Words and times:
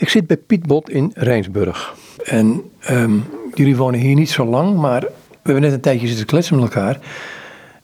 Ik 0.00 0.08
zit 0.08 0.26
bij 0.26 0.36
Piet 0.36 0.66
Bot 0.66 0.90
in 0.90 1.12
Rijnsburg. 1.14 1.94
En 2.24 2.62
ehm, 2.80 3.12
jullie 3.54 3.76
wonen 3.76 4.00
hier 4.00 4.14
niet 4.14 4.30
zo 4.30 4.44
lang, 4.44 4.76
maar 4.76 5.00
we 5.00 5.08
hebben 5.42 5.62
net 5.62 5.72
een 5.72 5.80
tijdje 5.80 6.06
zitten 6.06 6.26
kletsen 6.26 6.54
met 6.54 6.64
elkaar. 6.64 6.98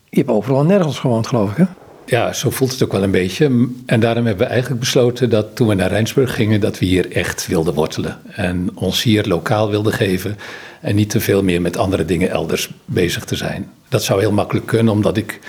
Je 0.09 0.19
hebt 0.19 0.31
overal 0.31 0.65
nergens 0.65 0.99
gewoond, 0.99 1.27
geloof 1.27 1.51
ik, 1.51 1.57
hè? 1.57 1.65
Ja, 2.07 2.33
zo 2.33 2.51
voelt 2.51 2.73
het 2.73 2.83
ook 2.83 2.93
wel 2.93 3.03
een 3.03 3.11
beetje. 3.11 3.69
En 3.87 4.01
daarom 4.01 4.27
hebben 4.27 4.47
we 4.47 4.51
eigenlijk 4.53 4.81
besloten 4.81 5.31
dat 5.31 5.57
toen 5.57 5.69
we 5.69 5.75
naar 5.75 5.89
Rijnsburg 5.89 6.35
gingen, 6.35 6.61
dat 6.61 6.79
we 6.79 6.87
hier 6.87 7.13
echt 7.13 7.47
wilden 7.47 7.75
wortelen. 7.75 8.19
En 8.27 8.71
ons 8.75 9.03
hier 9.03 9.27
lokaal 9.27 9.71
wilden 9.71 9.93
geven 9.93 10.37
en 10.81 10.95
niet 10.95 11.11
te 11.11 11.21
veel 11.21 11.43
meer 11.43 11.61
met 11.61 11.77
andere 11.77 12.05
dingen 12.05 12.31
elders 12.31 12.71
bezig 12.85 13.25
te 13.25 13.37
zijn. 13.37 13.71
Dat 13.89 14.03
zou 14.03 14.21
heel 14.21 14.33
makkelijk 14.33 14.67
kunnen, 14.67 14.93
omdat 14.93 15.17
ik 15.17 15.41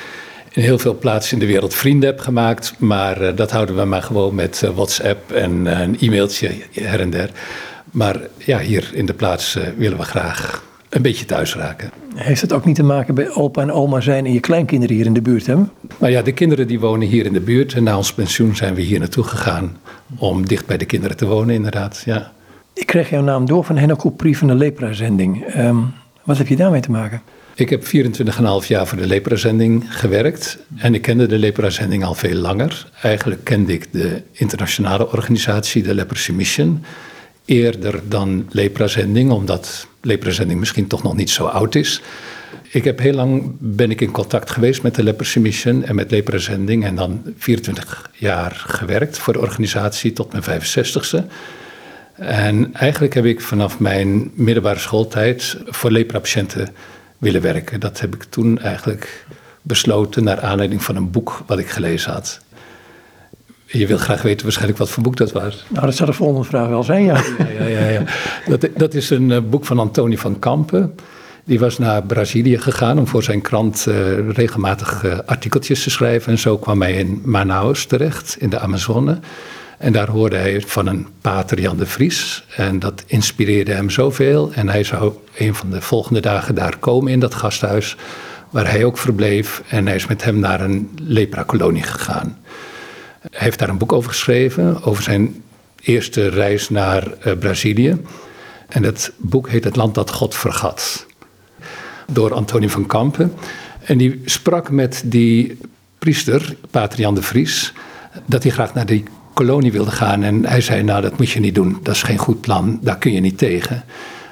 in 0.57 0.63
heel 0.63 0.79
veel 0.79 0.97
plaatsen 0.97 1.33
in 1.33 1.39
de 1.39 1.51
wereld 1.51 1.73
vrienden 1.73 2.09
heb 2.09 2.19
gemaakt. 2.19 2.73
Maar 2.77 3.21
uh, 3.21 3.29
dat 3.35 3.51
houden 3.51 3.75
we 3.75 3.85
maar 3.85 4.01
gewoon 4.01 4.35
met 4.35 4.61
uh, 4.65 4.69
WhatsApp 4.69 5.31
en 5.31 5.65
uh, 5.65 5.79
een 5.79 5.99
e-mailtje 5.99 6.51
her 6.71 6.99
en 6.99 7.09
der. 7.09 7.29
Maar 7.91 8.19
ja, 8.37 8.59
hier 8.59 8.89
in 8.93 9.05
de 9.05 9.13
plaats 9.13 9.57
willen 9.77 9.98
we 9.98 10.03
graag 10.03 10.63
een 10.89 11.01
beetje 11.01 11.25
thuis 11.25 11.55
raken. 11.55 11.91
Heeft 12.15 12.41
het 12.41 12.53
ook 12.53 12.65
niet 12.65 12.75
te 12.75 12.84
maken 12.84 13.15
bij 13.15 13.29
opa 13.29 13.62
en 13.62 13.71
oma 13.71 13.99
zijn 13.99 14.25
en 14.25 14.34
je 14.34 14.39
kleinkinderen 14.39 14.95
hier 14.95 15.05
in 15.05 15.13
de 15.13 15.21
buurt 15.21 15.45
hebben? 15.45 15.71
Nou 15.98 16.12
ja, 16.12 16.21
de 16.21 16.31
kinderen 16.31 16.67
die 16.67 16.79
wonen 16.79 17.07
hier 17.07 17.26
in 17.26 17.34
de 17.34 17.39
buurt. 17.39 17.73
En 17.73 17.84
na 17.84 17.98
ons 17.98 18.13
pensioen 18.13 18.55
zijn 18.55 18.76
we 18.76 18.81
hier 18.81 18.99
naartoe 18.99 19.23
gegaan 19.23 19.77
om 20.17 20.48
dicht 20.48 20.65
bij 20.65 20.77
de 20.77 20.85
kinderen 20.85 21.17
te 21.17 21.26
wonen, 21.26 21.55
inderdaad. 21.55 22.01
Ja. 22.05 22.31
Ik 22.73 22.85
kreeg 22.85 23.09
jouw 23.09 23.23
naam 23.23 23.45
door 23.45 23.63
van 23.63 23.77
Henno 23.77 23.95
Koeprie 23.95 24.37
van 24.37 24.48
de 24.48 24.55
Lepra-zending. 24.55 25.55
Um, 25.57 25.93
wat 26.23 26.37
heb 26.37 26.48
je 26.48 26.55
daarmee 26.55 26.81
te 26.81 26.91
maken? 26.91 27.21
Ik 27.57 27.70
heb 27.70 27.84
24,5 27.85 28.67
jaar 28.67 28.88
voor 28.88 28.97
de 28.97 29.07
Lepra-zending 29.07 29.85
gewerkt. 29.88 30.57
En 30.75 30.93
ik 30.93 31.02
kende 31.02 31.25
de 31.25 31.38
Lepra-zending 31.38 32.03
al 32.03 32.13
veel 32.13 32.35
langer. 32.35 32.88
Eigenlijk 33.02 33.43
kende 33.43 33.73
ik 33.73 33.88
de 33.91 34.21
internationale 34.31 35.11
organisatie, 35.11 35.84
de 35.84 35.93
Leprosy 35.93 36.31
Mission, 36.31 36.84
eerder 37.45 38.01
dan 38.07 38.45
Lepra-zending, 38.49 39.31
omdat 39.31 39.88
Lepra-zending 40.01 40.59
misschien 40.59 40.87
toch 40.87 41.04
nog 41.04 41.15
niet 41.15 41.29
zo 41.29 41.45
oud 41.45 41.76
is. 41.76 42.01
Ik 42.71 42.84
heb 42.84 42.99
heel 42.99 43.13
lang 43.13 43.51
ben 43.60 43.91
ik 43.91 44.01
in 44.01 44.12
contact 44.12 44.51
geweest 44.51 44.82
met 44.84 44.95
de 44.95 45.04
Leprosy 45.04 45.39
Mission 45.39 45.84
en 45.84 45.95
met 45.95 46.12
Lepra-zending. 46.12 46.85
En 46.85 46.95
dan 46.95 47.21
24 47.37 48.10
jaar 48.13 48.63
gewerkt 48.67 49.17
voor 49.17 49.34
de 49.34 49.39
organisatie 49.39 50.13
tot 50.13 50.32
mijn 50.32 50.62
65ste. 50.62 51.26
En 52.13 52.73
eigenlijk 52.73 53.13
heb 53.13 53.26
ik 53.26 53.41
vanaf 53.41 53.79
mijn 53.79 54.32
middelbare 54.34 54.79
schooltijd 54.79 55.57
voor 55.65 55.91
lepra-patiënten 55.91 56.67
willen 57.18 57.41
werken. 57.41 57.79
Dat 57.79 57.99
heb 57.99 58.15
ik 58.15 58.23
toen 58.23 58.60
eigenlijk 58.60 59.26
besloten 59.62 60.23
naar 60.23 60.41
aanleiding 60.41 60.84
van 60.84 60.96
een 60.96 61.12
boek 61.12 61.41
wat 61.46 61.60
ik 61.60 61.70
gelezen 61.70 62.12
had. 62.12 62.40
Je 63.65 63.87
wil 63.87 63.98
graag 63.98 64.22
weten 64.22 64.44
waarschijnlijk 64.44 64.79
wat 64.79 64.90
voor 64.90 65.03
boek 65.03 65.18
dat 65.18 65.31
was. 65.31 65.66
Nou, 65.68 65.85
dat 65.85 65.95
zou 65.95 66.09
de 66.09 66.16
volgende 66.16 66.47
vraag 66.47 66.68
wel 66.68 66.84
zijn, 66.84 67.03
ja. 67.03 67.22
ja, 67.38 67.63
ja, 67.63 67.79
ja, 67.79 67.88
ja. 67.88 68.03
Dat, 68.45 68.68
dat, 68.75 68.94
is 68.94 69.09
een 69.09 69.29
uh, 69.29 69.38
boek 69.50 69.66
van 69.66 69.79
Antoni 69.79 70.18
van 70.18 70.40
Kampen. 70.40 70.95
Die 71.44 71.59
was 71.59 71.78
naar 71.78 72.03
Brazilië 72.03 72.57
gegaan 72.57 73.00
om 73.00 73.07
voor 73.07 73.23
zijn 73.23 73.41
krant 73.41 73.85
uh, 73.90 74.29
regelmatig 74.29 75.03
uh, 75.03 75.18
artikeltjes 75.25 75.84
te 75.84 75.90
schrijven. 75.90 76.31
En 76.31 76.38
zo 76.38 76.57
kwam 76.57 76.81
hij 76.81 76.94
in 76.94 77.22
Manaus 77.23 77.85
terecht, 77.85 78.35
in 78.40 78.50
de 78.50 78.59
Amazone. 78.59 79.19
En 79.78 79.91
daar 79.94 80.09
hoorde 80.09 80.35
hij 80.35 80.61
van 80.61 80.88
een 80.88 81.07
pater 81.22 81.59
Jan 81.59 81.78
de 81.78 81.85
Vries. 81.85 82.44
En 82.56 82.79
dat 82.79 83.03
inspireerde 83.07 83.73
hem 83.73 83.89
zoveel. 83.89 84.51
En 84.53 84.69
hij 84.69 84.83
zou 84.83 85.13
een 85.38 85.56
van 85.56 85.69
de 85.69 85.81
volgende 85.81 86.19
dagen 86.19 86.56
daar 86.56 86.78
komen 86.78 87.11
in 87.11 87.19
dat 87.19 87.35
gasthuis. 87.35 87.95
Waar 88.50 88.69
hij 88.69 88.83
ook 88.83 88.97
verbleef. 88.97 89.61
En 89.69 89.85
hij 89.85 89.95
is 89.95 90.07
met 90.07 90.23
hem 90.23 90.39
naar 90.39 90.61
een 90.61 90.89
lepra-kolonie 91.01 91.83
gegaan. 91.83 92.38
Hij 93.19 93.39
heeft 93.39 93.59
daar 93.59 93.69
een 93.69 93.78
boek 93.78 93.94
over 93.94 94.09
geschreven. 94.09 94.83
Over 94.83 95.03
zijn 95.03 95.44
eerste 95.81 96.29
reis 96.29 96.69
naar 96.69 97.07
uh, 97.07 97.33
Brazilië. 97.38 98.01
En 98.67 98.81
dat 98.81 99.11
boek 99.17 99.50
heet 99.50 99.63
Het 99.63 99.75
Land 99.75 99.95
dat 99.95 100.11
God 100.11 100.35
vergat. 100.35 101.05
Door 102.11 102.33
Antonie 102.33 102.69
van 102.69 102.85
Kampen. 102.85 103.33
En 103.83 103.97
die 103.97 104.22
sprak 104.25 104.71
met 104.71 105.01
die 105.05 105.57
priester, 105.99 106.55
pater 106.71 106.99
Jan 106.99 107.16
de 107.16 107.21
Vries. 107.21 107.73
Dat 108.25 108.43
hij 108.43 108.51
graag 108.51 108.73
naar 108.73 108.85
die 108.85 109.03
kolonie 109.37 109.71
wilde 109.71 109.91
gaan. 109.91 110.23
En 110.23 110.45
hij 110.45 110.61
zei, 110.61 110.83
nou 110.83 111.01
dat 111.01 111.17
moet 111.17 111.29
je 111.29 111.39
niet 111.39 111.55
doen, 111.55 111.79
dat 111.83 111.95
is 111.95 112.03
geen 112.03 112.17
goed 112.17 112.41
plan, 112.41 112.79
daar 112.81 112.97
kun 112.97 113.11
je 113.11 113.19
niet 113.19 113.37
tegen. 113.37 113.83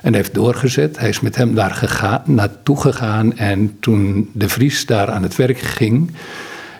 En 0.02 0.12
hij 0.12 0.22
heeft 0.22 0.34
doorgezet, 0.34 1.00
hij 1.00 1.10
is 1.10 1.20
met 1.20 1.36
hem 1.36 1.56
daar 1.56 1.72
gegaan, 1.72 2.22
naartoe 2.26 2.82
gegaan. 2.82 3.38
En 3.38 3.78
toen 3.80 4.30
de 4.34 4.50
Vries 4.50 4.86
daar 4.86 5.12
aan 5.12 5.24
het 5.24 5.36
werk 5.36 5.58
ging, 5.58 6.12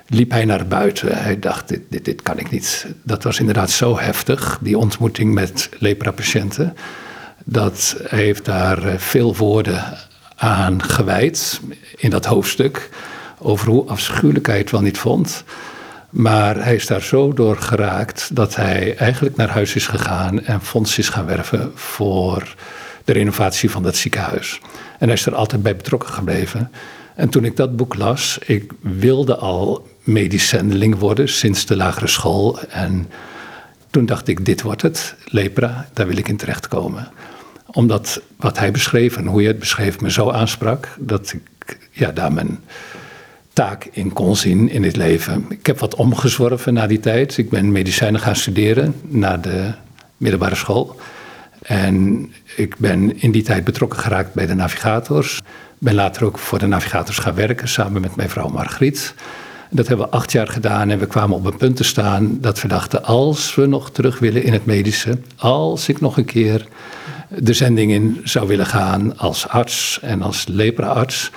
liep 0.08 0.32
hij 0.32 0.46
naar 0.46 0.68
buiten. 0.68 1.18
Hij 1.18 1.40
dacht, 1.40 1.68
dit, 1.68 1.82
dit, 1.90 2.06
dit 2.06 2.22
kan 2.22 2.40
ik 2.40 2.52
niet. 2.52 2.88
Dat 3.04 3.24
was 3.24 3.40
inderdaad 3.40 3.72
zo 3.72 4.00
heftig, 4.00 4.60
die 4.62 4.78
ontmoeting 4.78 5.34
met 5.34 5.70
lepra-patiënten. 5.80 6.76
Dat 7.44 7.96
hij 8.08 8.24
heeft 8.24 8.46
daar 8.46 8.84
eh, 8.84 8.98
veel 8.98 9.36
woorden 9.36 9.84
aan 10.36 10.84
gewijd 10.84 11.62
in 11.96 12.10
dat 12.10 12.26
hoofdstuk. 12.26 12.90
Over 13.40 13.68
hoe 13.68 13.88
afschuwelijk 13.88 14.48
hij 14.48 14.58
het 14.58 14.72
wel 14.72 14.82
niet 14.82 14.98
vond. 14.98 15.44
Maar 16.16 16.64
hij 16.64 16.76
is 16.76 16.88
daar 16.88 17.02
zo 17.02 17.34
door 17.34 17.58
geraakt 17.58 18.36
dat 18.36 18.56
hij 18.56 18.96
eigenlijk 18.98 19.36
naar 19.36 19.50
huis 19.50 19.76
is 19.76 19.88
gegaan 19.88 20.44
en 20.44 20.62
fonds 20.62 20.98
is 20.98 21.10
gaan 21.10 21.26
werven 21.26 21.72
voor 21.74 22.56
de 23.04 23.14
renovatie 23.14 23.72
van 23.72 23.84
dat 23.84 23.96
ziekenhuis. 23.96 24.62
En 25.00 25.08
hij 25.08 25.14
is 25.14 25.26
er 25.26 25.36
altijd 25.36 25.64
bij 25.64 25.76
betrokken 25.76 26.10
gebleven. 26.10 26.72
En 27.16 27.30
toen 27.30 27.46
ik 27.46 27.56
dat 27.56 27.76
boek 27.76 27.96
las, 27.96 28.38
ik 28.46 28.72
wilde 28.80 29.36
al 29.36 29.88
medisch 30.04 30.48
zendeling 30.48 31.00
worden 31.00 31.30
sinds 31.30 31.66
de 31.66 31.76
lagere 31.76 32.08
school. 32.08 32.60
En 32.70 33.10
toen 33.90 34.06
dacht 34.06 34.28
ik, 34.28 34.46
dit 34.46 34.62
wordt 34.62 34.82
het, 34.82 35.16
lepra, 35.26 35.88
daar 35.94 36.08
wil 36.08 36.18
ik 36.18 36.28
in 36.28 36.38
terechtkomen. 36.38 37.12
Omdat 37.66 38.22
wat 38.38 38.60
hij 38.60 38.72
beschreef 38.72 39.18
en 39.18 39.26
hoe 39.26 39.42
je 39.42 39.48
het 39.48 39.60
beschreef 39.60 40.00
me 40.00 40.12
zo 40.12 40.32
aansprak, 40.32 40.96
dat 41.00 41.34
ik 41.34 41.78
ja, 41.92 42.12
daar 42.12 42.34
mijn 42.34 42.60
taak 43.56 43.88
in 43.92 44.14
kon 44.14 44.36
zien 44.36 44.70
in 44.70 44.82
dit 44.82 44.96
leven. 44.96 45.46
Ik 45.50 45.66
heb 45.66 45.80
wat 45.80 45.96
omgezworven 45.96 46.74
na 46.74 46.88
die 46.88 47.00
tijd. 47.00 47.38
Ik 47.38 47.50
ben 47.50 47.72
medicijnen 47.72 48.20
gaan 48.20 48.36
studeren 48.36 48.96
na 49.02 49.38
de 49.38 49.72
middelbare 50.18 50.56
school. 50.56 51.00
En 51.62 52.30
ik 52.56 52.78
ben 52.78 53.22
in 53.22 53.32
die 53.32 53.44
tijd 53.44 53.64
betrokken 53.64 54.00
geraakt 54.00 54.34
bij 54.34 54.46
de 54.46 54.54
navigators. 54.54 55.42
Ben 55.78 55.94
later 55.94 56.26
ook 56.26 56.38
voor 56.38 56.60
de 56.60 56.68
navigators 56.68 57.18
gaan 57.18 57.36
werken 57.36 57.68
samen 57.68 58.02
met 58.02 58.16
mijn 58.16 58.30
vrouw 58.30 58.50
Margriet. 58.50 59.14
Dat 59.70 59.88
hebben 59.88 60.06
we 60.06 60.12
acht 60.12 60.32
jaar 60.32 60.48
gedaan 60.48 60.90
en 60.90 61.00
we 61.00 61.08
kwamen 61.08 61.38
op 61.38 61.46
een 61.46 61.58
punt 61.58 61.76
te 61.76 61.84
staan 61.84 62.38
dat 62.42 62.62
we 62.62 62.68
dachten: 62.68 63.04
als 63.04 63.56
we 63.56 63.66
nog 63.66 63.92
terug 63.92 64.20
willen 64.20 64.44
in 64.44 64.54
het 64.54 64.66
medische, 64.66 65.18
als 65.36 65.90
ik 65.90 66.02
nog 66.02 66.18
een 66.18 66.26
keer 66.26 66.68
de 67.30 67.54
zending 67.54 67.92
in 67.92 68.22
zou 68.24 68.48
willen 68.48 68.66
gaan 68.66 69.18
als 69.18 69.48
arts 69.48 70.00
en 70.02 70.22
als 70.22 70.46
lepra-arts, 70.48 71.32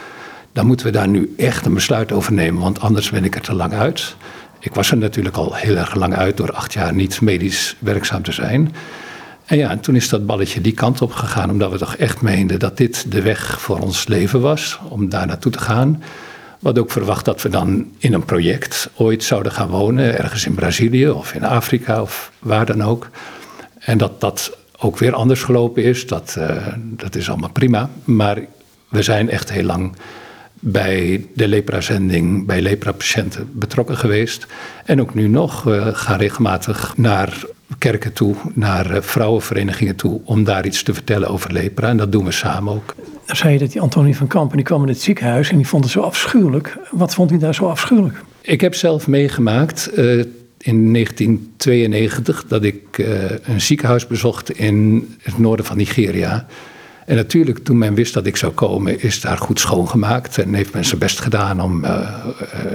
dan 0.59 0.67
moeten 0.67 0.87
we 0.87 0.93
daar 0.93 1.09
nu 1.09 1.35
echt 1.37 1.67
een 1.67 1.75
besluit 1.75 2.13
over 2.13 2.33
nemen, 2.33 2.63
want 2.63 2.81
anders 2.81 3.11
ben 3.11 3.25
ik 3.25 3.35
er 3.35 3.41
te 3.41 3.55
lang 3.55 3.73
uit. 3.73 4.17
Ik 4.59 4.75
was 4.75 4.91
er 4.91 4.97
natuurlijk 4.97 5.37
al 5.37 5.55
heel 5.55 5.77
erg 5.77 5.95
lang 5.95 6.15
uit 6.15 6.37
door 6.37 6.53
acht 6.53 6.73
jaar 6.73 6.95
niet 6.95 7.21
medisch 7.21 7.77
werkzaam 7.79 8.23
te 8.23 8.33
zijn. 8.33 8.75
En 9.45 9.57
ja, 9.57 9.71
en 9.71 9.81
toen 9.81 9.97
is 9.97 10.09
dat 10.09 10.27
balletje 10.27 10.61
die 10.61 10.73
kant 10.73 11.03
op 11.03 11.13
gegaan, 11.13 11.51
omdat 11.51 11.71
we 11.71 11.79
toch 11.79 11.97
echt 11.97 12.21
meenden 12.21 12.59
dat 12.59 12.77
dit 12.77 13.13
de 13.13 13.23
weg 13.23 13.61
voor 13.61 13.79
ons 13.79 14.07
leven 14.07 14.41
was, 14.41 14.79
om 14.89 15.09
daar 15.09 15.27
naartoe 15.27 15.53
te 15.53 15.59
gaan. 15.59 16.03
Wat 16.59 16.79
ook 16.79 16.91
verwacht 16.91 17.25
dat 17.25 17.43
we 17.43 17.49
dan 17.49 17.87
in 17.99 18.13
een 18.13 18.25
project 18.25 18.91
ooit 18.95 19.25
zouden 19.25 19.53
gaan 19.53 19.69
wonen, 19.69 20.19
ergens 20.19 20.47
in 20.47 20.55
Brazilië 20.55 21.09
of 21.09 21.35
in 21.35 21.45
Afrika 21.45 22.03
of 22.03 22.33
waar 22.39 22.67
dan 22.67 22.83
ook. 22.83 23.11
En 23.79 23.99
dat 23.99 24.21
dat 24.21 24.57
ook 24.79 24.99
weer 24.99 25.15
anders 25.15 25.43
gelopen 25.43 25.85
is, 25.85 26.07
dat, 26.07 26.35
uh, 26.39 26.67
dat 26.79 27.15
is 27.15 27.29
allemaal 27.29 27.53
prima. 27.53 27.91
Maar 28.05 28.39
we 28.89 29.03
zijn 29.03 29.31
echt 29.31 29.53
heel 29.53 29.65
lang 29.65 29.97
bij 30.61 31.27
de 31.35 31.49
lepra-zending, 31.49 32.47
bij 32.47 32.61
lepra-patiënten 32.61 33.51
betrokken 33.53 33.97
geweest. 33.97 34.47
En 34.85 35.01
ook 35.01 35.15
nu 35.15 35.29
nog. 35.29 35.63
We 35.63 35.95
gaan 35.95 36.19
regelmatig 36.19 36.97
naar 36.97 37.45
kerken 37.79 38.13
toe, 38.13 38.35
naar 38.55 38.91
eh, 38.91 39.03
vrouwenverenigingen 39.03 39.97
toe, 39.97 40.21
om 40.25 40.45
daar 40.45 40.67
iets 40.67 40.83
te 40.83 40.95
vertellen 40.95 41.29
over 41.29 41.53
lepra. 41.53 41.89
En 41.89 41.97
dat 41.97 42.13
doen 42.13 42.25
we 42.25 42.33
samen 42.33 42.73
ook. 42.73 42.95
Dan 43.27 43.37
zei 43.37 43.53
je 43.53 43.59
dat 43.59 43.73
die 43.73 43.81
Antonie 43.81 44.17
van 44.17 44.27
Kampen, 44.27 44.57
die 44.57 44.67
kwam 44.67 44.83
in 44.83 44.89
het 44.89 45.03
ziekenhuis 45.03 45.51
en 45.51 45.57
die 45.57 45.67
vond 45.67 45.85
het 45.85 45.93
zo 45.93 46.01
afschuwelijk. 46.01 46.77
Wat 46.91 47.15
vond 47.15 47.31
hij 47.31 47.39
daar 47.39 47.55
zo 47.55 47.67
afschuwelijk? 47.67 48.23
Ik 48.41 48.61
heb 48.61 48.75
zelf 48.75 49.07
meegemaakt 49.07 49.91
uh, 49.97 50.25
in 50.59 50.93
1992 50.93 52.45
dat 52.47 52.65
ik 52.65 52.99
uh, 52.99 53.07
een 53.43 53.61
ziekenhuis 53.61 54.07
bezocht 54.07 54.51
in 54.51 55.09
het 55.23 55.39
noorden 55.39 55.65
van 55.67 55.77
Nigeria. 55.77 56.47
En 57.09 57.17
natuurlijk, 57.17 57.59
toen 57.59 57.79
men 57.79 57.95
wist 57.95 58.15
dat 58.15 58.27
ik 58.27 58.37
zou 58.37 58.53
komen, 58.53 59.03
is 59.03 59.21
daar 59.21 59.39
goed 59.39 59.61
schoongemaakt. 59.61 60.39
En 60.39 60.55
heeft 60.55 60.73
men 60.73 60.85
zijn 60.85 60.99
best 60.99 61.21
gedaan 61.21 61.61
om 61.61 61.85
uh, 61.85 62.09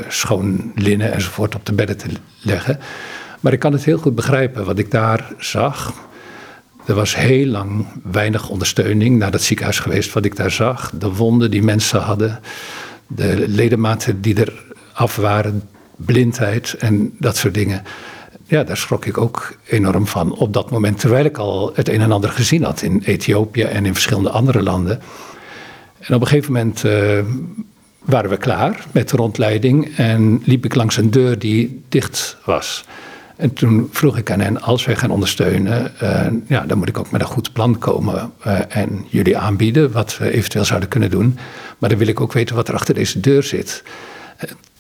schoon 0.07 0.71
linnen 0.75 1.13
enzovoort 1.13 1.55
op 1.55 1.65
de 1.65 1.73
bedden 1.73 1.97
te 1.97 2.07
leggen. 2.41 2.79
Maar 3.39 3.53
ik 3.53 3.59
kan 3.59 3.71
het 3.71 3.83
heel 3.83 3.97
goed 3.97 4.15
begrijpen 4.15 4.65
wat 4.65 4.77
ik 4.77 4.91
daar 4.91 5.33
zag. 5.37 5.93
Er 6.85 6.93
was 6.93 7.15
heel 7.15 7.45
lang 7.45 7.85
weinig 8.11 8.49
ondersteuning 8.49 9.17
naar 9.17 9.31
dat 9.31 9.41
ziekenhuis 9.41 9.79
geweest 9.79 10.13
wat 10.13 10.25
ik 10.25 10.35
daar 10.35 10.51
zag. 10.51 10.91
De 10.99 11.13
wonden 11.13 11.51
die 11.51 11.63
mensen 11.63 11.99
hadden, 12.01 12.39
de 13.07 13.43
ledematen 13.47 14.21
die 14.21 14.35
er 14.35 14.53
af 14.93 15.15
waren, 15.15 15.69
blindheid 15.95 16.75
en 16.79 17.15
dat 17.19 17.37
soort 17.37 17.53
dingen. 17.53 17.83
Ja, 18.53 18.63
daar 18.63 18.77
schrok 18.77 19.05
ik 19.05 19.17
ook 19.17 19.57
enorm 19.65 20.07
van 20.07 20.31
op 20.31 20.53
dat 20.53 20.71
moment, 20.71 20.99
terwijl 20.99 21.25
ik 21.25 21.37
al 21.37 21.71
het 21.73 21.89
een 21.89 22.01
en 22.01 22.11
ander 22.11 22.29
gezien 22.29 22.63
had 22.63 22.81
in 22.81 23.01
Ethiopië 23.05 23.61
en 23.61 23.85
in 23.85 23.93
verschillende 23.93 24.29
andere 24.29 24.63
landen. 24.63 25.01
En 25.99 26.15
op 26.15 26.21
een 26.21 26.27
gegeven 26.27 26.53
moment 26.53 26.83
uh, 26.83 27.19
waren 27.99 28.29
we 28.29 28.37
klaar 28.37 28.85
met 28.91 29.09
de 29.09 29.17
rondleiding 29.17 29.95
en 29.95 30.41
liep 30.45 30.65
ik 30.65 30.75
langs 30.75 30.97
een 30.97 31.11
deur 31.11 31.39
die 31.39 31.83
dicht 31.89 32.37
was. 32.45 32.85
En 33.35 33.53
toen 33.53 33.87
vroeg 33.91 34.17
ik 34.17 34.31
aan 34.31 34.39
hen, 34.39 34.61
als 34.61 34.85
wij 34.85 34.95
gaan 34.95 35.11
ondersteunen, 35.11 35.91
uh, 36.03 36.25
ja, 36.47 36.65
dan 36.65 36.77
moet 36.77 36.89
ik 36.89 36.97
ook 36.97 37.11
met 37.11 37.21
een 37.21 37.27
goed 37.27 37.53
plan 37.53 37.77
komen 37.77 38.31
uh, 38.47 38.59
en 38.67 39.05
jullie 39.09 39.37
aanbieden 39.37 39.91
wat 39.91 40.17
we 40.17 40.31
eventueel 40.31 40.65
zouden 40.65 40.89
kunnen 40.89 41.11
doen. 41.11 41.37
Maar 41.77 41.89
dan 41.89 41.99
wil 41.99 42.07
ik 42.07 42.21
ook 42.21 42.33
weten 42.33 42.55
wat 42.55 42.67
er 42.67 42.73
achter 42.73 42.93
deze 42.93 43.19
deur 43.19 43.43
zit. 43.43 43.83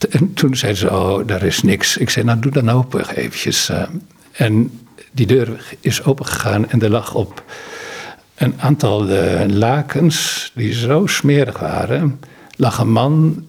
En 0.09 0.33
toen 0.33 0.55
zeiden 0.55 0.79
ze, 0.81 0.91
oh, 0.91 1.27
daar 1.27 1.43
is 1.43 1.61
niks. 1.61 1.97
Ik 1.97 2.09
zei, 2.09 2.25
nou, 2.25 2.39
doe 2.39 2.51
dan 2.51 2.69
open 2.69 3.09
eventjes. 3.15 3.69
Uh, 3.69 3.81
en 4.31 4.79
die 5.11 5.27
deur 5.27 5.75
is 5.79 6.03
opengegaan 6.03 6.69
en 6.69 6.81
er 6.81 6.89
lag 6.89 7.13
op 7.13 7.43
een 8.35 8.53
aantal 8.57 9.05
lakens 9.47 10.51
die 10.55 10.73
zo 10.73 11.07
smerig 11.07 11.59
waren, 11.59 12.19
lag 12.55 12.77
een 12.77 12.91
man 12.91 13.45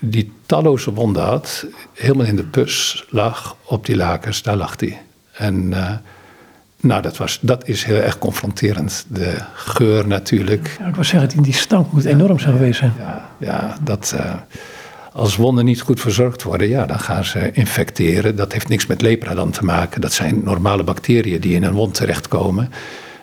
die 0.00 0.32
talloze 0.46 0.92
wonden 0.92 1.22
had, 1.22 1.66
helemaal 1.92 2.26
in 2.26 2.36
de 2.36 2.44
pus 2.44 3.04
lag 3.10 3.56
op 3.64 3.86
die 3.86 3.96
lakens, 3.96 4.42
daar 4.42 4.56
lag 4.56 4.74
hij. 4.80 5.00
En 5.32 5.70
uh, 5.70 5.90
nou, 6.80 7.02
dat, 7.02 7.16
was, 7.16 7.38
dat 7.40 7.68
is 7.68 7.84
heel 7.84 8.00
erg 8.00 8.18
confronterend. 8.18 9.06
De 9.08 9.34
geur 9.54 10.06
natuurlijk. 10.06 10.76
Ja, 10.78 10.86
ik 10.86 10.94
wil 10.94 11.04
zeggen, 11.04 11.42
die 11.42 11.54
stank 11.54 11.92
moet 11.92 12.04
enorm 12.04 12.38
zijn 12.38 12.56
geweest 12.56 12.78
zijn. 12.78 12.92
Ja, 12.98 13.30
ja 13.38 13.76
dat, 13.82 14.14
uh, 14.16 14.34
als 15.12 15.36
wonden 15.36 15.64
niet 15.64 15.80
goed 15.80 16.00
verzorgd 16.00 16.42
worden, 16.42 16.68
ja, 16.68 16.86
dan 16.86 17.00
gaan 17.00 17.24
ze 17.24 17.50
infecteren. 17.52 18.36
Dat 18.36 18.52
heeft 18.52 18.68
niks 18.68 18.86
met 18.86 19.02
lepra 19.02 19.34
dan 19.34 19.50
te 19.50 19.64
maken. 19.64 20.00
Dat 20.00 20.12
zijn 20.12 20.40
normale 20.44 20.82
bacteriën 20.82 21.40
die 21.40 21.54
in 21.54 21.62
een 21.62 21.72
wond 21.72 21.94
terechtkomen. 21.94 22.70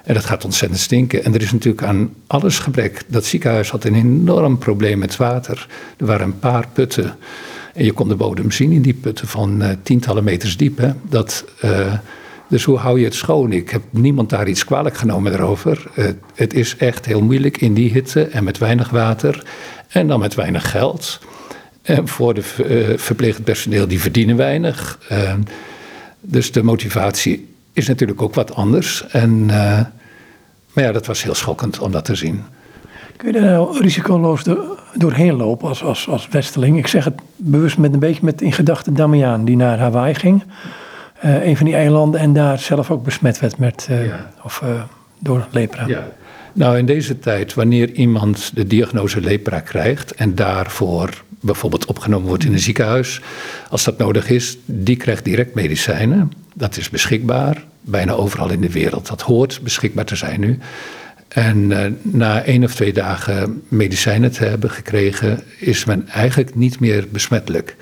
En 0.03 0.13
dat 0.13 0.25
gaat 0.25 0.45
ontzettend 0.45 0.81
stinken. 0.81 1.23
En 1.23 1.33
er 1.33 1.41
is 1.41 1.51
natuurlijk 1.51 1.83
aan 1.83 2.13
alles 2.27 2.59
gebrek. 2.59 3.03
Dat 3.07 3.25
ziekenhuis 3.25 3.69
had 3.69 3.83
een 3.83 3.95
enorm 3.95 4.57
probleem 4.57 4.97
met 4.97 5.15
water. 5.15 5.67
Er 5.97 6.05
waren 6.05 6.25
een 6.25 6.39
paar 6.39 6.67
putten. 6.73 7.15
En 7.73 7.85
je 7.85 7.91
kon 7.91 8.07
de 8.07 8.15
bodem 8.15 8.51
zien 8.51 8.71
in 8.71 8.81
die 8.81 8.93
putten 8.93 9.27
van 9.27 9.61
uh, 9.61 9.69
tientallen 9.83 10.23
meters 10.23 10.57
diep. 10.57 10.77
Hè. 10.77 10.91
Dat, 11.09 11.45
uh, 11.65 11.93
dus 12.49 12.63
hoe 12.63 12.77
hou 12.77 12.99
je 12.99 13.05
het 13.05 13.15
schoon? 13.15 13.51
Ik 13.51 13.69
heb 13.69 13.81
niemand 13.89 14.29
daar 14.29 14.47
iets 14.47 14.65
kwalijk 14.65 14.97
genomen 14.97 15.33
erover. 15.33 15.83
Het 16.35 16.53
is 16.53 16.77
echt 16.77 17.05
heel 17.05 17.21
moeilijk 17.21 17.57
in 17.57 17.73
die 17.73 17.91
hitte 17.91 18.23
en 18.23 18.43
met 18.43 18.57
weinig 18.57 18.89
water. 18.89 19.45
En 19.87 20.07
dan 20.07 20.19
met 20.19 20.35
weinig 20.35 20.71
geld. 20.71 21.19
En 21.85 22.07
voor 22.07 22.33
de 22.33 22.41
verpleegend 22.97 23.43
personeel, 23.43 23.87
die 23.87 23.99
verdienen 23.99 24.35
weinig. 24.35 24.99
dus 26.21 26.51
de 26.51 26.63
motivatie 26.63 27.53
is 27.73 27.87
natuurlijk 27.87 28.21
ook 28.21 28.33
wat 28.33 28.55
anders. 28.55 29.07
En, 29.07 29.45
maar 29.45 30.83
ja, 30.83 30.91
dat 30.91 31.05
was 31.05 31.23
heel 31.23 31.35
schokkend 31.35 31.79
om 31.79 31.91
dat 31.91 32.05
te 32.05 32.15
zien. 32.15 32.43
Kun 33.17 33.33
je 33.33 33.39
daar 33.39 33.51
nou 33.51 33.81
risicoloos 33.81 34.43
doorheen 34.93 35.35
lopen 35.35 35.67
als, 35.67 35.83
als, 35.83 36.07
als 36.07 36.27
Westeling? 36.27 36.77
Ik 36.77 36.87
zeg 36.87 37.03
het 37.03 37.21
bewust 37.35 37.77
met 37.77 37.93
een 37.93 37.99
beetje 37.99 38.25
met 38.25 38.41
in 38.41 38.51
gedachten 38.51 38.93
Damiaan, 38.93 39.45
die 39.45 39.55
naar 39.55 39.79
Hawaii 39.79 40.15
ging. 40.15 40.43
Uh, 41.25 41.45
een 41.45 41.57
van 41.57 41.65
die 41.65 41.75
eilanden 41.75 42.19
en 42.19 42.33
daar 42.33 42.59
zelf 42.59 42.91
ook 42.91 43.03
besmet 43.03 43.39
werd 43.39 43.57
met, 43.57 43.87
uh, 43.91 44.05
ja. 44.05 44.31
of, 44.43 44.61
uh, 44.63 44.69
door 45.19 45.47
lepra. 45.51 45.87
Ja. 45.87 46.07
Nou, 46.53 46.77
in 46.77 46.85
deze 46.85 47.19
tijd, 47.19 47.53
wanneer 47.53 47.91
iemand 47.91 48.51
de 48.55 48.67
diagnose 48.67 49.21
lepra 49.21 49.59
krijgt 49.59 50.15
en 50.15 50.35
daarvoor 50.35 51.23
bijvoorbeeld 51.45 51.85
opgenomen 51.85 52.27
wordt 52.27 52.43
in 52.43 52.53
een 52.53 52.59
ziekenhuis, 52.59 53.21
als 53.69 53.83
dat 53.83 53.97
nodig 53.97 54.29
is, 54.29 54.57
die 54.65 54.95
krijgt 54.95 55.25
direct 55.25 55.55
medicijnen. 55.55 56.31
Dat 56.53 56.77
is 56.77 56.89
beschikbaar, 56.89 57.63
bijna 57.81 58.13
overal 58.13 58.49
in 58.49 58.61
de 58.61 58.71
wereld. 58.71 59.07
Dat 59.07 59.21
hoort 59.21 59.59
beschikbaar 59.63 60.05
te 60.05 60.15
zijn 60.15 60.39
nu. 60.39 60.59
En 61.27 61.57
uh, 61.57 61.85
na 62.01 62.43
één 62.43 62.63
of 62.63 62.75
twee 62.75 62.93
dagen 62.93 63.63
medicijnen 63.67 64.31
te 64.31 64.43
hebben 64.45 64.71
gekregen, 64.71 65.43
is 65.59 65.85
men 65.85 66.07
eigenlijk 66.07 66.55
niet 66.55 66.79
meer 66.79 67.07
besmettelijk. 67.11 67.75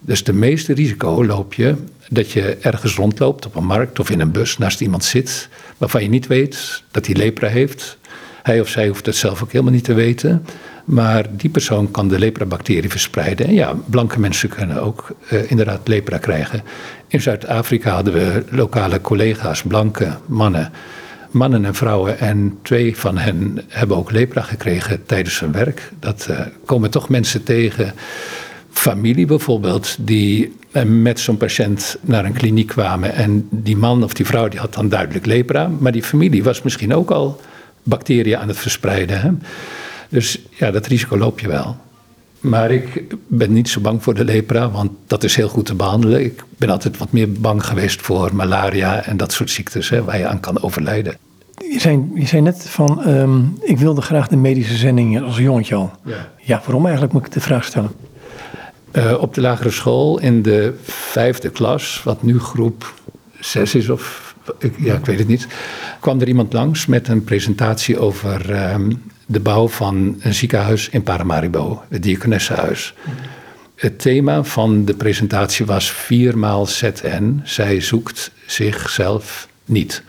Dus 0.00 0.24
de 0.24 0.32
meeste 0.32 0.72
risico 0.72 1.24
loop 1.24 1.54
je 1.54 1.74
dat 2.08 2.30
je 2.30 2.56
ergens 2.60 2.94
rondloopt 2.94 3.46
op 3.46 3.54
een 3.54 3.66
markt 3.66 3.98
of 3.98 4.10
in 4.10 4.20
een 4.20 4.30
bus 4.30 4.58
naast 4.58 4.80
iemand 4.80 5.04
zit 5.04 5.48
waarvan 5.78 6.02
je 6.02 6.08
niet 6.08 6.26
weet 6.26 6.82
dat 6.90 7.06
hij 7.06 7.14
lepra 7.14 7.48
heeft. 7.48 7.98
Hij 8.42 8.60
of 8.60 8.68
zij 8.68 8.88
hoeft 8.88 9.06
het 9.06 9.16
zelf 9.16 9.42
ook 9.42 9.52
helemaal 9.52 9.72
niet 9.72 9.84
te 9.84 9.94
weten. 9.94 10.46
Maar 10.84 11.26
die 11.30 11.50
persoon 11.50 11.90
kan 11.90 12.08
de 12.08 12.18
lepra-bacterie 12.18 12.90
verspreiden. 12.90 13.46
En 13.46 13.54
ja, 13.54 13.74
blanke 13.86 14.20
mensen 14.20 14.48
kunnen 14.48 14.82
ook 14.82 15.16
uh, 15.32 15.50
inderdaad 15.50 15.88
lepra 15.88 16.18
krijgen. 16.18 16.62
In 17.08 17.20
Zuid-Afrika 17.20 17.94
hadden 17.94 18.12
we 18.12 18.44
lokale 18.50 19.00
collega's, 19.00 19.62
blanke 19.62 20.08
mannen, 20.26 20.72
mannen 21.30 21.64
en 21.64 21.74
vrouwen. 21.74 22.18
En 22.18 22.58
twee 22.62 22.96
van 22.96 23.18
hen 23.18 23.60
hebben 23.68 23.96
ook 23.96 24.10
lepra 24.10 24.42
gekregen 24.42 25.06
tijdens 25.06 25.40
hun 25.40 25.52
werk. 25.52 25.90
Dat 26.00 26.26
uh, 26.30 26.40
komen 26.64 26.90
toch 26.90 27.08
mensen 27.08 27.42
tegen. 27.42 27.92
Familie 28.70 29.26
bijvoorbeeld, 29.26 29.96
die 30.00 30.56
uh, 30.72 30.82
met 30.82 31.20
zo'n 31.20 31.36
patiënt 31.36 31.96
naar 32.00 32.24
een 32.24 32.32
kliniek 32.32 32.68
kwamen. 32.68 33.14
En 33.14 33.48
die 33.50 33.76
man 33.76 34.04
of 34.04 34.14
die 34.14 34.26
vrouw 34.26 34.48
die 34.48 34.60
had 34.60 34.74
dan 34.74 34.88
duidelijk 34.88 35.26
lepra. 35.26 35.70
Maar 35.78 35.92
die 35.92 36.02
familie 36.02 36.42
was 36.42 36.62
misschien 36.62 36.94
ook 36.94 37.10
al 37.10 37.40
bacteriën 37.82 38.38
aan 38.38 38.48
het 38.48 38.58
verspreiden. 38.58 39.20
Hè? 39.20 39.30
Dus 40.14 40.38
ja, 40.50 40.70
dat 40.70 40.86
risico 40.86 41.16
loop 41.16 41.40
je 41.40 41.48
wel. 41.48 41.76
Maar 42.40 42.70
ik 42.70 43.04
ben 43.26 43.52
niet 43.52 43.68
zo 43.68 43.80
bang 43.80 44.02
voor 44.02 44.14
de 44.14 44.24
lepra, 44.24 44.70
want 44.70 44.90
dat 45.06 45.24
is 45.24 45.36
heel 45.36 45.48
goed 45.48 45.66
te 45.66 45.74
behandelen. 45.74 46.24
Ik 46.24 46.44
ben 46.56 46.70
altijd 46.70 46.98
wat 46.98 47.12
meer 47.12 47.32
bang 47.32 47.66
geweest 47.66 48.00
voor 48.00 48.34
malaria 48.34 49.04
en 49.04 49.16
dat 49.16 49.32
soort 49.32 49.50
ziektes 49.50 49.88
hè, 49.88 50.04
waar 50.04 50.18
je 50.18 50.26
aan 50.26 50.40
kan 50.40 50.62
overlijden. 50.62 51.16
Je 51.70 51.80
zei, 51.80 52.10
je 52.14 52.26
zei 52.26 52.42
net 52.42 52.68
van, 52.68 53.08
um, 53.08 53.56
ik 53.60 53.78
wilde 53.78 54.00
graag 54.00 54.28
de 54.28 54.36
medische 54.36 54.76
zending 54.76 55.22
als 55.22 55.36
jongetje 55.36 55.74
al. 55.74 55.92
Ja. 56.04 56.28
ja, 56.38 56.62
waarom 56.64 56.84
eigenlijk 56.84 57.12
moet 57.12 57.26
ik 57.26 57.32
de 57.32 57.40
vraag 57.40 57.64
stellen? 57.64 57.90
Uh, 58.92 59.14
op 59.20 59.34
de 59.34 59.40
lagere 59.40 59.70
school 59.70 60.20
in 60.20 60.42
de 60.42 60.74
vijfde 60.86 61.50
klas, 61.50 62.00
wat 62.04 62.22
nu 62.22 62.38
groep 62.38 62.94
zes 63.40 63.74
is 63.74 63.88
of 63.88 64.34
ja, 64.76 64.94
ik 64.94 65.06
weet 65.06 65.18
het 65.18 65.28
niet, 65.28 65.46
kwam 66.00 66.20
er 66.20 66.28
iemand 66.28 66.52
langs 66.52 66.86
met 66.86 67.08
een 67.08 67.24
presentatie 67.24 67.98
over 67.98 68.70
um, 68.72 69.02
de 69.26 69.40
bouw 69.40 69.68
van 69.68 70.16
een 70.20 70.34
ziekenhuis 70.34 70.88
in 70.88 71.02
Paramaribo, 71.02 71.82
het 71.88 72.02
Diakonessenhuis. 72.02 72.94
Het 73.74 73.98
thema 73.98 74.42
van 74.42 74.84
de 74.84 74.94
presentatie 74.94 75.66
was 75.66 75.90
viermaal 75.90 76.66
ZN, 76.66 77.40
zij 77.44 77.80
zoekt 77.80 78.30
zichzelf 78.46 79.48
niet. 79.64 80.02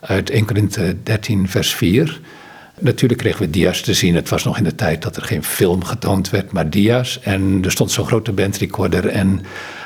Uit 0.00 0.30
1 0.30 0.44
Korinthe 0.44 0.96
13 1.02 1.48
vers 1.48 1.74
4. 1.74 2.20
Natuurlijk 2.78 3.20
kregen 3.20 3.40
we 3.40 3.50
dia's 3.50 3.80
te 3.80 3.94
zien. 3.94 4.14
Het 4.14 4.28
was 4.28 4.44
nog 4.44 4.58
in 4.58 4.64
de 4.64 4.74
tijd 4.74 5.02
dat 5.02 5.16
er 5.16 5.22
geen 5.22 5.44
film 5.44 5.84
getoond 5.84 6.30
werd, 6.30 6.52
maar 6.52 6.70
dia's. 6.70 7.20
En 7.20 7.60
er 7.64 7.70
stond 7.70 7.90
zo'n 7.90 8.06
grote 8.06 8.32
bandrecorder 8.32 9.06
en 9.06 9.42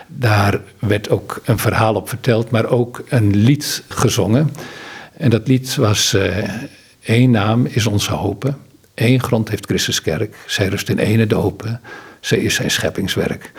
daar 0.07 0.61
werd 0.79 1.11
ook 1.11 1.41
een 1.45 1.59
verhaal 1.59 1.95
op 1.95 2.09
verteld, 2.09 2.51
maar 2.51 2.67
ook 2.67 3.05
een 3.09 3.37
lied 3.37 3.83
gezongen. 3.89 4.51
En 5.17 5.31
dat 5.31 5.49
lied 5.49 5.75
was 5.75 6.15
uh, 6.15 6.49
Eén 7.05 7.31
naam 7.31 7.67
is 7.67 7.87
onze 7.87 8.13
hoop. 8.13 8.55
Eén 8.95 9.23
grond 9.23 9.49
heeft 9.49 9.67
Christus 9.67 10.03
kerk. 10.03 10.37
Zij 10.47 10.69
rust 10.69 10.89
in 10.89 10.99
ene 10.99 11.27
dopen. 11.27 11.81
Zij 12.21 12.39
is 12.39 12.55
zijn 12.55 12.71
scheppingswerk. 12.71 13.53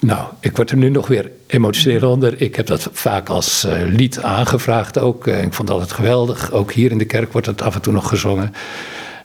Nou, 0.00 0.28
ik 0.40 0.56
word 0.56 0.70
er 0.70 0.76
nu 0.76 0.88
nog 0.88 1.06
weer 1.06 1.30
emotioneel 1.46 2.10
onder. 2.10 2.40
Ik 2.40 2.56
heb 2.56 2.66
dat 2.66 2.88
vaak 2.92 3.28
als 3.28 3.64
uh, 3.64 3.72
lied 3.86 4.22
aangevraagd 4.22 4.98
ook. 4.98 5.26
Uh, 5.26 5.42
ik 5.42 5.52
vond 5.52 5.68
het 5.68 5.70
altijd 5.70 5.92
geweldig. 5.92 6.52
Ook 6.52 6.72
hier 6.72 6.90
in 6.90 6.98
de 6.98 7.04
kerk 7.04 7.32
wordt 7.32 7.46
het 7.46 7.62
af 7.62 7.74
en 7.74 7.80
toe 7.80 7.92
nog 7.92 8.08
gezongen. 8.08 8.54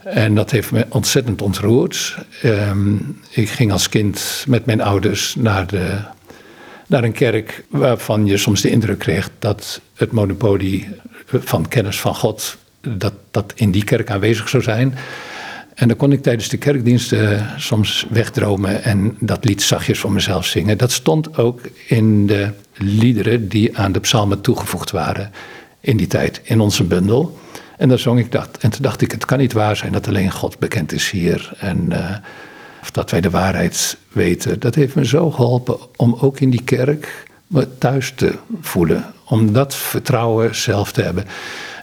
En 0.04 0.36
dat 0.36 0.52
heeft 0.52 0.72
me 0.72 0.86
ontzettend 0.90 1.42
ontroerd. 1.42 2.18
Um, 2.44 3.20
ik 3.30 3.50
ging 3.50 3.72
als 3.72 3.90
kind 3.90 4.44
met 4.48 4.66
mijn 4.66 4.82
ouders 4.82 5.36
naar, 5.36 5.68
de, 5.68 5.98
naar 6.88 7.04
een 7.04 7.12
kerk 7.12 7.66
waarvan 7.70 8.26
je 8.26 8.38
soms 8.38 8.62
de 8.62 8.70
indruk 8.70 9.00
kreeg 9.00 9.30
dat 9.40 9.82
het 9.96 10.12
monopolie 10.12 10.88
van 11.26 11.68
kennis 11.68 12.00
van 12.00 12.16
God 12.16 12.58
dat 12.88 13.14
dat 13.32 13.54
in 13.56 13.72
die 13.72 13.84
kerk 13.84 14.10
aanwezig 14.10 14.50
zou 14.50 14.64
zijn. 14.64 14.96
En 15.74 15.88
dan 15.88 15.98
kon 15.98 16.12
ik 16.12 16.24
tijdens 16.24 16.50
de 16.50 16.58
kerkdiensten 16.58 17.50
soms 17.58 18.06
wegdromen 18.10 18.84
en 18.84 19.18
dat 19.20 19.46
lied 19.46 19.62
zachtjes 19.62 20.00
voor 20.00 20.12
mezelf 20.12 20.46
zingen. 20.46 20.78
Dat 20.78 20.92
stond 20.92 21.38
ook 21.38 21.62
in 21.88 22.28
de 22.28 22.50
liederen 22.78 23.48
die 23.48 23.78
aan 23.78 23.92
de 23.92 24.00
psalmen 24.00 24.42
toegevoegd 24.42 24.92
waren 24.92 25.32
in 25.80 25.98
die 25.98 26.08
tijd, 26.08 26.42
in 26.44 26.60
onze 26.60 26.84
bundel. 26.84 27.40
En 27.78 27.90
dan 27.90 28.00
zong 28.00 28.20
ik 28.20 28.32
dat. 28.32 28.58
En 28.60 28.70
toen 28.70 28.82
dacht 28.82 29.02
ik, 29.02 29.12
het 29.12 29.26
kan 29.26 29.38
niet 29.38 29.54
waar 29.54 29.76
zijn 29.76 29.92
dat 29.92 30.08
alleen 30.08 30.32
God 30.32 30.60
bekend 30.60 30.92
is 30.92 31.10
hier. 31.10 31.52
En 31.58 31.86
uh, 31.90 32.16
of 32.82 32.92
dat 32.92 33.12
wij 33.12 33.22
de 33.22 33.30
waarheid 33.30 33.98
weten. 34.12 34.60
Dat 34.60 34.76
heeft 34.76 34.96
me 34.96 35.06
zo 35.06 35.32
geholpen 35.32 35.78
om 35.96 36.18
ook 36.20 36.40
in 36.40 36.50
die 36.50 36.64
kerk 36.64 37.26
me 37.48 37.78
thuis 37.78 38.14
te 38.16 38.34
voelen. 38.62 39.06
Om 39.26 39.54
dat 39.54 39.76
vertrouwen 39.76 40.56
zelf 40.56 40.92
te 40.92 41.02
hebben. 41.02 41.26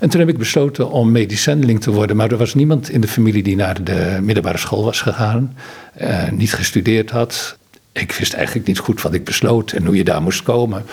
En 0.00 0.08
toen 0.08 0.20
heb 0.20 0.28
ik 0.28 0.38
besloten 0.38 0.90
om 0.90 1.12
medisch 1.12 1.42
te 1.78 1.90
worden. 1.90 2.16
Maar 2.16 2.30
er 2.30 2.36
was 2.36 2.54
niemand 2.54 2.90
in 2.90 3.00
de 3.00 3.08
familie 3.08 3.42
die 3.42 3.56
naar 3.56 3.84
de 3.84 4.18
middelbare 4.22 4.58
school 4.58 4.84
was 4.84 5.00
gegaan. 5.00 5.56
Uh, 6.00 6.30
niet 6.30 6.52
gestudeerd 6.52 7.10
had. 7.10 7.56
Ik 7.92 8.12
wist 8.12 8.32
eigenlijk 8.32 8.66
niet 8.66 8.78
goed 8.78 9.02
wat 9.02 9.14
ik 9.14 9.24
besloot 9.24 9.72
en 9.72 9.86
hoe 9.86 9.96
je 9.96 10.04
daar 10.04 10.22
moest 10.22 10.42
komen. 10.42 10.84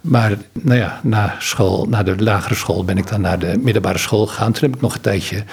Maar 0.00 0.36
nou 0.52 0.78
ja, 0.78 1.00
na, 1.02 1.36
school, 1.38 1.86
na 1.88 2.02
de 2.02 2.22
lagere 2.22 2.54
school 2.54 2.84
ben 2.84 2.98
ik 2.98 3.08
dan 3.08 3.20
naar 3.20 3.38
de 3.38 3.58
middelbare 3.58 3.98
school 3.98 4.26
gegaan. 4.26 4.52
Toen 4.52 4.62
heb 4.62 4.74
ik 4.74 4.80
nog 4.80 4.94
een 4.94 5.00
tijdje 5.00 5.44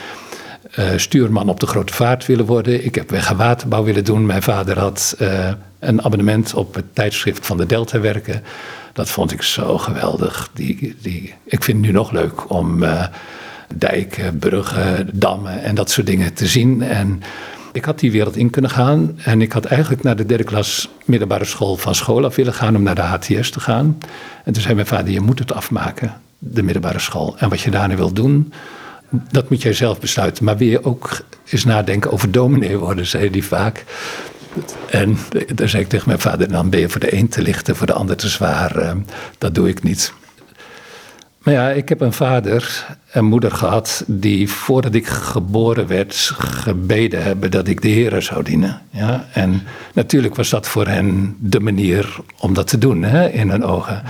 uh, 0.80 0.90
stuurman 0.96 1.50
op 1.50 1.60
de 1.60 1.68
grote 1.68 1.94
vaart 1.94 2.26
willen 2.26 2.46
worden. 2.46 2.86
Ik 2.86 2.96
heb 2.96 3.10
weg- 3.10 3.30
waterbouw 3.30 3.84
willen 3.84 4.04
doen. 4.04 4.26
Mijn 4.26 4.42
vader 4.42 4.80
had 4.80 5.16
uh, 5.22 5.50
een 5.80 6.04
abonnement 6.04 6.54
op 6.54 6.76
het 6.76 6.96
tijdschrift 6.96 7.46
van 7.46 7.58
de 7.58 7.66
Delta 7.66 8.00
werken. 8.00 8.44
Dat 8.94 9.10
vond 9.10 9.32
ik 9.32 9.42
zo 9.42 9.78
geweldig. 9.78 10.50
Die, 10.54 10.96
die, 11.02 11.34
ik 11.44 11.64
vind 11.64 11.78
het 11.78 11.86
nu 11.86 11.92
nog 11.92 12.12
leuk 12.12 12.50
om 12.50 12.84
uh, 12.84 13.06
dijken, 13.76 14.40
bruggen, 14.40 15.10
dammen 15.14 15.64
en 15.64 15.76
dat 15.76 15.90
soort 15.92 16.08
dingen 16.08 16.34
te 16.34 16.48
zien. 16.48 16.82
En 16.82 17.22
ik 17.72 17.86
had 17.86 18.00
die 18.00 18.12
wereld 18.12 18.36
in 18.36 18.50
kunnen 18.50 18.72
gaan. 18.72 19.20
En 19.24 19.42
ik 19.42 19.52
had 19.52 19.66
eigenlijk 19.66 20.04
naar 20.04 20.16
de 20.16 20.26
derde 20.26 20.44
klas 20.44 20.90
middelbare 21.06 21.46
school 21.46 21.78
van 21.78 21.96
school 21.96 22.26
af 22.26 22.36
willen 22.36 22.54
gaan 22.54 22.76
om 22.76 22.84
naar 22.84 22.96
de 22.96 23.02
HTS 23.02 23.50
te 23.50 23.60
gaan. 23.60 23.98
En 24.44 24.54
toen 24.54 24.62
zei 24.62 24.76
mijn 24.76 24.88
vader, 24.88 25.14
je 25.14 25.22
moet 25.22 25.40
het 25.40 25.54
afmaken, 25.54 26.22
de 26.40 26.64
middelbare 26.64 27.00
school. 27.00 27.36
En 27.38 27.50
wat 27.50 27.62
je 27.62 27.72
daarna 27.72 27.96
wil 27.96 28.14
doen, 28.14 28.54
dat 29.10 29.50
moet 29.50 29.62
jij 29.62 29.74
zelf 29.74 30.00
besluiten. 30.00 30.44
Maar 30.44 30.58
wil 30.58 30.68
je 30.68 30.84
ook 30.84 31.22
eens 31.50 31.66
nadenken 31.66 32.12
over 32.12 32.32
dominee 32.32 32.78
worden, 32.78 33.06
zei 33.06 33.30
hij 33.30 33.42
vaak. 33.42 33.84
En 34.90 35.18
daar 35.56 35.70
zei 35.70 35.84
ik 35.84 35.90
tegen 35.90 36.08
mijn 36.08 36.20
vader, 36.20 36.52
dan 36.52 36.70
ben 36.70 36.80
je 36.80 36.90
voor 36.90 37.00
de 37.00 37.16
een 37.16 37.28
te 37.28 37.42
licht 37.42 37.70
en 37.70 37.76
voor 37.76 37.88
de 37.88 37.94
ander 37.94 38.16
te 38.16 38.28
zwaar. 38.28 38.96
Dat 39.38 39.56
doe 39.56 39.68
ik 39.68 39.84
niet. 39.84 40.14
Maar 41.44 41.54
ja, 41.54 41.70
ik 41.70 41.90
heb 41.90 42.02
een 42.02 42.14
vader 42.14 42.86
en 43.12 43.26
moeder 43.26 43.52
gehad 43.52 44.04
die 44.08 44.50
voordat 44.50 44.94
ik 44.94 45.08
geboren 45.08 45.88
werd 45.88 46.32
gebeden 46.38 47.24
hebben 47.24 47.52
dat 47.52 47.68
ik 47.68 47.82
de 47.82 47.88
Heer 47.88 48.22
zou 48.22 48.44
dienen. 48.44 48.82
Ja? 48.90 49.28
En 49.34 49.62
natuurlijk 49.94 50.36
was 50.36 50.50
dat 50.50 50.68
voor 50.68 50.88
hen 50.88 51.36
de 51.40 51.60
manier 51.60 52.16
om 52.40 52.54
dat 52.54 52.68
te 52.68 52.78
doen 52.78 53.04
hè, 53.04 53.30
in 53.30 53.50
hun 53.50 53.64
ogen. 53.64 54.04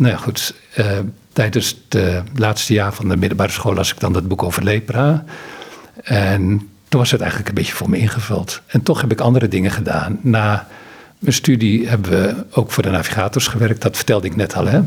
Nou 0.00 0.12
ja, 0.12 0.18
goed. 0.18 0.54
Uh, 0.78 0.86
tijdens 1.32 1.76
het 1.88 2.22
laatste 2.34 2.72
jaar 2.72 2.94
van 2.94 3.08
de 3.08 3.16
middelbare 3.16 3.52
school 3.52 3.74
las 3.74 3.92
ik 3.92 4.00
dan 4.00 4.12
dat 4.12 4.28
boek 4.28 4.42
over 4.42 4.62
lepra. 4.62 5.24
En 6.02 6.68
toen 6.88 7.00
was 7.00 7.10
het 7.10 7.20
eigenlijk 7.20 7.48
een 7.48 7.54
beetje 7.54 7.74
voor 7.74 7.90
me 7.90 7.98
ingevuld. 7.98 8.60
En 8.66 8.82
toch 8.82 9.00
heb 9.00 9.12
ik 9.12 9.20
andere 9.20 9.48
dingen 9.48 9.70
gedaan. 9.70 10.18
Na 10.22 10.68
mijn 11.18 11.34
studie 11.34 11.88
hebben 11.88 12.10
we 12.10 12.44
ook 12.50 12.70
voor 12.70 12.82
de 12.82 12.90
navigators 12.90 13.46
gewerkt. 13.46 13.82
Dat 13.82 13.96
vertelde 13.96 14.26
ik 14.26 14.36
net 14.36 14.54
al, 14.54 14.66
hè. 14.66 14.80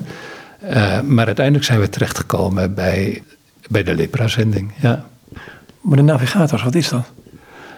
Uh, 0.64 1.02
maar 1.02 1.26
uiteindelijk 1.26 1.66
zijn 1.66 1.80
we 1.80 1.90
terechtgekomen 1.90 2.74
bij, 2.74 3.24
bij 3.70 3.84
de 3.84 3.96
lepra-zending, 3.96 4.72
ja. 4.80 5.06
Maar 5.82 5.98
de 5.98 6.04
navigators, 6.04 6.64
wat 6.64 6.76
is 6.76 6.90
dat? 6.90 7.12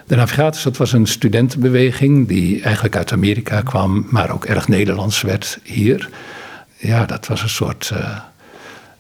De 0.07 0.15
navigators, 0.15 0.63
dat 0.63 0.77
was 0.77 0.93
een 0.93 1.07
studentenbeweging 1.07 2.27
die 2.27 2.61
eigenlijk 2.61 2.95
uit 2.95 3.11
Amerika 3.11 3.61
kwam, 3.61 4.05
maar 4.09 4.31
ook 4.31 4.45
erg 4.45 4.67
Nederlands 4.67 5.21
werd 5.21 5.59
hier. 5.63 6.09
Ja, 6.85 7.05
dat 7.05 7.27
was 7.27 7.41
een 7.41 7.49
soort 7.49 7.91
uh, 7.93 8.19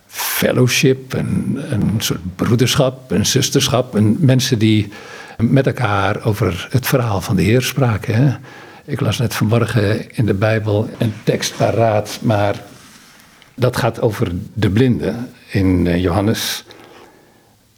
fellowship, 0.07 1.13
een, 1.13 1.59
een 1.69 1.93
soort 1.97 2.35
broederschap, 2.35 3.11
een 3.11 3.25
zusterschap. 3.25 3.95
En 3.95 4.17
mensen 4.19 4.59
die 4.59 4.89
met 5.37 5.67
elkaar 5.67 6.23
over 6.23 6.67
het 6.69 6.87
verhaal 6.87 7.21
van 7.21 7.35
de 7.35 7.41
Heer 7.41 7.61
spraken. 7.61 8.15
Hè? 8.15 8.35
Ik 8.85 8.99
las 8.99 9.17
net 9.17 9.33
vanmorgen 9.33 10.15
in 10.15 10.25
de 10.25 10.33
Bijbel 10.33 10.89
een 10.97 11.13
tekst 11.23 11.57
paraat, 11.57 12.19
maar 12.21 12.61
dat 13.55 13.77
gaat 13.77 14.01
over 14.01 14.31
de 14.53 14.69
blinden 14.69 15.29
in 15.51 15.99
Johannes 15.99 16.65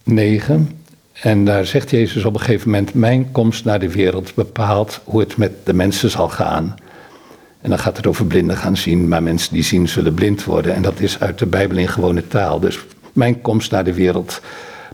9. 0.04 0.82
En 1.14 1.46
daar 1.46 1.66
zegt 1.66 1.92
Jezus 1.92 2.26
op 2.26 2.34
een 2.34 2.40
gegeven 2.40 2.70
moment: 2.70 2.94
Mijn 2.94 3.32
komst 3.32 3.66
naar 3.66 3.80
de 3.80 3.92
wereld 3.92 4.36
bepaalt 4.36 5.02
hoe 5.04 5.20
het 5.20 5.38
met 5.38 5.66
de 5.66 5.74
mensen 5.74 6.10
zal 6.10 6.30
gaan. 6.30 6.76
En 7.62 7.70
dan 7.70 7.80
gaat 7.80 7.98
het 7.98 8.08
over 8.08 8.26
blinden 8.26 8.58
gaan 8.58 8.78
zien, 8.78 9.08
maar 9.08 9.24
mensen 9.24 9.54
die 9.54 9.64
zien 9.64 9.88
zullen 9.88 10.14
blind 10.14 10.44
worden. 10.44 10.76
En 10.76 10.82
dat 10.82 11.00
is 11.00 11.20
uit 11.20 11.40
de 11.40 11.46
Bijbel 11.46 11.78
in 11.78 11.88
gewone 11.88 12.28
taal. 12.28 12.60
Dus 12.60 12.80
mijn 13.14 13.42
komst 13.42 13.72
naar 13.72 13.84
de 13.84 13.94
wereld 13.94 14.42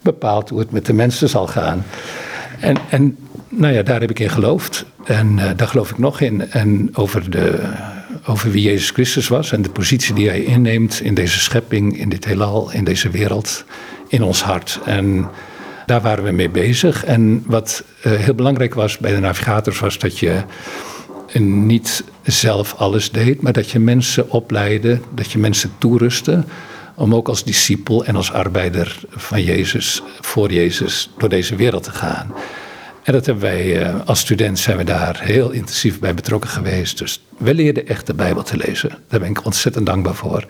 bepaalt 0.02 0.50
hoe 0.50 0.60
het 0.60 0.72
met 0.72 0.86
de 0.86 0.94
mensen 0.94 1.30
zal 1.30 1.48
gaan. 1.48 1.86
En, 2.60 2.78
en 2.90 3.18
nou 3.50 3.74
ja, 3.74 3.84
daar 3.84 4.02
heb 4.02 4.10
ik 4.10 4.20
in 4.20 4.30
geloofd. 4.30 4.86
En 5.04 5.38
uh, 5.38 5.50
daar 5.56 5.68
geloof 5.68 5.90
ik 5.92 5.98
nog 5.98 6.22
in. 6.22 6.52
En 6.52 6.90
over, 6.94 7.30
de, 7.30 7.60
over 8.26 8.52
wie 8.52 8.64
Jezus 8.64 8.90
Christus 8.90 9.28
was 9.28 9.52
en 9.52 9.62
de 9.62 9.70
positie 9.70 10.14
die 10.14 10.28
hij 10.28 10.44
inneemt 10.44 11.02
in 11.02 11.14
deze 11.14 11.40
schepping, 11.40 11.98
in 11.98 12.10
dit 12.10 12.26
heelal, 12.26 12.72
in 12.72 12.84
deze 12.84 13.10
wereld, 13.10 13.66
in 14.08 14.24
ons 14.24 14.44
hart. 14.44 14.80
En 14.86 15.30
daar 15.86 16.02
waren 16.02 16.24
we 16.24 16.32
mee 16.32 16.50
bezig. 16.50 17.06
En 17.06 17.44
wat 17.46 17.84
uh, 18.06 18.14
heel 18.14 18.34
belangrijk 18.34 18.74
was 18.74 18.98
bij 18.98 19.14
de 19.14 19.20
navigators 19.20 19.80
was 19.80 19.98
dat 19.98 20.20
je 20.20 20.44
niet 21.40 22.04
zelf 22.24 22.74
alles 22.74 23.12
deed, 23.12 23.42
maar 23.42 23.54
dat 23.54 23.70
je 23.70 23.80
mensen 23.80 24.30
opleidde, 24.30 25.00
dat 25.16 25.32
je 25.32 25.38
mensen 25.38 25.72
toerustte 25.78 26.44
om 26.96 27.16
ook 27.16 27.28
als 27.28 27.44
discipel 27.44 28.06
en 28.06 28.16
als 28.16 28.32
arbeider 28.32 29.00
van 29.10 29.44
Jezus, 29.44 30.02
voor 30.22 30.52
Jezus, 30.52 31.10
door 31.18 31.30
deze 31.30 31.56
wereld 31.56 31.84
te 31.84 31.92
gaan. 31.92 32.34
En 33.04 33.14
dat 33.14 33.26
hebben 33.26 33.44
wij, 33.44 33.82
uh, 33.82 33.96
als 34.06 34.20
student 34.20 34.60
zijn 34.60 34.78
we 34.78 34.84
daar 34.84 35.20
heel 35.22 35.52
intensief 35.52 36.00
bij 36.00 36.14
betrokken 36.14 36.50
geweest. 36.50 36.98
Dus 36.98 37.22
we 37.38 37.54
leerden 37.54 37.88
echt 37.88 38.08
de 38.08 38.14
Bijbel 38.14 38.44
te 38.44 38.58
lezen. 38.58 38.90
Daar 39.08 39.20
ben 39.20 39.30
ik 39.30 39.46
ontzettend 39.46 39.86
dankbaar 39.86 40.16
voor. 40.16 40.46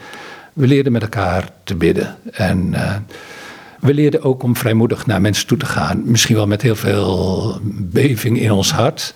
We 0.53 0.67
leerden 0.67 0.91
met 0.91 1.01
elkaar 1.01 1.49
te 1.63 1.75
bidden. 1.75 2.17
En 2.31 2.69
uh, 2.73 2.95
we 3.79 3.93
leerden 3.93 4.23
ook 4.23 4.43
om 4.43 4.55
vrijmoedig 4.55 5.05
naar 5.05 5.21
mensen 5.21 5.47
toe 5.47 5.57
te 5.57 5.65
gaan. 5.65 6.01
Misschien 6.05 6.35
wel 6.35 6.47
met 6.47 6.61
heel 6.61 6.75
veel 6.75 7.59
beving 7.79 8.39
in 8.39 8.51
ons 8.51 8.71
hart. 8.71 9.13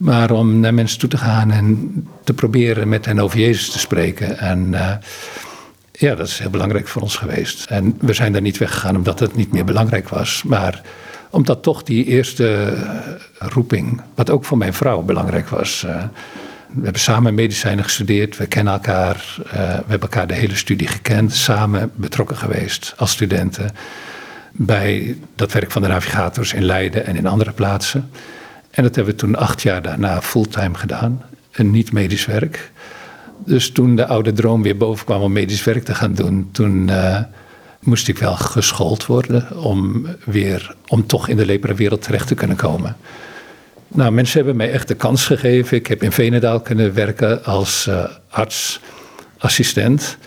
Maar 0.00 0.30
om 0.30 0.60
naar 0.60 0.74
mensen 0.74 0.98
toe 0.98 1.08
te 1.08 1.18
gaan 1.18 1.50
en 1.50 1.92
te 2.24 2.32
proberen 2.32 2.88
met 2.88 3.04
hen 3.04 3.18
over 3.18 3.38
Jezus 3.38 3.70
te 3.70 3.78
spreken. 3.78 4.38
En 4.38 4.66
uh, 4.72 4.92
ja, 5.92 6.14
dat 6.14 6.26
is 6.26 6.38
heel 6.38 6.50
belangrijk 6.50 6.88
voor 6.88 7.02
ons 7.02 7.16
geweest. 7.16 7.64
En 7.64 7.96
we 8.00 8.12
zijn 8.12 8.32
daar 8.32 8.42
niet 8.42 8.58
weggegaan 8.58 8.96
omdat 8.96 9.20
het 9.20 9.36
niet 9.36 9.52
meer 9.52 9.64
belangrijk 9.64 10.08
was. 10.08 10.42
Maar 10.42 10.82
omdat 11.30 11.62
toch 11.62 11.82
die 11.82 12.04
eerste 12.04 12.76
roeping, 13.38 14.00
wat 14.14 14.30
ook 14.30 14.44
voor 14.44 14.58
mijn 14.58 14.74
vrouw 14.74 15.02
belangrijk 15.02 15.48
was. 15.48 15.84
Uh, 15.86 16.02
we 16.72 16.82
hebben 16.82 17.00
samen 17.00 17.34
medicijnen 17.34 17.84
gestudeerd, 17.84 18.36
we 18.36 18.46
kennen 18.46 18.72
elkaar, 18.72 19.24
we 19.50 19.58
hebben 19.58 20.00
elkaar 20.00 20.26
de 20.26 20.34
hele 20.34 20.56
studie 20.56 20.86
gekend, 20.86 21.34
samen 21.34 21.90
betrokken 21.94 22.36
geweest 22.36 22.94
als 22.96 23.10
studenten 23.10 23.70
bij 24.52 25.16
dat 25.34 25.52
werk 25.52 25.70
van 25.70 25.82
de 25.82 25.88
navigators 25.88 26.52
in 26.52 26.64
Leiden 26.64 27.06
en 27.06 27.16
in 27.16 27.26
andere 27.26 27.52
plaatsen. 27.52 28.10
En 28.70 28.82
dat 28.82 28.94
hebben 28.94 29.14
we 29.14 29.20
toen 29.20 29.36
acht 29.36 29.62
jaar 29.62 29.82
daarna 29.82 30.22
fulltime 30.22 30.74
gedaan, 30.74 31.22
een 31.52 31.70
niet-medisch 31.70 32.26
werk. 32.26 32.70
Dus 33.44 33.70
toen 33.70 33.96
de 33.96 34.06
oude 34.06 34.32
droom 34.32 34.62
weer 34.62 34.76
boven 34.76 35.04
kwam 35.04 35.22
om 35.22 35.32
medisch 35.32 35.64
werk 35.64 35.84
te 35.84 35.94
gaan 35.94 36.14
doen, 36.14 36.48
toen 36.52 36.88
uh, 36.88 37.20
moest 37.80 38.08
ik 38.08 38.18
wel 38.18 38.36
geschoold 38.36 39.06
worden 39.06 39.62
om 39.62 40.06
weer, 40.24 40.74
om 40.86 41.06
toch 41.06 41.28
in 41.28 41.36
de 41.36 41.46
lepra-wereld 41.46 42.02
terecht 42.02 42.26
te 42.26 42.34
kunnen 42.34 42.56
komen. 42.56 42.96
Nou, 43.88 44.12
mensen 44.12 44.36
hebben 44.36 44.56
mij 44.56 44.72
echt 44.72 44.88
de 44.88 44.94
kans 44.94 45.26
gegeven. 45.26 45.76
Ik 45.76 45.86
heb 45.86 46.02
in 46.02 46.12
Venendaal 46.12 46.60
kunnen 46.60 46.94
werken 46.94 47.44
als 47.44 47.86
uh, 47.88 48.04
artsassistent. 48.28 50.18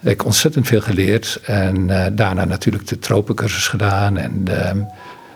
Ik 0.00 0.08
heb 0.08 0.24
ontzettend 0.24 0.66
veel 0.66 0.80
geleerd 0.80 1.40
en 1.44 1.88
uh, 1.88 2.06
daarna 2.12 2.44
natuurlijk 2.44 2.86
de 2.86 2.98
tropencursus 2.98 3.68
gedaan. 3.68 4.16
En 4.16 4.44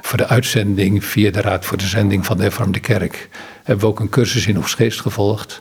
voor 0.04 0.18
de 0.18 0.26
uitzending 0.26 1.04
via 1.04 1.30
de 1.30 1.40
Raad 1.40 1.64
voor 1.64 1.76
de 1.76 1.86
Zending 1.86 2.26
van 2.26 2.36
de 2.36 2.42
Hervormde 2.42 2.80
Kerk 2.80 3.28
hebben 3.62 3.84
we 3.84 3.90
ook 3.90 4.00
een 4.00 4.08
cursus 4.08 4.46
in 4.46 4.56
Oegstgeest 4.56 5.00
gevolgd. 5.00 5.60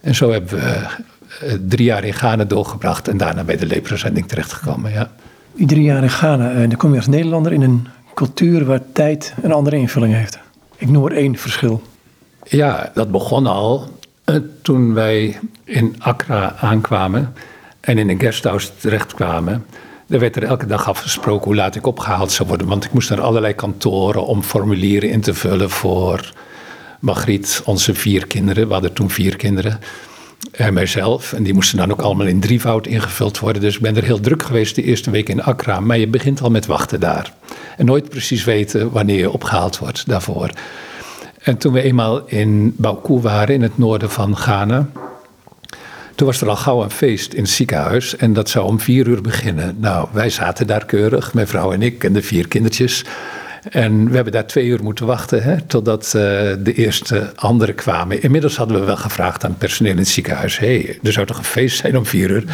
En 0.00 0.14
zo 0.14 0.30
hebben 0.30 0.58
we 0.58 0.86
uh, 1.44 1.52
drie 1.68 1.84
jaar 1.84 2.04
in 2.04 2.12
Ghana 2.12 2.44
doorgebracht 2.44 3.08
en 3.08 3.16
daarna 3.16 3.44
bij 3.44 3.56
de 3.56 3.66
leprazending 3.66 4.28
terechtgekomen. 4.28 4.92
Ja. 4.92 5.10
Drie 5.52 5.82
jaar 5.82 6.02
in 6.02 6.10
Ghana, 6.10 6.50
en 6.50 6.68
dan 6.68 6.78
kom 6.78 6.90
je 6.90 6.96
als 6.96 7.06
Nederlander 7.06 7.52
in 7.52 7.62
een 7.62 7.86
cultuur 8.14 8.64
waar 8.64 8.80
tijd 8.92 9.34
een 9.42 9.52
andere 9.52 9.76
invulling 9.76 10.14
heeft. 10.14 10.38
Ik 10.76 10.88
noem 10.88 11.06
er 11.06 11.12
één 11.12 11.36
verschil. 11.36 11.82
Ja, 12.44 12.90
dat 12.94 13.10
begon 13.10 13.46
al 13.46 13.98
uh, 14.24 14.36
toen 14.62 14.94
wij 14.94 15.38
in 15.64 15.94
Accra 15.98 16.54
aankwamen 16.60 17.34
en 17.80 17.98
in 17.98 18.08
een 18.08 18.20
guesthouse 18.20 18.70
terechtkwamen. 18.80 19.64
Er 20.08 20.18
werd 20.18 20.36
er 20.36 20.44
elke 20.44 20.66
dag 20.66 20.88
afgesproken 20.88 21.44
hoe 21.44 21.54
laat 21.54 21.74
ik 21.74 21.86
opgehaald 21.86 22.32
zou 22.32 22.48
worden. 22.48 22.66
Want 22.66 22.84
ik 22.84 22.92
moest 22.92 23.10
naar 23.10 23.20
allerlei 23.20 23.54
kantoren 23.54 24.26
om 24.26 24.42
formulieren 24.42 25.10
in 25.10 25.20
te 25.20 25.34
vullen 25.34 25.70
voor 25.70 26.32
Margriet, 27.00 27.62
onze 27.64 27.94
vier 27.94 28.26
kinderen. 28.26 28.66
We 28.66 28.72
hadden 28.72 28.92
toen 28.92 29.10
vier 29.10 29.36
kinderen. 29.36 29.80
En 30.50 30.74
mijzelf. 30.74 31.32
En 31.32 31.42
die 31.42 31.54
moesten 31.54 31.78
dan 31.78 31.90
ook 31.90 32.00
allemaal 32.00 32.26
in 32.26 32.40
drievoud 32.40 32.86
ingevuld 32.86 33.38
worden. 33.38 33.62
Dus 33.62 33.74
ik 33.74 33.80
ben 33.80 33.96
er 33.96 34.04
heel 34.04 34.20
druk 34.20 34.42
geweest 34.42 34.74
de 34.74 34.82
eerste 34.82 35.10
week 35.10 35.28
in 35.28 35.42
Accra. 35.42 35.80
Maar 35.80 35.98
je 35.98 36.08
begint 36.08 36.42
al 36.42 36.50
met 36.50 36.66
wachten 36.66 37.00
daar. 37.00 37.32
En 37.76 37.86
nooit 37.86 38.08
precies 38.08 38.44
weten 38.44 38.90
wanneer 38.90 39.18
je 39.18 39.30
opgehaald 39.30 39.78
wordt 39.78 40.06
daarvoor. 40.06 40.50
En 41.42 41.58
toen 41.58 41.72
we 41.72 41.82
eenmaal 41.82 42.26
in 42.26 42.74
Bauku 42.76 43.20
waren, 43.20 43.54
in 43.54 43.62
het 43.62 43.78
noorden 43.78 44.10
van 44.10 44.36
Ghana. 44.36 44.88
Toen 46.18 46.26
was 46.26 46.40
er 46.40 46.48
al 46.48 46.56
gauw 46.56 46.82
een 46.82 46.90
feest 46.90 47.32
in 47.32 47.42
het 47.42 47.50
ziekenhuis. 47.50 48.16
En 48.16 48.32
dat 48.32 48.48
zou 48.48 48.66
om 48.66 48.80
vier 48.80 49.06
uur 49.06 49.20
beginnen. 49.20 49.76
Nou, 49.80 50.08
wij 50.12 50.30
zaten 50.30 50.66
daar 50.66 50.84
keurig, 50.84 51.34
mijn 51.34 51.46
vrouw 51.46 51.72
en 51.72 51.82
ik 51.82 52.04
en 52.04 52.12
de 52.12 52.22
vier 52.22 52.48
kindertjes. 52.48 53.04
En 53.70 54.08
we 54.08 54.14
hebben 54.14 54.32
daar 54.32 54.46
twee 54.46 54.66
uur 54.66 54.82
moeten 54.82 55.06
wachten 55.06 55.42
hè, 55.42 55.60
totdat 55.60 56.04
uh, 56.06 56.12
de 56.58 56.72
eerste 56.74 57.32
anderen 57.34 57.74
kwamen. 57.74 58.22
Inmiddels 58.22 58.56
hadden 58.56 58.80
we 58.80 58.86
wel 58.86 58.96
gevraagd 58.96 59.44
aan 59.44 59.50
het 59.50 59.58
personeel 59.58 59.92
in 59.92 59.98
het 59.98 60.08
ziekenhuis: 60.08 60.58
hé, 60.58 60.82
hey, 60.82 60.98
er 61.02 61.12
zou 61.12 61.26
toch 61.26 61.38
een 61.38 61.44
feest 61.44 61.78
zijn 61.78 61.96
om 61.96 62.06
vier 62.06 62.30
uur? 62.30 62.44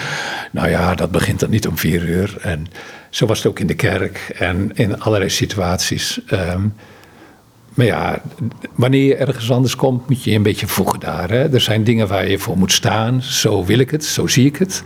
Nou 0.50 0.68
ja, 0.68 0.94
dat 0.94 1.11
begint 1.11 1.40
dan 1.40 1.50
niet 1.50 1.66
om 1.66 1.78
vier 1.78 2.02
uur. 2.02 2.37
En 2.40 2.66
zo 3.11 3.26
was 3.26 3.38
het 3.38 3.47
ook 3.47 3.59
in 3.59 3.66
de 3.66 3.75
kerk 3.75 4.35
en 4.38 4.71
in 4.75 5.00
allerlei 5.00 5.30
situaties. 5.30 6.21
Um, 6.33 6.75
maar 7.75 7.87
ja, 7.87 8.23
wanneer 8.75 9.04
je 9.04 9.16
ergens 9.16 9.50
anders 9.50 9.76
komt, 9.76 10.09
moet 10.09 10.25
je 10.25 10.31
je 10.31 10.37
een 10.37 10.43
beetje 10.43 10.66
voegen 10.66 11.00
daar. 11.00 11.31
Hè? 11.31 11.52
Er 11.52 11.61
zijn 11.61 11.85
dingen 11.85 12.09
waar 12.09 12.28
je 12.28 12.38
voor 12.38 12.59
moet 12.59 12.73
staan. 12.73 13.23
Zo 13.23 13.64
wil 13.64 13.78
ik 13.78 13.90
het, 13.90 14.04
zo 14.04 14.26
zie 14.26 14.47
ik 14.47 14.57
het. 14.57 14.83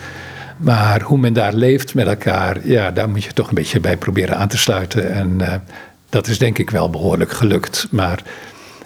Maar 0.56 1.00
hoe 1.00 1.18
men 1.18 1.32
daar 1.32 1.54
leeft 1.54 1.94
met 1.94 2.06
elkaar, 2.06 2.68
ja, 2.68 2.90
daar 2.90 3.08
moet 3.08 3.24
je 3.24 3.32
toch 3.32 3.48
een 3.48 3.54
beetje 3.54 3.80
bij 3.80 3.96
proberen 3.96 4.36
aan 4.36 4.48
te 4.48 4.58
sluiten. 4.58 5.12
En 5.12 5.36
uh, 5.40 5.54
dat 6.08 6.26
is 6.26 6.38
denk 6.38 6.58
ik 6.58 6.70
wel 6.70 6.90
behoorlijk 6.90 7.32
gelukt. 7.32 7.86
Maar 7.90 8.22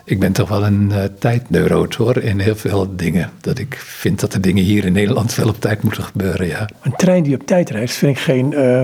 ik 0.04 0.21
ben 0.21 0.32
toch 0.32 0.49
wel 0.49 0.64
een 0.64 0.88
uh, 0.92 1.04
tijdneuroot 1.18 1.94
hoor, 1.94 2.16
in 2.16 2.38
heel 2.38 2.56
veel 2.56 2.97
dingen. 2.97 3.30
Dat 3.40 3.59
ik 3.59 3.75
vind 3.76 4.21
dat 4.21 4.32
de 4.32 4.40
dingen 4.40 4.64
hier 4.64 4.85
in 4.85 4.92
Nederland 4.92 5.35
wel 5.35 5.49
op 5.49 5.61
tijd 5.61 5.82
moeten 5.82 6.02
gebeuren, 6.02 6.47
ja. 6.47 6.68
Een 6.82 6.97
trein 6.97 7.23
die 7.23 7.35
op 7.35 7.47
tijd 7.47 7.71
reist 7.71 7.97
vind 7.97 8.16
ik 8.16 8.23
geen, 8.23 8.52
uh, 8.52 8.76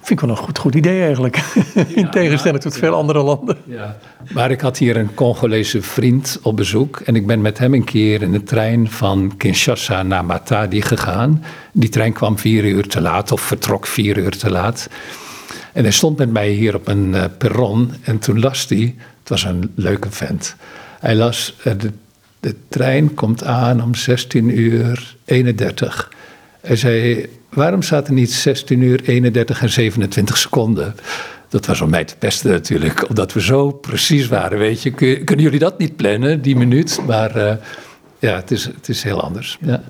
vind 0.00 0.10
ik 0.10 0.20
wel 0.20 0.30
een 0.30 0.36
goed, 0.36 0.58
goed 0.58 0.74
idee 0.74 1.04
eigenlijk. 1.04 1.42
in 1.94 2.10
tegenstelling 2.10 2.62
tot 2.62 2.76
veel 2.76 2.94
andere 2.94 3.22
landen. 3.22 3.56
Ja. 3.64 3.96
Maar 4.32 4.50
ik 4.50 4.60
had 4.60 4.78
hier 4.78 4.96
een 4.96 5.14
Congolese 5.14 5.82
vriend 5.82 6.38
op 6.42 6.56
bezoek. 6.56 7.00
En 7.00 7.16
ik 7.16 7.26
ben 7.26 7.40
met 7.40 7.58
hem 7.58 7.74
een 7.74 7.84
keer 7.84 8.22
in 8.22 8.32
de 8.32 8.42
trein 8.42 8.90
van 8.90 9.34
Kinshasa 9.36 10.02
naar 10.02 10.24
Matadi 10.24 10.82
gegaan. 10.82 11.44
Die 11.72 11.88
trein 11.88 12.12
kwam 12.12 12.38
vier 12.38 12.64
uur 12.64 12.88
te 12.88 13.00
laat 13.00 13.32
of 13.32 13.40
vertrok 13.40 13.86
vier 13.86 14.18
uur 14.18 14.36
te 14.38 14.50
laat. 14.50 14.88
En 15.72 15.82
hij 15.82 15.92
stond 15.92 16.18
met 16.18 16.30
mij 16.32 16.48
hier 16.48 16.74
op 16.74 16.88
een 16.88 17.08
uh, 17.08 17.24
perron 17.38 17.92
en 18.02 18.18
toen 18.18 18.40
las 18.40 18.68
hij 18.68 18.94
het 19.26 19.42
was 19.42 19.52
een 19.52 19.72
leuke 19.74 20.10
vent. 20.10 20.56
Hij 21.00 21.14
las, 21.14 21.54
eh, 21.64 21.72
de, 21.78 21.90
de 22.40 22.54
trein 22.68 23.14
komt 23.14 23.44
aan 23.44 23.82
om 23.82 23.94
16 23.94 24.58
uur 24.58 25.16
31. 25.24 26.12
Hij 26.60 26.76
zei, 26.76 27.26
waarom 27.48 27.82
staat 27.82 28.06
er 28.06 28.12
niet 28.12 28.32
16 28.32 28.80
uur 28.80 29.00
31 29.04 29.62
en 29.62 29.70
27 29.70 30.36
seconden? 30.36 30.94
Dat 31.48 31.66
was 31.66 31.80
om 31.80 31.90
mij 31.90 32.04
te 32.04 32.16
pesten 32.18 32.50
natuurlijk, 32.50 33.08
omdat 33.08 33.32
we 33.32 33.40
zo 33.40 33.70
precies 33.70 34.28
waren, 34.28 34.58
weet 34.58 34.82
je. 34.82 34.90
Kunnen 35.24 35.44
jullie 35.44 35.58
dat 35.58 35.78
niet 35.78 35.96
plannen, 35.96 36.42
die 36.42 36.56
minuut? 36.56 37.00
Maar 37.06 37.36
uh, 37.36 37.52
ja, 38.18 38.36
het 38.36 38.50
is, 38.50 38.64
het 38.64 38.88
is 38.88 39.02
heel 39.02 39.22
anders. 39.22 39.58
Ja. 39.60 39.82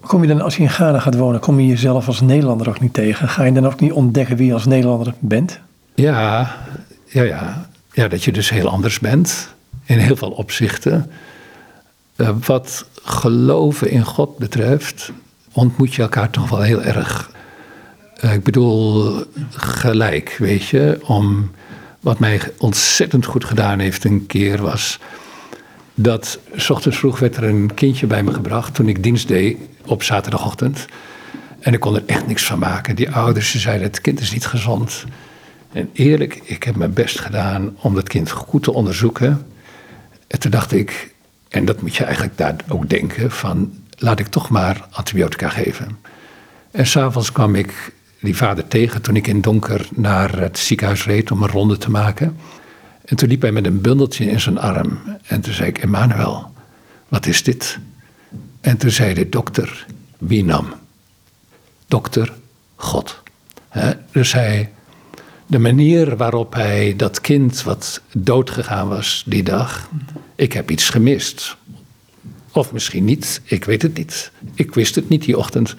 Kom 0.00 0.22
je 0.22 0.28
dan, 0.28 0.40
als 0.40 0.56
je 0.56 0.62
in 0.62 0.70
Ghana 0.70 0.98
gaat 0.98 1.16
wonen, 1.16 1.40
kom 1.40 1.60
je 1.60 1.66
jezelf 1.66 2.06
als 2.06 2.20
Nederlander 2.20 2.68
ook 2.68 2.80
niet 2.80 2.94
tegen? 2.94 3.28
Ga 3.28 3.44
je 3.44 3.52
dan 3.52 3.66
ook 3.66 3.80
niet 3.80 3.92
ontdekken 3.92 4.36
wie 4.36 4.46
je 4.46 4.52
als 4.52 4.66
Nederlander 4.66 5.14
bent? 5.18 5.60
Ja, 5.94 6.56
ja, 7.06 7.22
ja 7.22 7.70
ja, 7.92 8.08
dat 8.08 8.24
je 8.24 8.32
dus 8.32 8.50
heel 8.50 8.68
anders 8.68 8.98
bent 8.98 9.48
in 9.84 9.98
heel 9.98 10.16
veel 10.16 10.30
opzichten. 10.30 11.10
Uh, 12.16 12.30
wat 12.46 12.86
geloven 13.02 13.90
in 13.90 14.04
God 14.04 14.38
betreft, 14.38 15.12
ontmoet 15.52 15.94
je 15.94 16.02
elkaar 16.02 16.30
toch 16.30 16.50
wel 16.50 16.60
heel 16.60 16.82
erg. 16.82 17.30
Uh, 18.24 18.32
ik 18.32 18.42
bedoel, 18.42 19.24
gelijk, 19.50 20.36
weet 20.38 20.64
je. 20.64 20.98
Om, 21.02 21.50
wat 22.00 22.18
mij 22.18 22.40
ontzettend 22.58 23.24
goed 23.24 23.44
gedaan 23.44 23.78
heeft 23.78 24.04
een 24.04 24.26
keer 24.26 24.62
was. 24.62 24.98
Dat 25.94 26.38
s 26.56 26.70
ochtends 26.70 26.98
vroeg 26.98 27.18
werd 27.18 27.36
er 27.36 27.44
een 27.44 27.74
kindje 27.74 28.06
bij 28.06 28.22
me 28.22 28.32
gebracht 28.34 28.74
toen 28.74 28.88
ik 28.88 29.02
dienst 29.02 29.28
deed 29.28 29.58
op 29.86 30.02
zaterdagochtend. 30.02 30.86
En 31.60 31.72
ik 31.72 31.80
kon 31.80 31.94
er 31.94 32.02
echt 32.06 32.26
niks 32.26 32.44
van 32.44 32.58
maken. 32.58 32.96
Die 32.96 33.10
ouders 33.10 33.54
zeiden: 33.54 33.86
Het 33.86 34.00
kind 34.00 34.20
is 34.20 34.32
niet 34.32 34.46
gezond. 34.46 35.04
En 35.72 35.90
eerlijk, 35.92 36.40
ik 36.44 36.62
heb 36.62 36.76
mijn 36.76 36.92
best 36.92 37.20
gedaan 37.20 37.76
om 37.80 37.94
dat 37.94 38.08
kind 38.08 38.30
goed 38.30 38.62
te 38.62 38.72
onderzoeken. 38.72 39.46
En 40.26 40.40
toen 40.40 40.50
dacht 40.50 40.72
ik, 40.72 41.14
en 41.48 41.64
dat 41.64 41.82
moet 41.82 41.94
je 41.94 42.04
eigenlijk 42.04 42.36
daar 42.36 42.56
ook 42.68 42.88
denken, 42.88 43.30
van 43.30 43.74
laat 43.98 44.18
ik 44.18 44.26
toch 44.26 44.48
maar 44.48 44.86
antibiotica 44.90 45.48
geven. 45.48 45.98
En 46.70 46.86
s'avonds 46.86 47.32
kwam 47.32 47.54
ik 47.54 47.92
die 48.20 48.36
vader 48.36 48.68
tegen 48.68 49.02
toen 49.02 49.16
ik 49.16 49.26
in 49.26 49.40
donker 49.40 49.88
naar 49.94 50.38
het 50.38 50.58
ziekenhuis 50.58 51.04
reed 51.04 51.30
om 51.30 51.42
een 51.42 51.48
ronde 51.48 51.78
te 51.78 51.90
maken. 51.90 52.36
En 53.04 53.16
toen 53.16 53.28
liep 53.28 53.42
hij 53.42 53.52
met 53.52 53.66
een 53.66 53.80
bundeltje 53.80 54.24
in 54.24 54.40
zijn 54.40 54.58
arm. 54.58 55.00
En 55.26 55.40
toen 55.40 55.52
zei 55.52 55.68
ik, 55.68 55.78
Emmanuel, 55.78 56.52
wat 57.08 57.26
is 57.26 57.42
dit? 57.42 57.78
En 58.60 58.76
toen 58.76 58.90
zei 58.90 59.14
de 59.14 59.28
dokter, 59.28 59.86
wie 60.18 60.44
nam? 60.44 60.74
Dokter, 61.86 62.32
God. 62.74 63.22
dus 64.10 64.32
hij 64.32 64.70
de 65.52 65.58
manier 65.58 66.16
waarop 66.16 66.54
hij 66.54 66.94
dat 66.96 67.20
kind 67.20 67.62
wat 67.62 68.00
doodgegaan 68.12 68.88
was 68.88 69.22
die 69.26 69.42
dag, 69.42 69.88
ik 70.34 70.52
heb 70.52 70.70
iets 70.70 70.88
gemist. 70.88 71.56
Of 72.52 72.72
misschien 72.72 73.04
niet, 73.04 73.40
ik 73.44 73.64
weet 73.64 73.82
het 73.82 73.96
niet. 73.96 74.30
Ik 74.54 74.74
wist 74.74 74.94
het 74.94 75.08
niet 75.08 75.24
die 75.24 75.38
ochtend. 75.38 75.74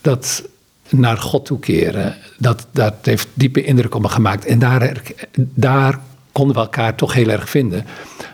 Dat 0.00 0.42
naar 0.88 1.16
God 1.16 1.44
toekeren, 1.46 2.16
dat, 2.38 2.66
dat 2.72 2.94
heeft 3.02 3.28
diepe 3.34 3.64
indruk 3.64 3.94
op 3.94 4.02
me 4.02 4.08
gemaakt. 4.08 4.44
En 4.44 4.58
daar, 4.58 5.02
daar 5.36 6.00
konden 6.32 6.54
we 6.54 6.62
elkaar 6.62 6.94
toch 6.94 7.12
heel 7.12 7.28
erg 7.28 7.50
vinden. 7.50 7.86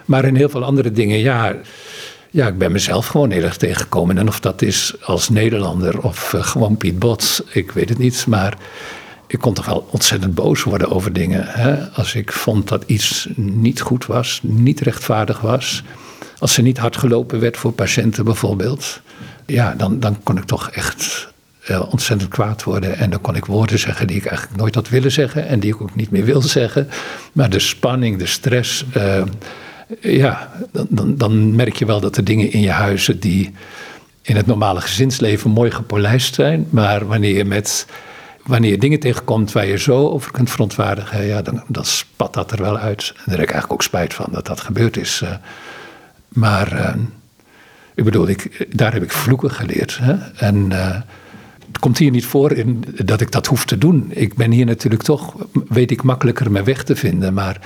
Maar 0.04 0.24
in 0.24 0.36
heel 0.36 0.48
veel 0.48 0.64
andere 0.64 0.92
dingen, 0.92 1.18
ja, 1.18 1.56
ja, 2.30 2.46
ik 2.46 2.58
ben 2.58 2.72
mezelf 2.72 3.06
gewoon 3.06 3.30
heel 3.30 3.42
erg 3.42 3.56
tegengekomen. 3.56 4.18
En 4.18 4.28
of 4.28 4.40
dat 4.40 4.62
is 4.62 4.94
als 5.02 5.28
Nederlander 5.28 6.00
of 6.00 6.32
uh, 6.32 6.42
gewoon 6.42 6.76
Piet 6.76 6.98
Bots, 6.98 7.42
ik 7.52 7.70
weet 7.70 7.88
het 7.88 7.98
niet. 7.98 8.26
Maar 8.26 8.58
ik 9.26 9.38
kon 9.38 9.54
toch 9.54 9.66
wel 9.66 9.88
ontzettend 9.90 10.34
boos 10.34 10.62
worden 10.62 10.90
over 10.90 11.12
dingen. 11.12 11.44
Hè? 11.46 11.90
Als 11.90 12.14
ik 12.14 12.32
vond 12.32 12.68
dat 12.68 12.82
iets 12.86 13.28
niet 13.36 13.80
goed 13.80 14.06
was, 14.06 14.40
niet 14.42 14.80
rechtvaardig 14.80 15.40
was. 15.40 15.82
Als 16.38 16.56
er 16.56 16.62
niet 16.62 16.78
hard 16.78 16.96
gelopen 16.96 17.40
werd 17.40 17.56
voor 17.56 17.72
patiënten 17.72 18.24
bijvoorbeeld. 18.24 19.00
Ja, 19.46 19.74
dan, 19.74 20.00
dan 20.00 20.22
kon 20.22 20.36
ik 20.36 20.44
toch 20.44 20.70
echt 20.70 21.32
uh, 21.70 21.92
ontzettend 21.92 22.30
kwaad 22.30 22.62
worden. 22.62 22.96
En 22.96 23.10
dan 23.10 23.20
kon 23.20 23.36
ik 23.36 23.44
woorden 23.44 23.78
zeggen 23.78 24.06
die 24.06 24.16
ik 24.16 24.26
eigenlijk 24.26 24.58
nooit 24.58 24.74
had 24.74 24.88
willen 24.88 25.12
zeggen. 25.12 25.46
En 25.46 25.60
die 25.60 25.74
ik 25.74 25.80
ook 25.80 25.94
niet 25.94 26.10
meer 26.10 26.24
wil 26.24 26.42
zeggen. 26.42 26.88
Maar 27.32 27.50
de 27.50 27.58
spanning, 27.58 28.18
de 28.18 28.26
stress. 28.26 28.84
Uh, 28.96 29.22
ja, 30.00 30.50
dan, 30.72 30.86
dan, 30.90 31.16
dan 31.16 31.54
merk 31.54 31.76
je 31.76 31.86
wel 31.86 32.00
dat 32.00 32.16
er 32.16 32.24
dingen 32.24 32.52
in 32.52 32.60
je 32.60 32.70
huizen 32.70 33.20
die 33.20 33.52
in 34.22 34.36
het 34.36 34.46
normale 34.46 34.80
gezinsleven 34.80 35.50
mooi 35.50 35.70
gepolijst 35.70 36.34
zijn. 36.34 36.66
Maar 36.70 37.06
wanneer 37.06 37.36
je 37.36 37.44
met 37.44 37.86
wanneer 38.46 38.70
je 38.70 38.78
dingen 38.78 39.00
tegenkomt 39.00 39.52
waar 39.52 39.66
je 39.66 39.78
zo 39.78 40.08
over 40.08 40.30
kunt 40.30 40.50
verontwaardigen, 40.50 41.24
ja, 41.24 41.42
dan, 41.42 41.62
dan 41.68 41.84
spat 41.84 42.34
dat 42.34 42.52
er 42.52 42.62
wel 42.62 42.78
uit. 42.78 43.12
En 43.16 43.22
daar 43.24 43.38
heb 43.38 43.44
ik 43.44 43.52
eigenlijk 43.52 43.72
ook 43.72 43.82
spijt 43.82 44.14
van 44.14 44.26
dat 44.30 44.46
dat 44.46 44.60
gebeurd 44.60 44.96
is. 44.96 45.20
Uh, 45.24 45.30
maar 46.28 46.72
uh, 46.72 46.94
ik 47.94 48.04
bedoel, 48.04 48.28
ik, 48.28 48.66
daar 48.76 48.92
heb 48.92 49.02
ik 49.02 49.12
vloeken 49.12 49.50
geleerd. 49.50 49.98
Hè? 50.02 50.14
En 50.36 50.56
uh, 50.70 50.88
het 51.66 51.78
komt 51.78 51.98
hier 51.98 52.10
niet 52.10 52.26
voor 52.26 52.52
in, 52.52 52.84
dat 53.04 53.20
ik 53.20 53.32
dat 53.32 53.46
hoef 53.46 53.64
te 53.64 53.78
doen. 53.78 54.06
Ik 54.10 54.34
ben 54.34 54.50
hier 54.50 54.66
natuurlijk 54.66 55.02
toch, 55.02 55.34
weet 55.68 55.90
ik, 55.90 56.02
makkelijker 56.02 56.50
mijn 56.50 56.64
weg 56.64 56.84
te 56.84 56.96
vinden. 56.96 57.34
Maar 57.34 57.60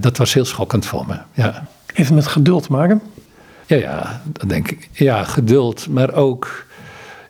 dat 0.00 0.16
was 0.16 0.34
heel 0.34 0.44
schokkend 0.44 0.86
voor 0.86 1.06
me. 1.06 1.16
Ja. 1.32 1.66
Heeft 1.94 2.08
het 2.08 2.18
met 2.18 2.26
geduld 2.26 2.62
te 2.62 2.72
maken? 2.72 3.02
Ja, 3.66 3.76
ja, 3.76 4.22
dat 4.24 4.48
denk 4.48 4.70
ik. 4.70 4.88
Ja, 4.92 5.24
geduld, 5.24 5.88
maar 5.88 6.12
ook 6.12 6.63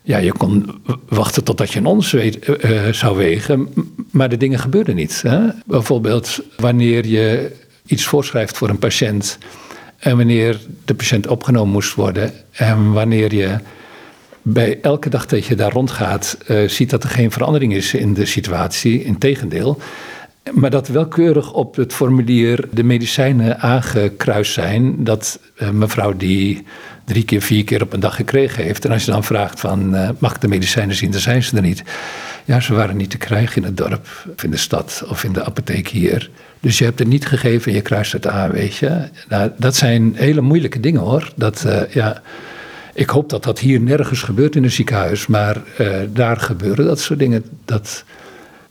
ja, 0.05 0.17
je 0.17 0.31
kon 0.31 0.81
wachten 1.09 1.43
totdat 1.43 1.71
je 1.71 1.79
een 1.79 1.85
ons 1.85 2.11
weet, 2.11 2.47
uh, 2.47 2.91
zou 2.91 3.17
wegen, 3.17 3.69
maar 4.11 4.29
de 4.29 4.37
dingen 4.37 4.59
gebeurden 4.59 4.95
niet. 4.95 5.21
Hè? 5.21 5.39
Bijvoorbeeld 5.65 6.39
wanneer 6.57 7.05
je 7.07 7.51
iets 7.85 8.05
voorschrijft 8.05 8.57
voor 8.57 8.69
een 8.69 8.79
patiënt 8.79 9.37
en 9.97 10.17
wanneer 10.17 10.59
de 10.85 10.95
patiënt 10.95 11.27
opgenomen 11.27 11.73
moest 11.73 11.93
worden 11.93 12.33
en 12.51 12.91
wanneer 12.91 13.33
je 13.33 13.57
bij 14.41 14.79
elke 14.81 15.09
dag 15.09 15.25
dat 15.25 15.45
je 15.45 15.55
daar 15.55 15.71
rondgaat 15.71 16.37
uh, 16.47 16.69
ziet 16.69 16.89
dat 16.89 17.03
er 17.03 17.09
geen 17.09 17.31
verandering 17.31 17.73
is 17.73 17.93
in 17.93 18.13
de 18.13 18.25
situatie, 18.25 19.03
integendeel. 19.03 19.79
Maar 20.53 20.69
dat 20.69 20.87
welkeurig 20.87 21.53
op 21.53 21.75
het 21.75 21.93
formulier 21.93 22.67
de 22.71 22.83
medicijnen 22.83 23.59
aangekruist 23.59 24.53
zijn. 24.53 25.03
Dat 25.03 25.39
uh, 25.57 25.69
mevrouw 25.69 26.17
die 26.17 26.65
drie 27.05 27.23
keer, 27.23 27.41
vier 27.41 27.63
keer 27.63 27.81
op 27.81 27.93
een 27.93 27.99
dag 27.99 28.15
gekregen 28.15 28.63
heeft. 28.63 28.85
En 28.85 28.91
als 28.91 29.05
je 29.05 29.11
dan 29.11 29.23
vraagt 29.23 29.59
van, 29.59 29.95
uh, 29.95 30.09
mag 30.17 30.35
ik 30.35 30.41
de 30.41 30.47
medicijnen 30.47 30.95
zien, 30.95 31.11
dan 31.11 31.19
zijn 31.19 31.43
ze 31.43 31.55
er 31.55 31.61
niet. 31.61 31.83
Ja, 32.45 32.59
ze 32.59 32.73
waren 32.73 32.97
niet 32.97 33.09
te 33.09 33.17
krijgen 33.17 33.55
in 33.55 33.63
het 33.63 33.77
dorp, 33.77 34.07
of 34.35 34.43
in 34.43 34.51
de 34.51 34.57
stad, 34.57 35.03
of 35.07 35.23
in 35.23 35.33
de 35.33 35.43
apotheek 35.43 35.87
hier. 35.87 36.29
Dus 36.59 36.77
je 36.77 36.83
hebt 36.83 36.99
het 36.99 37.07
niet 37.07 37.25
gegeven 37.25 37.71
en 37.71 37.77
je 37.77 37.81
kruist 37.81 38.11
het 38.11 38.27
aan, 38.27 38.51
weet 38.51 38.75
je. 38.75 39.09
Nou, 39.29 39.51
dat 39.57 39.75
zijn 39.75 40.13
hele 40.15 40.41
moeilijke 40.41 40.79
dingen 40.79 41.01
hoor. 41.01 41.31
Dat, 41.35 41.63
uh, 41.67 41.81
ja, 41.93 42.21
ik 42.93 43.09
hoop 43.09 43.29
dat 43.29 43.43
dat 43.43 43.59
hier 43.59 43.81
nergens 43.81 44.21
gebeurt 44.21 44.55
in 44.55 44.63
een 44.63 44.71
ziekenhuis. 44.71 45.27
Maar 45.27 45.61
daar 46.13 46.37
gebeuren 46.37 46.85
dat 46.85 46.99
soort 46.99 47.19
dingen. 47.19 47.43
Dat, 47.65 48.03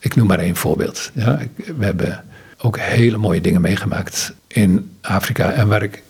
ik 0.05 0.17
noem 0.17 0.27
maar 0.27 0.39
één 0.39 0.57
voorbeeld. 0.57 1.11
Ja, 1.15 1.41
we 1.77 1.85
hebben 1.85 2.25
ook 2.59 2.79
hele 2.79 3.17
mooie 3.17 3.41
dingen 3.41 3.61
meegemaakt 3.61 4.35
in 4.47 4.91
Afrika. 5.01 5.51
En 5.51 5.69
waar 5.69 5.83
ik 5.83 6.03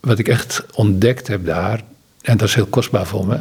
wat 0.00 0.18
ik 0.18 0.28
echt 0.28 0.64
ontdekt 0.74 1.26
heb 1.26 1.44
daar, 1.44 1.82
en 2.22 2.36
dat 2.36 2.48
is 2.48 2.54
heel 2.54 2.66
kostbaar 2.66 3.06
voor 3.06 3.26
me, 3.26 3.38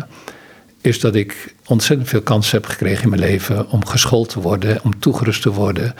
is 0.81 0.99
dat 0.99 1.15
ik 1.15 1.53
ontzettend 1.65 2.09
veel 2.09 2.21
kansen 2.21 2.57
heb 2.57 2.69
gekregen 2.69 3.03
in 3.03 3.09
mijn 3.09 3.21
leven 3.21 3.69
om 3.69 3.85
geschoold 3.85 4.29
te 4.29 4.41
worden, 4.41 4.79
om 4.83 4.99
toegerust 4.99 5.41
te 5.41 5.51
worden, 5.51 5.95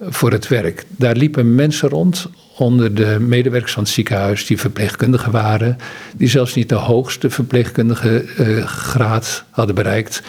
voor 0.00 0.32
het 0.32 0.48
werk. 0.48 0.84
Daar 0.88 1.16
liepen 1.16 1.54
mensen 1.54 1.88
rond 1.88 2.26
onder 2.56 2.94
de 2.94 3.16
medewerkers 3.20 3.72
van 3.72 3.82
het 3.82 3.92
ziekenhuis 3.92 4.46
die 4.46 4.58
verpleegkundigen 4.58 5.32
waren, 5.32 5.78
die 6.16 6.28
zelfs 6.28 6.54
niet 6.54 6.68
de 6.68 6.74
hoogste 6.74 7.30
verpleegkundige 7.30 8.24
eh, 8.36 8.66
graad 8.66 9.44
hadden 9.50 9.74
bereikt, 9.74 10.22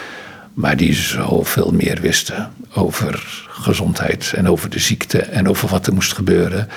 maar 0.56 0.76
die 0.76 0.94
zoveel 0.94 1.70
meer 1.72 2.00
wisten 2.00 2.52
over 2.74 3.44
gezondheid 3.48 4.32
en 4.36 4.48
over 4.48 4.70
de 4.70 4.78
ziekte 4.78 5.18
en 5.18 5.48
over 5.48 5.68
wat 5.68 5.86
er 5.86 5.94
moest 5.94 6.12
gebeuren. 6.12 6.68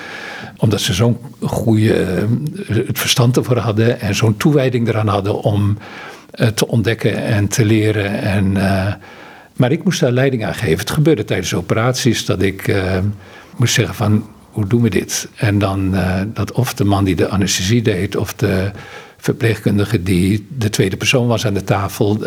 Omdat 0.56 0.80
ze 0.80 0.92
zo'n 0.92 1.18
goede 1.40 1.94
eh, 1.94 2.76
het 2.76 2.98
verstand 2.98 3.36
ervoor 3.36 3.56
hadden 3.56 4.00
en 4.00 4.14
zo'n 4.14 4.36
toewijding 4.36 4.88
eraan 4.88 5.08
hadden 5.08 5.40
om 5.40 5.78
uh, 6.34 6.46
te 6.46 6.66
ontdekken 6.66 7.16
en 7.16 7.48
te 7.48 7.64
leren. 7.64 8.20
En, 8.20 8.44
uh, 8.56 8.92
maar 9.56 9.72
ik 9.72 9.84
moest 9.84 10.00
daar 10.00 10.12
leiding 10.12 10.44
aan 10.44 10.54
geven. 10.54 10.78
Het 10.78 10.90
gebeurde 10.90 11.24
tijdens 11.24 11.54
operaties 11.54 12.24
dat 12.24 12.42
ik 12.42 12.82
moest 13.56 13.74
zeggen 13.74 13.94
van 13.94 14.28
hoe 14.50 14.66
doen 14.66 14.82
we 14.82 14.90
dit? 14.90 15.28
En 15.36 15.58
dan 15.58 15.94
dat 16.34 16.52
of 16.52 16.74
de 16.74 16.84
man 16.84 17.04
die 17.04 17.16
de 17.16 17.28
anesthesie 17.28 17.82
deed 17.82 18.16
of 18.16 18.34
de 18.34 18.70
verpleegkundige 19.16 20.02
die 20.02 20.46
de 20.58 20.70
tweede 20.70 20.96
persoon 20.96 21.26
was 21.26 21.46
aan 21.46 21.54
de 21.54 21.64
tafel, 21.64 22.18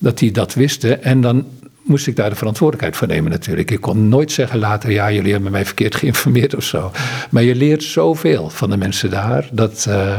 dat 0.00 0.18
die 0.18 0.30
dat 0.30 0.54
wisten. 0.54 1.02
En 1.02 1.20
dan 1.20 1.46
moest 1.82 2.06
ik 2.06 2.16
daar 2.16 2.30
de 2.30 2.36
verantwoordelijkheid 2.36 2.96
voor 2.96 3.06
nemen 3.06 3.30
natuurlijk. 3.30 3.70
Ik 3.70 3.80
kon 3.80 4.08
nooit 4.08 4.32
zeggen 4.32 4.58
later, 4.58 4.90
ja, 4.90 5.12
jullie 5.12 5.32
hebben 5.32 5.50
mij 5.50 5.64
verkeerd 5.64 5.94
geïnformeerd 6.00 6.54
of 6.54 6.64
zo. 6.64 6.92
Maar 7.30 7.42
je 7.42 7.54
leert 7.54 7.82
zoveel 7.82 8.50
van 8.50 8.70
de 8.70 8.76
mensen 8.76 9.10
daar. 9.10 9.48
Dat, 9.52 9.86
uh, 9.88 10.18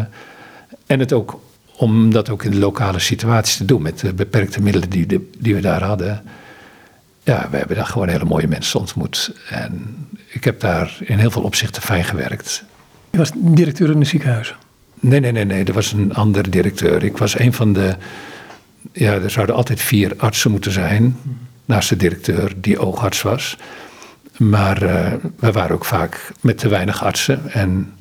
en 0.85 0.99
het 0.99 1.13
ook, 1.13 1.39
om 1.75 2.11
dat 2.11 2.29
ook 2.29 2.43
in 2.43 2.51
de 2.51 2.59
lokale 2.59 2.99
situatie 2.99 3.57
te 3.57 3.65
doen, 3.65 3.81
met 3.81 3.99
de 3.99 4.13
beperkte 4.13 4.61
middelen 4.61 4.89
die, 4.89 5.05
de, 5.05 5.29
die 5.37 5.55
we 5.55 5.61
daar 5.61 5.83
hadden. 5.83 6.23
Ja, 7.23 7.47
we 7.51 7.57
hebben 7.57 7.75
daar 7.75 7.85
gewoon 7.85 8.07
hele 8.07 8.25
mooie 8.25 8.47
mensen 8.47 8.79
ontmoet. 8.79 9.33
En 9.49 9.95
ik 10.27 10.43
heb 10.43 10.59
daar 10.59 10.97
in 10.99 11.17
heel 11.17 11.31
veel 11.31 11.41
opzichten 11.41 11.81
fijn 11.81 12.03
gewerkt. 12.03 12.63
Je 13.09 13.17
was 13.17 13.31
directeur 13.35 13.89
in 13.89 13.97
een 13.97 14.05
ziekenhuis? 14.05 14.55
Nee, 14.99 15.19
nee, 15.19 15.31
nee, 15.31 15.45
nee. 15.45 15.63
Er 15.63 15.73
was 15.73 15.91
een 15.91 16.13
andere 16.13 16.49
directeur. 16.49 17.03
Ik 17.03 17.17
was 17.17 17.39
een 17.39 17.53
van 17.53 17.73
de. 17.73 17.95
Ja, 18.91 19.13
er 19.13 19.31
zouden 19.31 19.55
altijd 19.55 19.81
vier 19.81 20.13
artsen 20.17 20.51
moeten 20.51 20.71
zijn 20.71 21.17
naast 21.65 21.89
de 21.89 21.95
directeur 21.95 22.53
die 22.55 22.79
oogarts 22.79 23.21
was. 23.21 23.57
Maar 24.37 24.83
uh, 24.83 25.13
we 25.39 25.51
waren 25.51 25.75
ook 25.75 25.85
vaak 25.85 26.31
met 26.41 26.57
te 26.57 26.67
weinig 26.67 27.03
artsen. 27.03 27.51
En 27.51 27.93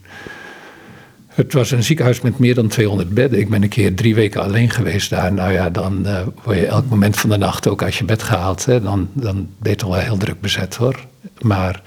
het 1.28 1.52
was 1.52 1.70
een 1.70 1.82
ziekenhuis 1.82 2.20
met 2.20 2.38
meer 2.38 2.54
dan 2.54 2.68
200 2.68 3.10
bedden. 3.10 3.38
Ik 3.38 3.48
ben 3.48 3.62
een 3.62 3.68
keer 3.68 3.94
drie 3.94 4.14
weken 4.14 4.42
alleen 4.42 4.70
geweest 4.70 5.10
daar. 5.10 5.32
Nou 5.32 5.52
ja, 5.52 5.70
dan 5.70 6.02
uh, 6.06 6.20
word 6.44 6.58
je 6.58 6.66
elk 6.66 6.88
moment 6.88 7.16
van 7.16 7.30
de 7.30 7.36
nacht 7.36 7.68
ook 7.68 7.82
uit 7.82 7.94
je 7.94 8.04
bed 8.04 8.22
gehaald. 8.22 8.64
Hè. 8.64 8.80
Dan, 8.80 9.08
dan 9.12 9.48
je 9.62 9.74
toch 9.74 9.90
wel 9.90 9.98
heel 9.98 10.16
druk 10.16 10.40
bezet 10.40 10.74
hoor. 10.74 11.06
Maar 11.40 11.82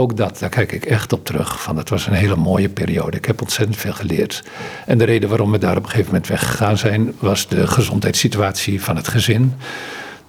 ook 0.00 0.16
dat, 0.16 0.38
daar 0.38 0.48
kijk 0.48 0.72
ik 0.72 0.84
echt 0.84 1.12
op 1.12 1.24
terug. 1.24 1.62
Van, 1.62 1.76
het 1.76 1.88
was 1.88 2.06
een 2.06 2.12
hele 2.12 2.36
mooie 2.36 2.68
periode. 2.68 3.16
Ik 3.16 3.24
heb 3.24 3.40
ontzettend 3.40 3.78
veel 3.78 3.92
geleerd. 3.92 4.42
En 4.86 4.98
de 4.98 5.04
reden 5.04 5.28
waarom 5.28 5.50
we 5.50 5.58
daar 5.58 5.76
op 5.76 5.82
een 5.82 5.88
gegeven 5.90 6.12
moment 6.12 6.28
weggegaan 6.28 6.78
zijn, 6.78 7.14
was 7.18 7.48
de 7.48 7.66
gezondheidssituatie 7.66 8.82
van 8.82 8.96
het 8.96 9.08
gezin. 9.08 9.54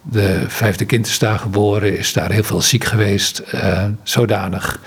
De 0.02 0.44
vijfde 0.48 0.86
kind 0.86 1.08
is 1.08 1.20
daar 1.20 1.40
geboren, 1.40 1.98
is 1.98 2.14
daar 2.14 2.32
heel 2.32 2.44
veel 2.44 2.62
ziek 2.62 2.84
geweest. 2.84 3.44
Uh, 3.54 3.86
zodanig 4.04 4.80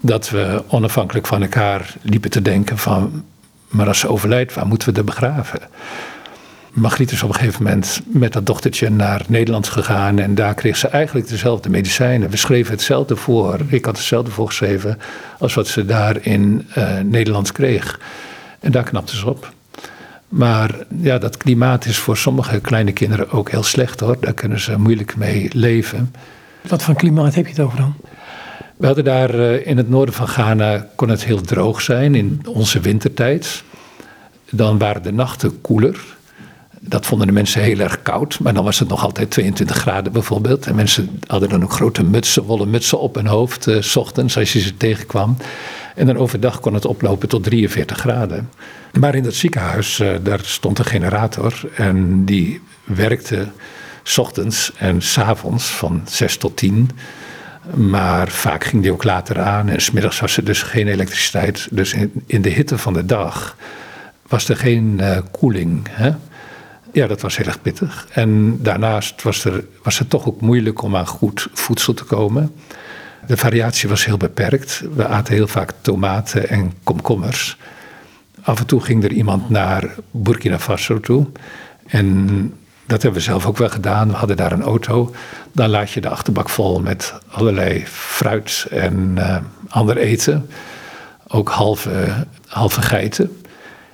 dat 0.00 0.30
we 0.30 0.62
onafhankelijk 0.68 1.26
van 1.26 1.42
elkaar 1.42 1.94
liepen 2.02 2.30
te 2.30 2.42
denken 2.42 2.78
van... 2.78 3.24
maar 3.68 3.86
als 3.86 3.98
ze 3.98 4.08
overlijdt, 4.08 4.54
waar 4.54 4.66
moeten 4.66 4.88
we 4.88 4.94
haar 4.94 5.04
begraven? 5.04 5.60
Margriet 6.72 7.10
is 7.10 7.22
op 7.22 7.28
een 7.28 7.34
gegeven 7.34 7.62
moment 7.62 8.00
met 8.06 8.32
dat 8.32 8.46
dochtertje 8.46 8.90
naar 8.90 9.22
Nederland 9.28 9.68
gegaan. 9.68 10.18
En 10.18 10.34
daar 10.34 10.54
kreeg 10.54 10.76
ze 10.76 10.88
eigenlijk 10.88 11.28
dezelfde 11.28 11.70
medicijnen. 11.70 12.30
We 12.30 12.36
schreven 12.36 12.72
hetzelfde 12.72 13.16
voor. 13.16 13.60
Ik 13.66 13.84
had 13.84 13.96
hetzelfde 13.96 14.30
voorgeschreven 14.30 14.98
als 15.38 15.54
wat 15.54 15.66
ze 15.66 15.84
daar 15.84 16.16
in 16.20 16.68
uh, 16.78 17.00
Nederland 17.00 17.52
kreeg. 17.52 18.00
En 18.60 18.72
daar 18.72 18.84
knapte 18.84 19.16
ze 19.16 19.28
op. 19.28 19.52
Maar 20.28 20.74
ja, 21.00 21.18
dat 21.18 21.36
klimaat 21.36 21.84
is 21.84 21.98
voor 21.98 22.16
sommige 22.16 22.60
kleine 22.60 22.92
kinderen 22.92 23.30
ook 23.30 23.50
heel 23.50 23.62
slecht 23.62 24.00
hoor. 24.00 24.16
Daar 24.20 24.32
kunnen 24.32 24.60
ze 24.60 24.78
moeilijk 24.78 25.16
mee 25.16 25.50
leven. 25.52 26.14
Wat 26.68 26.82
voor 26.82 26.94
klimaat 26.94 27.34
heb 27.34 27.44
je 27.44 27.50
het 27.50 27.60
over 27.60 27.78
dan? 27.78 27.94
We 28.76 28.86
hadden 28.86 29.04
daar 29.04 29.34
uh, 29.34 29.66
in 29.66 29.76
het 29.76 29.88
noorden 29.88 30.14
van 30.14 30.28
Ghana 30.28 30.86
kon 30.94 31.08
het 31.08 31.24
heel 31.24 31.40
droog 31.40 31.80
zijn 31.80 32.14
in 32.14 32.40
onze 32.46 32.80
wintertijd. 32.80 33.62
Dan 34.50 34.78
waren 34.78 35.02
de 35.02 35.12
nachten 35.12 35.60
koeler. 35.60 36.16
Dat 36.88 37.06
vonden 37.06 37.26
de 37.26 37.32
mensen 37.32 37.62
heel 37.62 37.78
erg 37.78 38.02
koud, 38.02 38.38
maar 38.40 38.54
dan 38.54 38.64
was 38.64 38.78
het 38.78 38.88
nog 38.88 39.04
altijd 39.04 39.30
22 39.30 39.76
graden 39.76 40.12
bijvoorbeeld. 40.12 40.66
En 40.66 40.74
mensen 40.74 41.20
hadden 41.26 41.48
dan 41.48 41.62
ook 41.62 41.72
grote 41.72 42.04
mutsen, 42.04 42.42
wollen 42.42 42.70
mutsen 42.70 43.00
op 43.00 43.14
hun 43.14 43.26
hoofd, 43.26 43.66
uh, 43.66 43.82
s 43.82 43.96
ochtends 43.96 44.38
als 44.38 44.52
je 44.52 44.60
ze 44.60 44.76
tegenkwam. 44.76 45.36
En 45.94 46.06
dan 46.06 46.16
overdag 46.16 46.60
kon 46.60 46.74
het 46.74 46.84
oplopen 46.84 47.28
tot 47.28 47.44
43 47.44 47.98
graden. 47.98 48.50
Maar 48.92 49.14
in 49.14 49.22
dat 49.22 49.34
ziekenhuis, 49.34 50.00
uh, 50.00 50.10
daar 50.22 50.40
stond 50.42 50.78
een 50.78 50.84
generator 50.84 51.60
en 51.74 52.24
die 52.24 52.60
werkte 52.84 53.48
s 54.02 54.18
ochtends 54.18 54.72
en 54.76 55.02
s 55.02 55.18
avonds 55.18 55.66
van 55.66 56.02
6 56.06 56.36
tot 56.36 56.56
10. 56.56 56.90
Maar 57.74 58.28
vaak 58.28 58.64
ging 58.64 58.82
die 58.82 58.92
ook 58.92 59.04
later 59.04 59.40
aan 59.40 59.68
en 59.68 59.80
smiddags 59.80 60.20
was 60.20 60.36
er 60.36 60.44
dus 60.44 60.62
geen 60.62 60.88
elektriciteit. 60.88 61.68
Dus 61.70 61.94
in, 62.26 62.42
de 62.42 62.48
hitte 62.48 62.78
van 62.78 62.92
de 62.92 63.06
dag 63.06 63.56
was 64.28 64.48
er 64.48 64.56
geen 64.56 64.98
uh, 65.00 65.18
koeling. 65.30 65.86
Hè? 65.90 66.10
Ja, 66.92 67.06
dat 67.06 67.20
was 67.20 67.36
heel 67.36 67.46
erg 67.46 67.62
pittig. 67.62 68.06
En 68.10 68.62
daarnaast 68.62 69.22
was, 69.22 69.44
er, 69.44 69.64
was 69.82 69.98
het 69.98 70.10
toch 70.10 70.26
ook 70.26 70.40
moeilijk 70.40 70.82
om 70.82 70.96
aan 70.96 71.06
goed 71.06 71.48
voedsel 71.52 71.94
te 71.94 72.04
komen. 72.04 72.52
De 73.26 73.36
variatie 73.36 73.88
was 73.88 74.04
heel 74.04 74.16
beperkt. 74.16 74.82
We 74.94 75.06
aten 75.06 75.34
heel 75.34 75.46
vaak 75.46 75.72
tomaten 75.80 76.48
en 76.48 76.72
komkommers. 76.82 77.56
Af 78.42 78.58
en 78.58 78.66
toe 78.66 78.80
ging 78.80 79.04
er 79.04 79.12
iemand 79.12 79.50
naar 79.50 79.94
Burkina 80.10 80.58
Faso 80.58 81.00
toe. 81.00 81.26
En 81.86 82.28
dat 82.86 83.02
hebben 83.02 83.20
we 83.20 83.26
zelf 83.26 83.46
ook 83.46 83.56
wel 83.56 83.68
gedaan. 83.68 84.08
We 84.08 84.14
hadden 84.14 84.36
daar 84.36 84.52
een 84.52 84.62
auto. 84.62 85.14
Dan 85.52 85.68
laat 85.68 85.90
je 85.90 86.00
de 86.00 86.08
achterbak 86.08 86.48
vol 86.48 86.80
met 86.80 87.14
allerlei 87.28 87.86
fruit 87.86 88.66
en 88.70 89.14
uh, 89.18 89.36
ander 89.68 89.96
eten. 89.96 90.50
Ook 91.26 91.48
halve, 91.48 92.26
halve 92.46 92.82
geiten. 92.82 93.42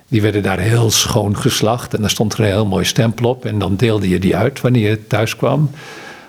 Die 0.08 0.22
werden 0.22 0.42
daar 0.42 0.58
heel 0.58 0.90
schoon 0.90 1.36
geslacht. 1.36 1.94
En 1.94 2.00
daar 2.00 2.10
stond 2.10 2.32
er 2.32 2.40
een 2.40 2.46
heel 2.46 2.66
mooi 2.66 2.84
stempel 2.84 3.28
op. 3.28 3.44
En 3.44 3.58
dan 3.58 3.76
deelde 3.76 4.08
je 4.08 4.18
die 4.18 4.36
uit 4.36 4.60
wanneer 4.60 4.90
je 4.90 5.06
thuis 5.06 5.36
kwam. 5.36 5.70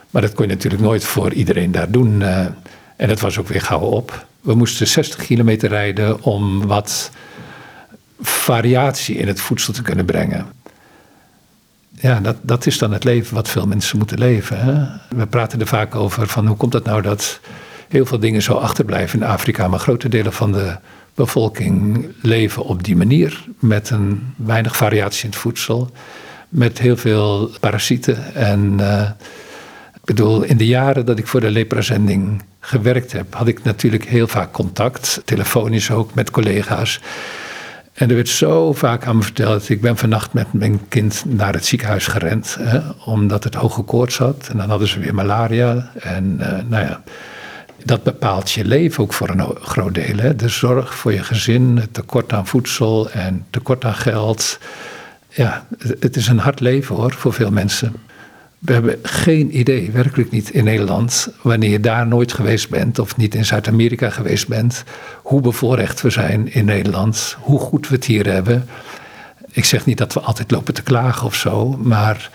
Maar 0.09 0.21
dat 0.21 0.33
kon 0.33 0.47
je 0.47 0.53
natuurlijk 0.53 0.83
nooit 0.83 1.03
voor 1.03 1.33
iedereen 1.33 1.71
daar 1.71 1.91
doen. 1.91 2.21
Uh, 2.21 2.39
en 2.95 3.09
het 3.09 3.19
was 3.19 3.37
ook 3.37 3.47
weer 3.47 3.61
gauw 3.61 3.79
op. 3.79 4.25
We 4.41 4.55
moesten 4.55 4.87
60 4.87 5.25
kilometer 5.25 5.69
rijden 5.69 6.23
om 6.23 6.67
wat 6.67 7.11
variatie 8.21 9.15
in 9.15 9.27
het 9.27 9.41
voedsel 9.41 9.73
te 9.73 9.81
kunnen 9.81 10.05
brengen. 10.05 10.45
Ja, 11.91 12.19
dat, 12.19 12.35
dat 12.41 12.65
is 12.65 12.77
dan 12.77 12.93
het 12.93 13.03
leven 13.03 13.35
wat 13.35 13.49
veel 13.49 13.67
mensen 13.67 13.97
moeten 13.97 14.17
leven. 14.17 14.59
Hè? 14.59 14.85
We 15.17 15.27
praten 15.27 15.59
er 15.59 15.67
vaak 15.67 15.95
over 15.95 16.27
van 16.27 16.47
hoe 16.47 16.57
komt 16.57 16.73
het 16.73 16.83
nou 16.83 17.01
dat 17.01 17.39
heel 17.87 18.05
veel 18.05 18.19
dingen 18.19 18.41
zo 18.41 18.53
achterblijven 18.53 19.19
in 19.19 19.25
Afrika, 19.25 19.67
maar 19.67 19.79
grote 19.79 20.09
delen 20.09 20.33
van 20.33 20.51
de 20.51 20.77
bevolking 21.15 22.07
leven 22.21 22.63
op 22.63 22.83
die 22.83 22.95
manier. 22.95 23.43
Met 23.59 23.89
een 23.89 24.33
weinig 24.35 24.75
variatie 24.75 25.23
in 25.23 25.29
het 25.29 25.39
voedsel, 25.39 25.91
met 26.49 26.79
heel 26.79 26.97
veel 26.97 27.51
parasieten. 27.59 28.33
En 28.33 28.77
uh, 28.79 29.09
ik 29.93 30.05
bedoel, 30.05 30.43
in 30.43 30.57
de 30.57 30.67
jaren 30.67 31.05
dat 31.05 31.17
ik 31.17 31.27
voor 31.27 31.39
de 31.39 31.51
leprazending 31.51 32.43
gewerkt 32.59 33.11
heb, 33.11 33.33
had 33.33 33.47
ik 33.47 33.63
natuurlijk 33.63 34.05
heel 34.05 34.27
vaak 34.27 34.51
contact, 34.51 35.21
telefonisch 35.25 35.91
ook 35.91 36.13
met 36.13 36.31
collega's. 36.31 36.99
En 37.93 38.09
er 38.09 38.15
werd 38.15 38.29
zo 38.29 38.73
vaak 38.73 39.05
aan 39.05 39.15
me 39.17 39.23
verteld. 39.23 39.69
Ik 39.69 39.81
ben 39.81 39.97
vannacht 39.97 40.33
met 40.33 40.53
mijn 40.53 40.87
kind 40.87 41.23
naar 41.27 41.53
het 41.53 41.65
ziekenhuis 41.65 42.07
gerend. 42.07 42.57
Hè, 42.59 42.79
omdat 43.05 43.43
het 43.43 43.55
hoge 43.55 43.81
koorts 43.81 44.17
had. 44.17 44.47
En 44.51 44.57
dan 44.57 44.69
hadden 44.69 44.87
ze 44.87 44.99
weer 44.99 45.15
malaria. 45.15 45.91
En 45.99 46.37
uh, 46.39 46.47
nou 46.67 46.85
ja, 46.85 47.03
dat 47.85 48.03
bepaalt 48.03 48.51
je 48.51 48.65
leven 48.65 49.03
ook 49.03 49.13
voor 49.13 49.29
een 49.29 49.55
groot 49.61 49.93
deel. 49.93 50.17
Hè. 50.17 50.35
De 50.35 50.49
zorg 50.49 50.95
voor 50.95 51.13
je 51.13 51.23
gezin, 51.23 51.77
het 51.77 51.93
tekort 51.93 52.33
aan 52.33 52.47
voedsel 52.47 53.09
en 53.11 53.45
tekort 53.49 53.85
aan 53.85 53.95
geld. 53.95 54.59
Ja, 55.29 55.65
het 55.99 56.15
is 56.15 56.27
een 56.27 56.39
hard 56.39 56.59
leven 56.59 56.95
hoor, 56.95 57.13
voor 57.13 57.33
veel 57.33 57.51
mensen. 57.51 57.93
We 58.59 58.73
hebben 58.73 58.99
geen 59.03 59.57
idee, 59.59 59.91
werkelijk 59.91 60.31
niet 60.31 60.49
in 60.49 60.63
Nederland, 60.63 61.29
wanneer 61.41 61.69
je 61.69 61.79
daar 61.79 62.07
nooit 62.07 62.33
geweest 62.33 62.69
bent 62.69 62.99
of 62.99 63.17
niet 63.17 63.35
in 63.35 63.45
Zuid-Amerika 63.45 64.09
geweest 64.09 64.47
bent, 64.47 64.83
hoe 65.21 65.41
bevoorrecht 65.41 66.01
we 66.01 66.09
zijn 66.09 66.53
in 66.53 66.65
Nederland, 66.65 67.37
hoe 67.39 67.59
goed 67.59 67.87
we 67.87 67.95
het 67.95 68.05
hier 68.05 68.31
hebben. 68.31 68.67
Ik 69.51 69.65
zeg 69.65 69.85
niet 69.85 69.97
dat 69.97 70.13
we 70.13 70.19
altijd 70.19 70.51
lopen 70.51 70.73
te 70.73 70.83
klagen 70.83 71.25
of 71.25 71.35
zo, 71.35 71.77
maar 71.83 72.29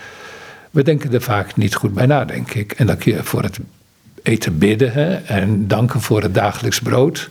we 0.69 0.83
denken 0.83 1.13
er 1.13 1.21
vaak 1.21 1.55
niet 1.55 1.75
goed 1.75 1.93
bij 1.93 2.05
na, 2.05 2.25
denk 2.25 2.53
ik. 2.53 2.71
En 2.71 2.87
dan 2.87 2.97
kun 2.97 3.13
je 3.13 3.23
voor 3.23 3.43
het 3.43 3.59
eten 4.23 4.57
bidden 4.57 4.91
hè, 4.91 5.13
en 5.15 5.67
danken 5.67 6.01
voor 6.01 6.21
het 6.21 6.33
dagelijks 6.33 6.79
brood. 6.79 7.29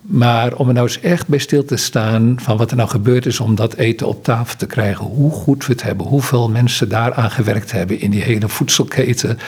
Maar 0.00 0.54
om 0.54 0.68
er 0.68 0.74
nou 0.74 0.86
eens 0.86 1.00
echt 1.00 1.28
bij 1.28 1.38
stil 1.38 1.64
te 1.64 1.76
staan 1.76 2.36
van 2.40 2.56
wat 2.56 2.70
er 2.70 2.76
nou 2.76 2.88
gebeurd 2.88 3.26
is 3.26 3.40
om 3.40 3.54
dat 3.54 3.74
eten 3.74 4.06
op 4.06 4.24
tafel 4.24 4.56
te 4.56 4.66
krijgen, 4.66 5.04
hoe 5.04 5.30
goed 5.30 5.66
we 5.66 5.72
het 5.72 5.82
hebben, 5.82 6.06
hoeveel 6.06 6.50
mensen 6.50 6.88
daaraan 6.88 7.30
gewerkt 7.30 7.72
hebben 7.72 8.00
in 8.00 8.10
die 8.10 8.22
hele 8.22 8.48
voedselketen, 8.48 9.38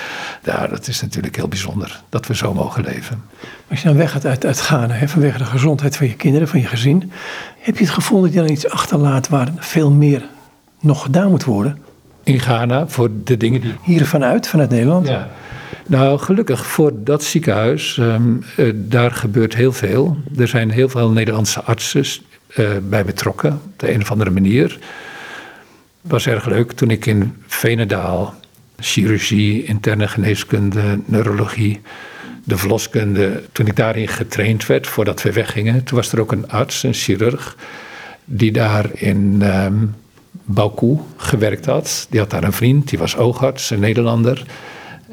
ja, 0.45 0.67
dat 0.67 0.89
is 0.89 1.01
natuurlijk 1.01 1.37
heel 1.37 1.49
bijzonder 1.49 2.03
dat 2.09 2.27
we 2.27 2.35
zo 2.35 2.55
mogen 2.55 2.85
leven. 2.85 3.23
Als 3.71 3.81
je 3.81 3.89
dan 3.89 3.97
weggaat 3.97 4.27
uit, 4.27 4.47
uit 4.47 4.61
Ghana, 4.61 4.95
hè, 4.95 5.09
vanwege 5.09 5.39
de 5.39 5.45
gezondheid 5.45 5.97
van 5.97 6.07
je 6.07 6.15
kinderen, 6.15 6.49
van 6.49 6.61
je 6.61 6.67
gezin, 6.67 7.13
heb 7.59 7.77
je 7.77 7.85
het 7.85 7.93
gevoel 7.93 8.21
dat 8.21 8.33
je 8.33 8.41
dan 8.41 8.51
iets 8.51 8.69
achterlaat 8.69 9.29
waar 9.29 9.53
veel 9.57 9.91
meer 9.91 10.27
nog 10.81 11.03
gedaan 11.03 11.31
moet 11.31 11.45
worden? 11.45 11.79
In 12.25 12.41
Ghana 12.41 12.89
voor 12.89 13.11
de 13.25 13.37
dingen 13.37 13.61
die. 13.61 13.75
Hier 13.83 14.07
vanuit, 14.07 14.49
vanuit 14.49 14.71
Nederland? 14.71 15.09
Ja. 15.09 15.29
Nou, 15.87 16.19
gelukkig 16.19 16.67
voor 16.67 16.93
dat 16.95 17.25
ziekenhuis, 17.25 17.97
um, 17.97 18.43
uh, 18.57 18.73
daar 18.75 19.11
gebeurt 19.11 19.55
heel 19.55 19.73
veel. 19.73 20.17
Er 20.37 20.49
zijn 20.49 20.71
heel 20.71 20.89
veel 20.89 21.11
Nederlandse 21.11 21.63
artsen 21.63 22.05
uh, 22.57 22.71
bij 22.83 23.05
betrokken, 23.05 23.53
op 23.53 23.79
de 23.79 23.93
een 23.93 24.01
of 24.01 24.11
andere 24.11 24.31
manier. 24.31 24.79
Het 26.03 26.11
was 26.11 26.27
erg 26.27 26.47
leuk 26.47 26.73
toen 26.73 26.91
ik 26.91 27.07
in 27.07 27.37
Venendaal 27.47 28.35
chirurgie, 28.79 29.65
interne 29.65 30.09
geneeskunde, 30.09 30.99
neurologie, 31.05 31.81
de 32.45 32.57
verloskunde, 32.57 33.43
toen 33.53 33.67
ik 33.67 33.77
daarin 33.77 34.09
getraind 34.09 34.67
werd 34.67 34.87
voordat 34.87 35.23
we 35.23 35.33
weggingen, 35.33 35.85
toen 35.85 35.97
was 35.97 36.13
er 36.13 36.21
ook 36.21 36.33
een 36.33 36.51
arts, 36.51 36.83
een 36.83 36.95
chirurg, 36.95 37.57
die 38.25 38.53
daar 38.53 38.91
in 38.93 39.43
um, 39.43 39.95
Baku 40.45 40.99
gewerkt 41.17 41.67
had. 41.67 42.07
Die 42.11 42.21
had 42.21 42.31
daar 42.31 42.45
een 42.45 42.53
vriend, 42.53 42.89
die 42.89 42.99
was 42.99 43.17
oogarts, 43.17 43.71
een 43.71 43.81
Nederlander. 43.81 44.45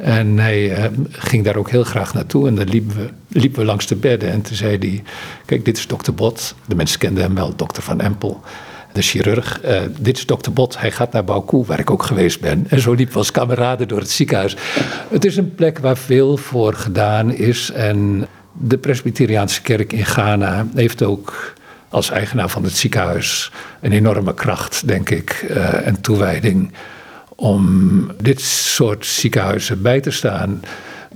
En 0.01 0.37
hij 0.37 0.77
uh, 0.77 0.85
ging 1.11 1.43
daar 1.43 1.55
ook 1.55 1.69
heel 1.69 1.83
graag 1.83 2.13
naartoe. 2.13 2.47
En 2.47 2.55
dan 2.55 2.69
liepen 2.69 2.95
we, 2.95 3.09
liepen 3.39 3.65
langs 3.65 3.87
de 3.87 3.95
bedden. 3.95 4.31
En 4.31 4.41
toen 4.41 4.55
zei 4.55 4.77
hij: 4.77 5.03
Kijk, 5.45 5.65
dit 5.65 5.77
is 5.77 5.87
dokter 5.87 6.13
Bot. 6.13 6.55
De 6.65 6.75
mensen 6.75 6.99
kenden 6.99 7.23
hem 7.23 7.35
wel, 7.35 7.55
dokter 7.55 7.83
Van 7.83 8.01
Empel. 8.01 8.41
De 8.93 9.01
chirurg. 9.01 9.61
Uh, 9.65 9.81
dit 9.99 10.17
is 10.17 10.25
dokter 10.25 10.53
Bot. 10.53 10.79
Hij 10.79 10.91
gaat 10.91 11.11
naar 11.11 11.23
Baku, 11.23 11.63
waar 11.65 11.79
ik 11.79 11.91
ook 11.91 12.03
geweest 12.03 12.41
ben. 12.41 12.65
En 12.69 12.79
zo 12.79 12.93
liepen 12.93 13.13
we 13.13 13.19
als 13.19 13.31
kameraden 13.31 13.87
door 13.87 13.99
het 13.99 14.09
ziekenhuis. 14.09 14.55
Het 15.09 15.25
is 15.25 15.37
een 15.37 15.55
plek 15.55 15.79
waar 15.79 15.97
veel 15.97 16.37
voor 16.37 16.73
gedaan 16.73 17.33
is. 17.33 17.71
En 17.71 18.27
de 18.53 18.77
Presbyteriaanse 18.77 19.61
kerk 19.61 19.93
in 19.93 20.05
Ghana 20.05 20.67
heeft 20.75 21.03
ook 21.03 21.53
als 21.89 22.09
eigenaar 22.09 22.49
van 22.49 22.63
het 22.63 22.77
ziekenhuis 22.77 23.51
een 23.81 23.91
enorme 23.91 24.33
kracht, 24.33 24.87
denk 24.87 25.09
ik, 25.09 25.45
uh, 25.49 25.87
en 25.87 26.01
toewijding 26.01 26.71
om 27.39 28.11
dit 28.21 28.41
soort 28.41 29.05
ziekenhuizen 29.05 29.81
bij 29.81 29.99
te 29.99 30.11
staan. 30.11 30.61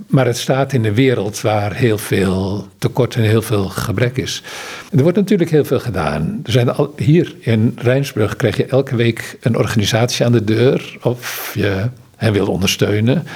Maar 0.06 0.26
het 0.26 0.38
staat 0.38 0.72
in 0.72 0.84
een 0.84 0.94
wereld 0.94 1.40
waar 1.40 1.74
heel 1.74 1.98
veel 1.98 2.68
tekort 2.78 3.14
en 3.14 3.22
heel 3.22 3.42
veel 3.42 3.68
gebrek 3.68 4.16
is. 4.16 4.42
Er 4.90 5.02
wordt 5.02 5.16
natuurlijk 5.16 5.50
heel 5.50 5.64
veel 5.64 5.80
gedaan. 5.80 6.40
Er 6.44 6.52
zijn 6.52 6.70
al, 6.70 6.94
hier 6.96 7.34
in 7.40 7.72
Rijnsburg 7.76 8.36
krijg 8.36 8.56
je 8.56 8.66
elke 8.66 8.96
week 8.96 9.36
een 9.40 9.56
organisatie 9.56 10.24
aan 10.24 10.32
de 10.32 10.44
deur 10.44 10.96
of 11.02 11.52
je 11.54 11.88
hen 12.16 12.32
wil 12.32 12.46
ondersteunen. 12.46 13.26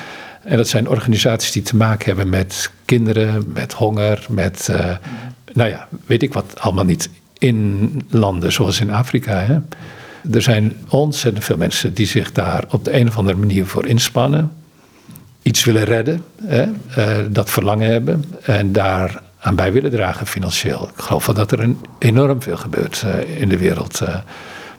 En 0.42 0.56
dat 0.56 0.68
zijn 0.68 0.88
organisaties 0.88 1.52
die 1.52 1.62
te 1.62 1.76
maken 1.76 2.06
hebben 2.06 2.28
met 2.28 2.70
kinderen, 2.84 3.50
met 3.54 3.72
honger, 3.72 4.26
met, 4.28 4.68
uh, 4.70 4.96
nou 5.52 5.70
ja, 5.70 5.88
weet 6.06 6.22
ik 6.22 6.32
wat 6.32 6.60
allemaal 6.60 6.84
niet. 6.84 7.10
In 7.38 8.02
landen 8.10 8.52
zoals 8.52 8.80
in 8.80 8.90
Afrika. 8.90 9.40
Hè. 9.40 9.58
Er 10.32 10.42
zijn 10.42 10.76
ontzettend 10.88 11.44
veel 11.44 11.56
mensen 11.56 11.94
die 11.94 12.06
zich 12.06 12.32
daar 12.32 12.64
op 12.70 12.84
de 12.84 12.92
een 12.92 13.08
of 13.08 13.16
andere 13.16 13.38
manier 13.38 13.66
voor 13.66 13.86
inspannen. 13.86 14.52
Iets 15.42 15.64
willen 15.64 15.84
redden, 15.84 16.24
hè, 16.44 16.66
uh, 16.98 17.16
dat 17.30 17.50
verlangen 17.50 17.90
hebben 17.90 18.24
en 18.42 18.72
daar 18.72 19.22
aan 19.38 19.54
bij 19.54 19.72
willen 19.72 19.90
dragen 19.90 20.26
financieel. 20.26 20.88
Ik 20.94 21.02
geloof 21.02 21.26
wel 21.26 21.34
dat 21.34 21.52
er 21.52 21.74
enorm 21.98 22.42
veel 22.42 22.56
gebeurt 22.56 23.04
uh, 23.06 23.40
in 23.40 23.48
de 23.48 23.58
wereld. 23.58 24.00
Uh. 24.02 24.16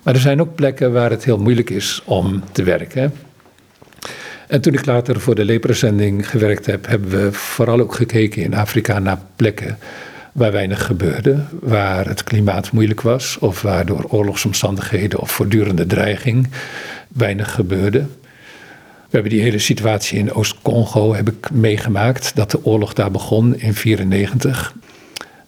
Maar 0.04 0.14
er 0.14 0.20
zijn 0.20 0.42
ook 0.42 0.56
plekken 0.56 0.94
waar 0.94 1.10
het 1.10 1.24
heel 1.24 1.38
moeilijk 1.38 1.70
is 1.70 2.02
om 2.06 2.44
te 2.52 2.64
werken. 2.64 3.14
En 4.48 4.62
toen 4.62 4.74
ik 4.74 4.86
later 4.86 5.20
voor 5.20 5.36
de 5.36 5.46
leprazending 5.46 6.30
gewerkt 6.30 6.66
heb, 6.66 6.88
hebben 6.88 7.10
we 7.10 7.34
vooral 7.34 7.80
ook 7.80 7.96
gekeken 7.96 8.44
in 8.44 8.54
Afrika 8.54 9.00
naar 9.00 9.20
plekken 9.36 9.78
waar 10.32 10.52
weinig 10.52 10.86
gebeurde, 10.86 11.44
waar 11.62 12.08
het 12.08 12.24
klimaat 12.24 12.72
moeilijk 12.72 13.02
was 13.02 13.38
of 13.40 13.62
waar 13.62 13.86
door 13.86 14.06
oorlogsomstandigheden 14.10 15.20
of 15.20 15.32
voortdurende 15.32 15.86
dreiging 15.86 16.48
weinig 17.08 17.52
gebeurde. 17.52 18.00
We 19.10 19.16
hebben 19.16 19.32
die 19.32 19.42
hele 19.42 19.60
situatie 19.60 20.20
in 20.20 20.34
Oost-Congo 20.34 21.14
heb 21.14 21.30
ik 21.30 21.52
meegemaakt, 21.52 22.36
dat 22.36 22.52
de 22.52 22.66
oorlog 22.66 22.94
daar 22.94 23.12
begon 23.12 23.44
in 23.44 23.74
1994. 23.74 24.74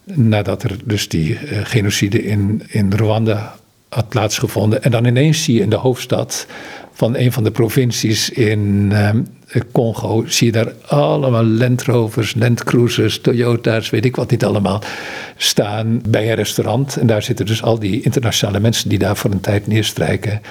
Nadat 0.04 0.64
er 0.64 0.78
dus 0.84 1.08
die 1.08 1.30
uh, 1.30 1.60
genocide 1.64 2.24
in, 2.24 2.64
in 2.68 2.94
Rwanda 2.94 3.56
had 3.90 4.10
plaatsgevonden. 4.10 4.84
En 4.84 4.92
dan 4.92 5.06
ineens 5.06 5.44
zie 5.44 5.56
je 5.56 5.62
in 5.62 5.70
de 5.70 5.76
hoofdstad 5.76 6.48
van 6.94 7.16
een 7.16 7.32
van 7.32 7.44
de 7.44 7.52
provincies 7.52 8.30
in 8.30 8.90
uh, 8.92 9.10
Congo, 9.72 10.24
zie 10.28 10.46
je 10.46 10.52
daar 10.52 10.74
allemaal 10.88 11.46
Land 11.46 11.84
Rovers, 11.84 12.36
Land 12.36 12.64
Cruisers, 12.64 13.22
Toyota's, 13.22 13.90
weet 13.90 14.06
ik 14.06 14.16
wat 14.16 14.32
niet 14.32 14.46
allemaal, 14.46 14.82
staan 15.38 16.02
bij 16.10 16.30
een 16.30 16.36
restaurant. 16.36 16.98
En 16.98 17.08
daar 17.08 17.24
zitten 17.24 17.46
dus 17.46 17.64
al 17.64 17.80
die 17.80 18.02
internationale 18.02 18.60
mensen 18.60 18.90
die 18.90 19.00
daar 19.00 19.18
voor 19.18 19.32
een 19.32 19.40
tijd 19.40 19.68
neerstrijken 19.68 20.42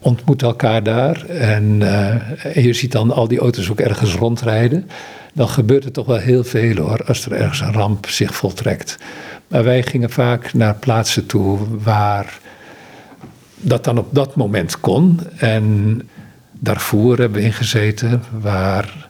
ontmoeten 0.00 0.46
elkaar 0.48 0.82
daar. 0.82 1.26
En, 1.26 1.80
uh, 1.80 2.56
en, 2.56 2.62
je 2.62 2.72
ziet 2.72 2.92
dan 2.92 3.10
al 3.10 3.28
die 3.28 3.38
auto's 3.38 3.70
ook 3.70 3.80
ergens 3.80 4.14
rondrijden. 4.14 4.88
Dan 5.34 5.48
gebeurt 5.48 5.84
er 5.84 5.92
toch 5.92 6.06
wel 6.06 6.16
heel 6.16 6.44
veel 6.44 6.76
hoor, 6.76 7.04
als 7.06 7.26
er 7.26 7.32
ergens 7.32 7.60
een 7.60 7.72
ramp 7.72 8.06
zich 8.06 8.34
voltrekt. 8.34 8.98
Maar 9.48 9.64
wij 9.64 9.82
gingen 9.82 10.10
vaak 10.10 10.52
naar 10.52 10.74
plaatsen 10.74 11.26
toe 11.26 11.58
waar 11.82 12.38
dat 13.56 13.84
dan 13.84 13.98
op 13.98 14.08
dat 14.10 14.36
moment 14.36 14.80
kon. 14.80 15.20
En 15.36 16.00
daarvoor 16.64 17.18
hebben 17.18 17.40
we 17.40 17.46
ingezeten 17.46 18.22
waar 18.40 19.08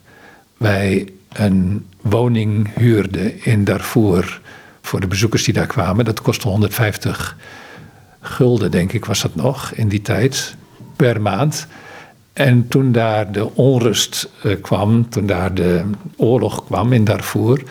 wij 0.56 1.08
een 1.32 1.86
woning 2.00 2.70
huurden 2.74 3.44
in 3.44 3.64
Darfur 3.64 4.40
voor 4.82 5.00
de 5.00 5.06
bezoekers 5.06 5.44
die 5.44 5.54
daar 5.54 5.66
kwamen. 5.66 6.04
Dat 6.04 6.20
kostte 6.20 6.48
150 6.48 7.36
gulden, 8.20 8.70
denk 8.70 8.92
ik, 8.92 9.04
was 9.04 9.22
dat 9.22 9.34
nog 9.34 9.72
in 9.72 9.88
die 9.88 10.02
tijd, 10.02 10.54
per 10.96 11.20
maand. 11.20 11.66
En 12.32 12.68
toen 12.68 12.92
daar 12.92 13.32
de 13.32 13.54
onrust 13.54 14.28
uh, 14.42 14.56
kwam, 14.60 15.08
toen 15.08 15.26
daar 15.26 15.54
de 15.54 15.84
oorlog 16.16 16.64
kwam 16.64 16.92
in 16.92 17.04
Darfur, 17.04 17.62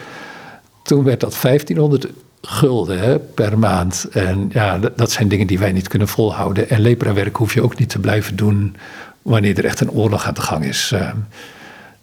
toen 0.84 1.04
werd 1.04 1.20
dat 1.20 1.38
1500 1.42 2.08
gulden 2.42 3.00
hè, 3.00 3.20
per 3.20 3.60
maand. 3.60 4.08
En 4.12 4.50
ja, 4.54 4.80
dat, 4.96 5.12
zijn 5.12 5.28
dingen 5.28 5.48
die 5.48 5.60
wij 5.60 5.72
niet 5.72 5.88
kunnen 5.88 6.08
volhouden. 6.08 6.70
En 6.70 6.80
leprawerk 6.80 7.36
hoef 7.36 7.54
je 7.54 7.62
ook 7.62 7.80
niet 7.80 7.90
te 7.90 8.00
blijven 8.00 8.36
doen 8.36 8.76
wanneer 9.24 9.58
er 9.58 9.66
echt 9.66 9.80
een 9.80 9.92
oorlog 9.92 10.28
aan 10.28 10.34
de 10.34 10.42
gang 10.42 10.66
is. 10.66 10.92
Uh, 10.94 11.10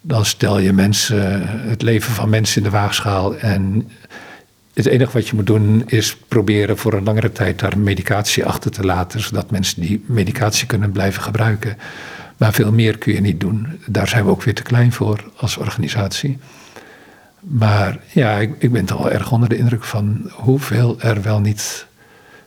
dan 0.00 0.24
stel 0.24 0.58
je 0.58 0.72
mensen, 0.72 1.48
het 1.68 1.82
leven 1.82 2.12
van 2.12 2.28
mensen 2.28 2.56
in 2.56 2.62
de 2.62 2.76
waagschaal. 2.76 3.36
En 3.36 3.90
het 4.74 4.86
enige 4.86 5.12
wat 5.12 5.28
je 5.28 5.34
moet 5.34 5.46
doen 5.46 5.82
is 5.86 6.16
proberen 6.16 6.78
voor 6.78 6.92
een 6.92 7.04
langere 7.04 7.32
tijd 7.32 7.58
daar 7.58 7.78
medicatie 7.78 8.44
achter 8.44 8.70
te 8.70 8.84
laten, 8.84 9.20
zodat 9.20 9.50
mensen 9.50 9.80
die 9.80 10.04
medicatie 10.06 10.66
kunnen 10.66 10.92
blijven 10.92 11.22
gebruiken. 11.22 11.76
Maar 12.36 12.52
veel 12.52 12.72
meer 12.72 12.98
kun 12.98 13.12
je 13.12 13.20
niet 13.20 13.40
doen. 13.40 13.80
Daar 13.86 14.08
zijn 14.08 14.24
we 14.24 14.30
ook 14.30 14.42
weer 14.42 14.54
te 14.54 14.62
klein 14.62 14.92
voor 14.92 15.24
als 15.36 15.56
organisatie. 15.56 16.38
Maar 17.40 17.98
ja, 18.12 18.38
ik, 18.38 18.54
ik 18.58 18.72
ben 18.72 18.84
toch 18.84 18.98
wel 18.98 19.10
erg 19.10 19.32
onder 19.32 19.48
de 19.48 19.56
indruk 19.56 19.84
van 19.84 20.30
hoeveel 20.32 21.00
er 21.00 21.22
wel 21.22 21.40
niet 21.40 21.86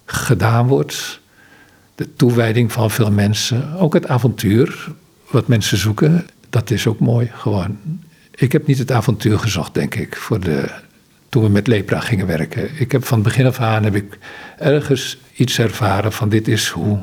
gedaan 0.06 0.68
wordt. 0.68 1.22
De 2.04 2.14
toewijding 2.14 2.72
van 2.72 2.92
veel 2.92 3.12
mensen. 3.12 3.78
Ook 3.78 3.94
het 3.94 4.08
avontuur 4.08 4.88
wat 5.32 5.48
mensen 5.48 5.78
zoeken. 5.78 6.28
Dat 6.50 6.72
is 6.72 6.88
ook 6.88 7.00
mooi 7.00 7.32
gewoon. 7.34 7.78
Ik 8.36 8.52
heb 8.52 8.68
niet 8.68 8.78
het 8.78 8.92
avontuur 8.92 9.40
gezocht, 9.40 9.74
denk 9.74 9.96
ik, 9.96 10.16
voor 10.16 10.40
de, 10.40 10.70
toen 11.30 11.44
we 11.44 11.50
met 11.50 11.68
lepra 11.68 12.00
gingen 12.00 12.28
werken. 12.28 12.70
Ik 12.80 12.92
heb 12.92 13.06
van 13.06 13.22
begin 13.22 13.46
af 13.46 13.60
aan 13.60 13.84
heb 13.84 13.96
ik 13.96 14.18
ergens 14.58 15.18
iets 15.36 15.60
ervaren 15.60 16.12
van 16.12 16.30
dit 16.30 16.48
is 16.48 16.68
hoe 16.68 17.00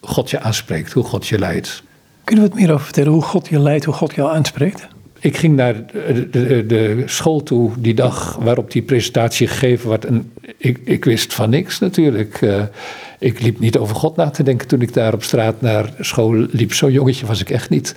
God 0.00 0.30
je 0.30 0.40
aanspreekt, 0.40 0.92
hoe 0.92 1.04
God 1.04 1.26
je 1.26 1.38
leidt. 1.38 1.82
Kunnen 2.24 2.44
we 2.44 2.50
het 2.50 2.60
meer 2.60 2.72
over 2.72 2.84
vertellen, 2.84 3.12
hoe 3.12 3.22
God 3.22 3.48
je 3.48 3.58
leidt, 3.58 3.84
hoe 3.84 3.94
God 3.94 4.14
jou 4.14 4.34
aanspreekt? 4.34 4.86
Ik 5.20 5.36
ging 5.36 5.56
naar 5.56 5.74
de, 5.86 6.28
de, 6.30 6.66
de, 6.66 7.02
school 7.06 7.42
toe 7.42 7.70
die 7.78 7.94
dag 7.94 8.36
waarop 8.40 8.70
die 8.70 8.82
presentatie 8.82 9.46
gegeven 9.46 9.88
werd. 9.88 10.04
En 10.04 10.32
ik, 10.56 10.78
ik 10.84 11.04
wist 11.04 11.34
van 11.34 11.50
niks 11.50 11.78
natuurlijk. 11.78 12.40
Ik 13.18 13.40
liep 13.40 13.58
niet 13.58 13.76
over 13.76 13.96
God 13.96 14.16
na 14.16 14.30
te 14.30 14.42
denken 14.42 14.68
toen 14.68 14.80
ik 14.80 14.92
daar 14.92 15.14
op 15.14 15.22
straat 15.22 15.60
naar 15.60 15.92
school 16.00 16.46
liep. 16.50 16.72
Zo'n 16.72 16.92
jongetje 16.92 17.26
was 17.26 17.40
ik 17.40 17.50
echt 17.50 17.70
niet. 17.70 17.94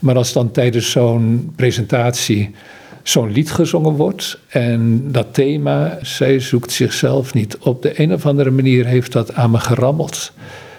Maar 0.00 0.16
als 0.16 0.32
dan 0.32 0.50
tijdens 0.50 0.90
zo'n 0.90 1.52
presentatie 1.56 2.54
zo'n 3.02 3.32
lied 3.32 3.50
gezongen 3.50 3.92
wordt 3.92 4.38
en 4.48 5.02
dat 5.12 5.34
thema, 5.34 5.98
zij 6.02 6.40
zoekt 6.40 6.72
zichzelf 6.72 7.34
niet. 7.34 7.58
Op 7.58 7.82
de 7.82 8.00
een 8.00 8.12
of 8.12 8.26
andere 8.26 8.50
manier 8.50 8.86
heeft 8.86 9.12
dat 9.12 9.34
aan 9.34 9.50
me 9.50 9.58
gerammeld. 9.58 10.32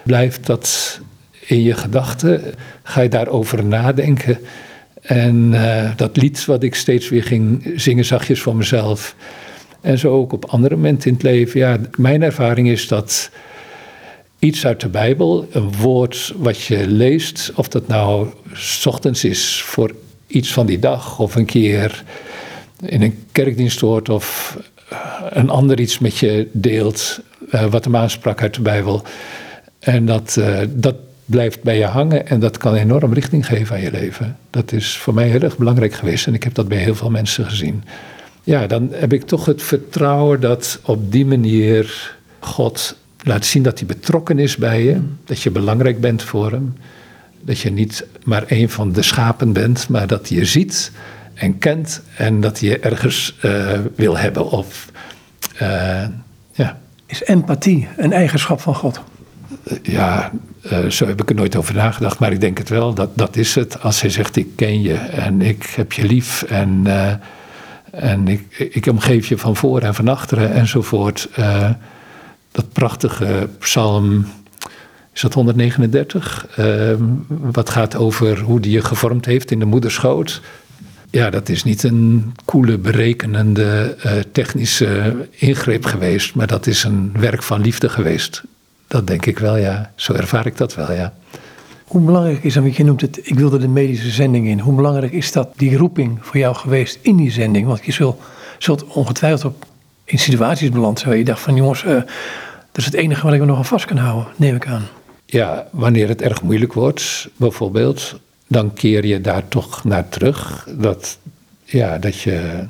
Blijft 0.03 0.45
dat 0.45 0.99
in 1.45 1.61
je 1.61 1.73
gedachten? 1.73 2.41
Ga 2.83 3.01
je 3.01 3.09
daarover 3.09 3.65
nadenken? 3.65 4.37
En 5.01 5.51
uh, 5.51 5.91
dat 5.95 6.17
lied 6.17 6.45
wat 6.45 6.63
ik 6.63 6.75
steeds 6.75 7.09
weer 7.09 7.23
ging 7.23 7.73
zingen 7.75 8.05
zachtjes 8.05 8.41
voor 8.41 8.55
mezelf. 8.55 9.15
En 9.81 9.97
zo 9.97 10.13
ook 10.13 10.33
op 10.33 10.45
andere 10.45 10.75
momenten 10.75 11.07
in 11.07 11.13
het 11.13 11.23
leven. 11.23 11.59
Ja, 11.59 11.77
mijn 11.97 12.21
ervaring 12.21 12.67
is 12.67 12.87
dat 12.87 13.31
iets 14.39 14.65
uit 14.65 14.81
de 14.81 14.89
Bijbel, 14.89 15.47
een 15.51 15.71
woord 15.75 16.33
wat 16.37 16.61
je 16.61 16.87
leest, 16.87 17.51
of 17.55 17.67
dat 17.67 17.87
nou 17.87 18.27
s 18.53 18.85
ochtends 18.85 19.23
is 19.23 19.61
voor 19.61 19.95
iets 20.27 20.53
van 20.53 20.65
die 20.65 20.79
dag, 20.79 21.19
of 21.19 21.35
een 21.35 21.45
keer 21.45 22.03
in 22.81 23.01
een 23.01 23.25
kerkdienst 23.31 23.79
hoort, 23.79 24.09
of 24.09 24.57
een 25.29 25.49
ander 25.49 25.79
iets 25.79 25.99
met 25.99 26.17
je 26.17 26.47
deelt, 26.51 27.19
uh, 27.51 27.65
wat 27.65 27.83
hem 27.83 27.95
aansprak 27.95 28.41
uit 28.41 28.53
de 28.53 28.61
Bijbel. 28.61 29.03
En 29.79 30.05
dat, 30.05 30.35
uh, 30.39 30.59
dat 30.69 30.95
blijft 31.25 31.63
bij 31.63 31.77
je 31.77 31.85
hangen 31.85 32.27
en 32.27 32.39
dat 32.39 32.57
kan 32.57 32.75
enorm 32.75 33.13
richting 33.13 33.45
geven 33.45 33.75
aan 33.75 33.81
je 33.81 33.91
leven. 33.91 34.37
Dat 34.49 34.71
is 34.71 34.97
voor 34.97 35.13
mij 35.13 35.27
heel 35.27 35.41
erg 35.41 35.57
belangrijk 35.57 35.93
geweest 35.93 36.27
en 36.27 36.33
ik 36.33 36.43
heb 36.43 36.53
dat 36.53 36.67
bij 36.67 36.77
heel 36.77 36.95
veel 36.95 37.09
mensen 37.09 37.45
gezien. 37.45 37.83
Ja, 38.43 38.67
dan 38.67 38.89
heb 38.91 39.13
ik 39.13 39.23
toch 39.23 39.45
het 39.45 39.63
vertrouwen 39.63 40.39
dat 40.39 40.79
op 40.83 41.11
die 41.11 41.25
manier 41.25 42.15
God 42.39 42.95
laat 43.23 43.45
zien 43.45 43.63
dat 43.63 43.77
hij 43.79 43.87
betrokken 43.87 44.39
is 44.39 44.55
bij 44.55 44.83
je, 44.83 45.01
dat 45.25 45.41
je 45.41 45.51
belangrijk 45.51 46.01
bent 46.01 46.23
voor 46.23 46.51
hem, 46.51 46.77
dat 47.41 47.59
je 47.59 47.71
niet 47.71 48.05
maar 48.23 48.43
een 48.47 48.69
van 48.69 48.91
de 48.91 49.01
schapen 49.01 49.53
bent, 49.53 49.89
maar 49.89 50.07
dat 50.07 50.29
hij 50.29 50.37
je 50.37 50.45
ziet 50.45 50.91
en 51.33 51.57
kent 51.57 52.01
en 52.15 52.41
dat 52.41 52.59
hij 52.59 52.69
je 52.69 52.79
ergens 52.79 53.37
uh, 53.45 53.79
wil 53.95 54.17
hebben. 54.17 54.51
Of, 54.51 54.91
uh, 55.61 56.05
ja. 56.51 56.79
Is 57.05 57.23
empathie 57.23 57.87
een 57.97 58.13
eigenschap 58.13 58.61
van 58.61 58.75
God? 58.75 59.01
ja, 59.81 60.31
uh, 60.71 60.85
zo 60.85 61.07
heb 61.07 61.21
ik 61.21 61.29
er 61.29 61.35
nooit 61.35 61.55
over 61.55 61.75
nagedacht, 61.75 62.19
maar 62.19 62.31
ik 62.31 62.41
denk 62.41 62.57
het 62.57 62.69
wel. 62.69 62.93
Dat, 62.93 63.09
dat 63.13 63.35
is 63.35 63.55
het. 63.55 63.81
Als 63.81 64.01
hij 64.01 64.09
zegt: 64.09 64.35
Ik 64.35 64.47
ken 64.55 64.81
je 64.81 64.93
en 64.93 65.41
ik 65.41 65.63
heb 65.63 65.91
je 65.91 66.05
lief 66.05 66.43
en, 66.43 66.83
uh, 66.87 67.11
en 67.91 68.27
ik, 68.27 68.69
ik 68.71 68.85
omgeef 68.85 69.27
je 69.27 69.37
van 69.37 69.55
voor 69.55 69.81
en 69.81 69.95
van 69.95 70.07
achteren 70.07 70.53
enzovoort. 70.53 71.29
Uh, 71.39 71.69
dat 72.51 72.71
prachtige 72.73 73.49
psalm, 73.59 74.25
is 75.13 75.21
dat 75.21 75.33
139? 75.33 76.47
wat 77.27 77.69
gaat 77.69 77.95
over 77.95 78.39
hoe 78.39 78.59
die 78.59 78.71
je 78.71 78.81
gevormd 78.81 79.25
heeft 79.25 79.51
in 79.51 79.59
de 79.59 79.65
moederschoot. 79.65 80.41
Ja, 81.11 81.29
dat 81.29 81.49
is 81.49 81.63
niet 81.63 81.83
een 81.83 82.33
koele, 82.45 82.77
berekenende, 82.77 83.95
technische 84.31 85.15
ingreep 85.29 85.85
geweest, 85.85 86.35
maar 86.35 86.47
dat 86.47 86.67
is 86.67 86.83
een 86.83 87.11
werk 87.19 87.43
van 87.43 87.61
liefde 87.61 87.89
geweest. 87.89 88.43
Dat 88.87 89.07
denk 89.07 89.25
ik 89.25 89.39
wel, 89.39 89.57
ja. 89.57 89.91
Zo 89.95 90.13
ervaar 90.13 90.45
ik 90.45 90.57
dat 90.57 90.75
wel, 90.75 90.91
ja. 90.91 91.13
Hoe 91.85 92.01
belangrijk 92.01 92.43
is 92.43 92.53
dan, 92.53 92.63
want 92.63 92.75
je 92.75 92.83
noemt 92.83 93.01
het, 93.01 93.19
ik 93.23 93.35
wilde 93.35 93.57
de 93.57 93.67
medische 93.67 94.09
zending 94.09 94.47
in. 94.47 94.59
Hoe 94.59 94.75
belangrijk 94.75 95.11
is 95.11 95.31
dat, 95.31 95.49
die 95.55 95.77
roeping 95.77 96.17
voor 96.21 96.37
jou 96.37 96.55
geweest 96.55 96.99
in 97.01 97.15
die 97.15 97.31
zending? 97.31 97.67
Want 97.67 97.85
je 97.85 97.91
zult, 97.91 98.21
zult 98.57 98.83
ongetwijfeld 98.83 99.45
op, 99.45 99.65
in 100.11 100.19
situaties 100.19 100.69
beland 100.69 100.97
zijn 100.97 101.09
waar 101.09 101.19
je 101.19 101.25
dacht 101.25 101.41
van 101.41 101.55
jongens, 101.55 101.83
uh, 101.83 101.89
dat 101.91 102.05
is 102.73 102.85
het 102.85 102.93
enige 102.93 103.23
wat 103.23 103.33
ik 103.33 103.39
me 103.39 103.45
nog 103.45 103.57
aan 103.57 103.65
vast 103.65 103.85
kan 103.85 103.97
houden, 103.97 104.27
neem 104.35 104.55
ik 104.55 104.67
aan. 104.67 104.87
Ja, 105.25 105.67
wanneer 105.71 106.07
het 106.07 106.21
erg 106.21 106.41
moeilijk 106.41 106.73
wordt, 106.73 107.29
bijvoorbeeld, 107.35 108.19
dan 108.47 108.73
keer 108.73 109.05
je 109.05 109.21
daar 109.21 109.47
toch 109.47 109.83
naar 109.83 110.09
terug. 110.09 110.67
Dat, 110.77 111.17
ja, 111.63 111.97
dat 111.97 112.21
je 112.21 112.67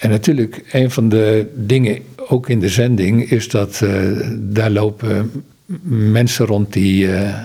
en 0.00 0.10
natuurlijk, 0.10 0.64
een 0.72 0.90
van 0.90 1.08
de 1.08 1.52
dingen 1.54 2.02
ook 2.28 2.48
in 2.48 2.60
de 2.60 2.68
zending 2.68 3.30
is 3.30 3.48
dat 3.48 3.80
uh, 3.84 4.28
daar 4.34 4.70
lopen 4.70 5.44
mensen 5.82 6.46
rond 6.46 6.72
die 6.72 7.06
uh, 7.06 7.38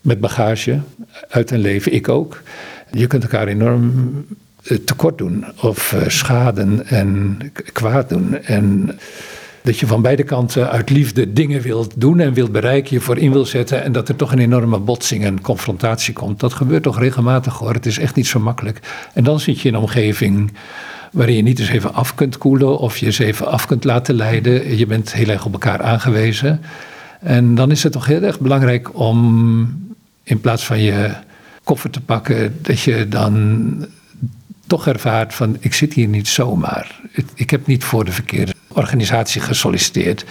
met 0.00 0.20
bagage 0.20 0.80
uit 1.28 1.50
hun 1.50 1.58
leven, 1.58 1.92
ik 1.92 2.08
ook. 2.08 2.42
Je 2.90 3.06
kunt 3.06 3.22
elkaar 3.22 3.48
enorm 3.48 4.26
tekort 4.84 5.18
doen 5.18 5.44
of 5.60 5.96
schaden 6.06 6.86
en 6.86 7.38
kwaad 7.72 8.08
doen. 8.08 8.42
En 8.42 8.90
dat 9.66 9.78
je 9.78 9.86
van 9.86 10.02
beide 10.02 10.22
kanten 10.22 10.70
uit 10.70 10.90
liefde 10.90 11.32
dingen 11.32 11.60
wilt 11.60 11.92
doen 11.96 12.20
en 12.20 12.32
wilt 12.32 12.52
bereiken, 12.52 12.94
je 12.94 13.00
voor 13.00 13.18
in 13.18 13.32
wil 13.32 13.44
zetten 13.44 13.82
en 13.82 13.92
dat 13.92 14.08
er 14.08 14.16
toch 14.16 14.32
een 14.32 14.38
enorme 14.38 14.78
botsing 14.78 15.24
en 15.24 15.40
confrontatie 15.40 16.14
komt. 16.14 16.40
Dat 16.40 16.52
gebeurt 16.52 16.82
toch 16.82 16.98
regelmatig 16.98 17.54
hoor. 17.54 17.72
Het 17.72 17.86
is 17.86 17.98
echt 17.98 18.14
niet 18.14 18.26
zo 18.26 18.40
makkelijk. 18.40 18.80
En 19.14 19.24
dan 19.24 19.40
zit 19.40 19.60
je 19.60 19.68
in 19.68 19.74
een 19.74 19.80
omgeving 19.80 20.52
waarin 21.12 21.36
je 21.36 21.42
niet 21.42 21.58
eens 21.58 21.68
even 21.68 21.94
af 21.94 22.14
kunt 22.14 22.38
koelen 22.38 22.78
of 22.78 22.98
je 22.98 23.06
eens 23.06 23.18
even 23.18 23.46
af 23.46 23.66
kunt 23.66 23.84
laten 23.84 24.14
leiden. 24.14 24.76
Je 24.76 24.86
bent 24.86 25.12
heel 25.12 25.28
erg 25.28 25.44
op 25.44 25.52
elkaar 25.52 25.82
aangewezen. 25.82 26.60
En 27.20 27.54
dan 27.54 27.70
is 27.70 27.82
het 27.82 27.92
toch 27.92 28.06
heel 28.06 28.22
erg 28.22 28.40
belangrijk 28.40 28.98
om 28.98 29.88
in 30.22 30.40
plaats 30.40 30.64
van 30.64 30.82
je 30.82 31.10
koffer 31.64 31.90
te 31.90 32.00
pakken, 32.00 32.58
dat 32.62 32.80
je 32.80 33.08
dan 33.08 33.86
toch 34.66 34.86
ervaart 34.86 35.34
van 35.34 35.56
ik 35.60 35.74
zit 35.74 35.92
hier 35.92 36.08
niet 36.08 36.28
zomaar. 36.28 37.00
Ik 37.34 37.50
heb 37.50 37.66
niet 37.66 37.84
voor 37.84 38.04
de 38.04 38.12
verkeerde 38.12 38.54
organisatie 38.68 39.40
gesolliciteerd. 39.40 40.24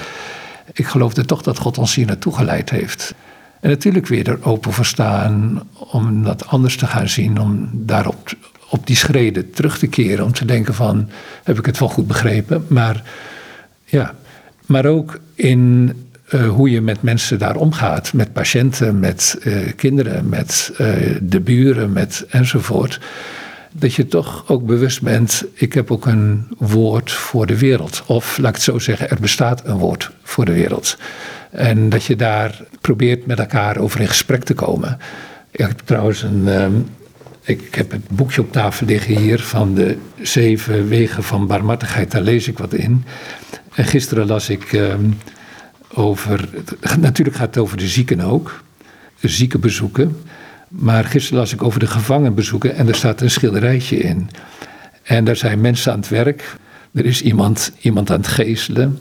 Ik 0.73 0.87
geloofde 0.87 1.25
toch 1.25 1.41
dat 1.41 1.57
God 1.57 1.77
ons 1.77 1.95
hier 1.95 2.05
naartoe 2.05 2.35
geleid 2.35 2.69
heeft. 2.69 3.13
En 3.61 3.69
natuurlijk 3.69 4.07
weer 4.07 4.29
er 4.29 4.45
open 4.45 4.73
voor 4.73 4.85
staan 4.85 5.61
om 5.73 6.23
dat 6.23 6.47
anders 6.47 6.77
te 6.77 6.87
gaan 6.87 7.09
zien, 7.09 7.39
om 7.39 7.69
daarop 7.73 8.33
op 8.69 8.87
die 8.87 8.95
schreden 8.95 9.51
terug 9.51 9.77
te 9.77 9.87
keren. 9.87 10.25
Om 10.25 10.33
te 10.33 10.45
denken 10.45 10.73
van, 10.73 11.09
heb 11.43 11.57
ik 11.57 11.65
het 11.65 11.79
wel 11.79 11.89
goed 11.89 12.07
begrepen? 12.07 12.65
Maar, 12.67 13.03
ja, 13.85 14.15
maar 14.65 14.85
ook 14.85 15.19
in 15.35 15.93
uh, 16.33 16.49
hoe 16.49 16.69
je 16.69 16.81
met 16.81 17.01
mensen 17.01 17.39
daar 17.39 17.55
omgaat. 17.55 18.13
Met 18.13 18.33
patiënten, 18.33 18.99
met 18.99 19.37
uh, 19.43 19.57
kinderen, 19.75 20.29
met 20.29 20.71
uh, 20.71 21.17
de 21.21 21.39
buren, 21.39 21.93
met 21.93 22.25
enzovoort. 22.29 22.99
Dat 23.77 23.93
je 23.93 24.07
toch 24.07 24.43
ook 24.47 24.65
bewust 24.65 25.01
bent, 25.01 25.45
ik 25.53 25.73
heb 25.73 25.91
ook 25.91 26.05
een 26.05 26.47
woord 26.57 27.11
voor 27.11 27.45
de 27.45 27.57
wereld. 27.57 28.03
Of 28.05 28.38
laat 28.38 28.49
ik 28.49 28.55
het 28.55 28.63
zo 28.63 28.79
zeggen, 28.79 29.09
er 29.09 29.19
bestaat 29.19 29.65
een 29.65 29.77
woord 29.77 30.11
voor 30.23 30.45
de 30.45 30.53
wereld. 30.53 30.97
En 31.51 31.89
dat 31.89 32.03
je 32.03 32.15
daar 32.15 32.61
probeert 32.81 33.25
met 33.25 33.39
elkaar 33.39 33.77
over 33.77 33.99
in 33.99 34.07
gesprek 34.07 34.43
te 34.43 34.53
komen. 34.53 34.97
Ik 35.51 35.59
heb 35.59 35.81
trouwens 35.85 36.23
een, 36.23 36.47
um, 36.47 36.85
ik 37.41 37.75
heb 37.75 37.91
het 37.91 38.07
boekje 38.09 38.41
op 38.41 38.51
tafel 38.51 38.85
liggen 38.85 39.17
hier 39.17 39.39
van 39.39 39.73
de 39.73 39.97
zeven 40.21 40.88
wegen 40.88 41.23
van 41.23 41.47
barmhartigheid. 41.47 42.11
Daar 42.11 42.21
lees 42.21 42.47
ik 42.47 42.57
wat 42.57 42.73
in. 42.73 43.03
En 43.73 43.85
gisteren 43.85 44.27
las 44.27 44.49
ik 44.49 44.73
um, 44.73 45.17
over. 45.93 46.49
Natuurlijk 46.99 47.38
gaat 47.38 47.55
het 47.55 47.63
over 47.63 47.77
de 47.77 47.88
zieken 47.88 48.21
ook. 48.21 48.63
De 49.19 49.27
ziekenbezoeken. 49.27 50.17
Maar 50.67 51.06
gisteren 51.06 51.39
las 51.39 51.54
ik 51.54 51.63
over 51.63 51.80
de 51.80 51.88
gevangenbezoeken 51.88 52.75
en 52.75 52.88
er 52.88 52.95
staat 52.95 53.21
een 53.21 53.32
schilderijtje 53.32 53.97
in. 53.97 54.30
En 55.04 55.25
daar 55.25 55.36
zijn 55.36 55.62
mensen 55.62 55.91
aan 55.91 55.99
het 55.99 56.10
werk. 56.10 56.56
Er 56.93 57.06
is 57.06 57.21
iemand, 57.21 57.71
iemand 57.80 58.12
aan 58.12 58.17
het 58.17 58.28
geestelen. 58.28 58.99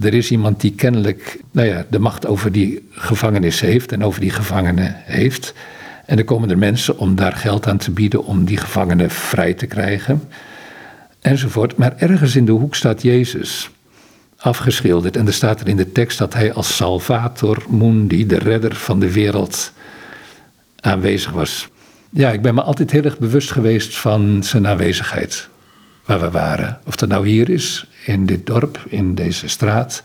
Er 0.00 0.14
is 0.14 0.30
iemand 0.30 0.60
die 0.60 0.72
kennelijk 0.72 1.40
nou 1.50 1.68
ja, 1.68 1.84
de 1.90 1.98
macht 1.98 2.26
over 2.26 2.52
die 2.52 2.88
gevangenis 2.90 3.60
heeft 3.60 3.92
en 3.92 4.04
over 4.04 4.20
die 4.20 4.30
gevangenen 4.30 4.94
heeft. 4.96 5.54
En 6.06 6.18
er 6.18 6.24
komen 6.24 6.50
er 6.50 6.58
mensen 6.58 6.98
om 6.98 7.14
daar 7.14 7.32
geld 7.32 7.66
aan 7.66 7.78
te 7.78 7.90
bieden 7.90 8.24
om 8.24 8.44
die 8.44 8.56
gevangenen 8.56 9.10
vrij 9.10 9.54
te 9.54 9.66
krijgen. 9.66 10.22
Enzovoort. 11.20 11.76
Maar 11.76 11.94
ergens 11.96 12.36
in 12.36 12.44
de 12.44 12.52
hoek 12.52 12.74
staat 12.74 13.02
Jezus 13.02 13.70
afgeschilderd. 14.36 15.16
En 15.16 15.26
er 15.26 15.32
staat 15.32 15.60
er 15.60 15.68
in 15.68 15.76
de 15.76 15.92
tekst 15.92 16.18
dat 16.18 16.34
hij 16.34 16.52
als 16.52 16.76
Salvator 16.76 17.62
Mundi, 17.68 18.26
de 18.26 18.38
redder 18.38 18.74
van 18.74 19.00
de 19.00 19.12
wereld, 19.12 19.72
aanwezig 20.84 21.30
was. 21.30 21.68
Ja, 22.10 22.30
ik 22.30 22.42
ben 22.42 22.54
me 22.54 22.62
altijd 22.62 22.90
heel 22.90 23.04
erg 23.04 23.18
bewust 23.18 23.50
geweest 23.50 23.96
van 23.96 24.42
zijn 24.42 24.66
aanwezigheid. 24.66 25.48
Waar 26.04 26.20
we 26.20 26.30
waren. 26.30 26.78
Of 26.84 26.96
dat 26.96 27.08
nou 27.08 27.28
hier 27.28 27.50
is, 27.50 27.86
in 28.04 28.26
dit 28.26 28.46
dorp, 28.46 28.84
in 28.88 29.14
deze 29.14 29.48
straat 29.48 30.02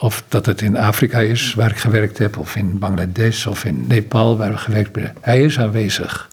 of 0.00 0.24
dat 0.28 0.46
het 0.46 0.60
in 0.60 0.76
Afrika 0.76 1.18
is, 1.18 1.54
waar 1.54 1.70
ik 1.70 1.76
gewerkt 1.76 2.18
heb, 2.18 2.38
of 2.38 2.56
in 2.56 2.78
Bangladesh 2.78 3.46
of 3.46 3.64
in 3.64 3.84
Nepal, 3.88 4.36
waar 4.36 4.50
we 4.50 4.56
gewerkt 4.56 4.94
hebben. 4.94 5.14
Hij 5.20 5.42
is 5.42 5.58
aanwezig. 5.58 6.28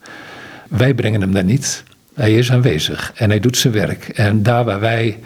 Wij 0.69 0.93
brengen 0.93 1.21
hem 1.21 1.31
daar 1.31 1.43
niet. 1.43 1.83
Hij 2.13 2.33
is 2.33 2.51
aanwezig 2.51 3.11
en 3.15 3.29
hij 3.29 3.39
doet 3.39 3.57
zijn 3.57 3.73
werk. 3.73 4.07
En 4.07 4.43
daar 4.43 4.63
waar 4.63 4.79
wij 4.79 5.19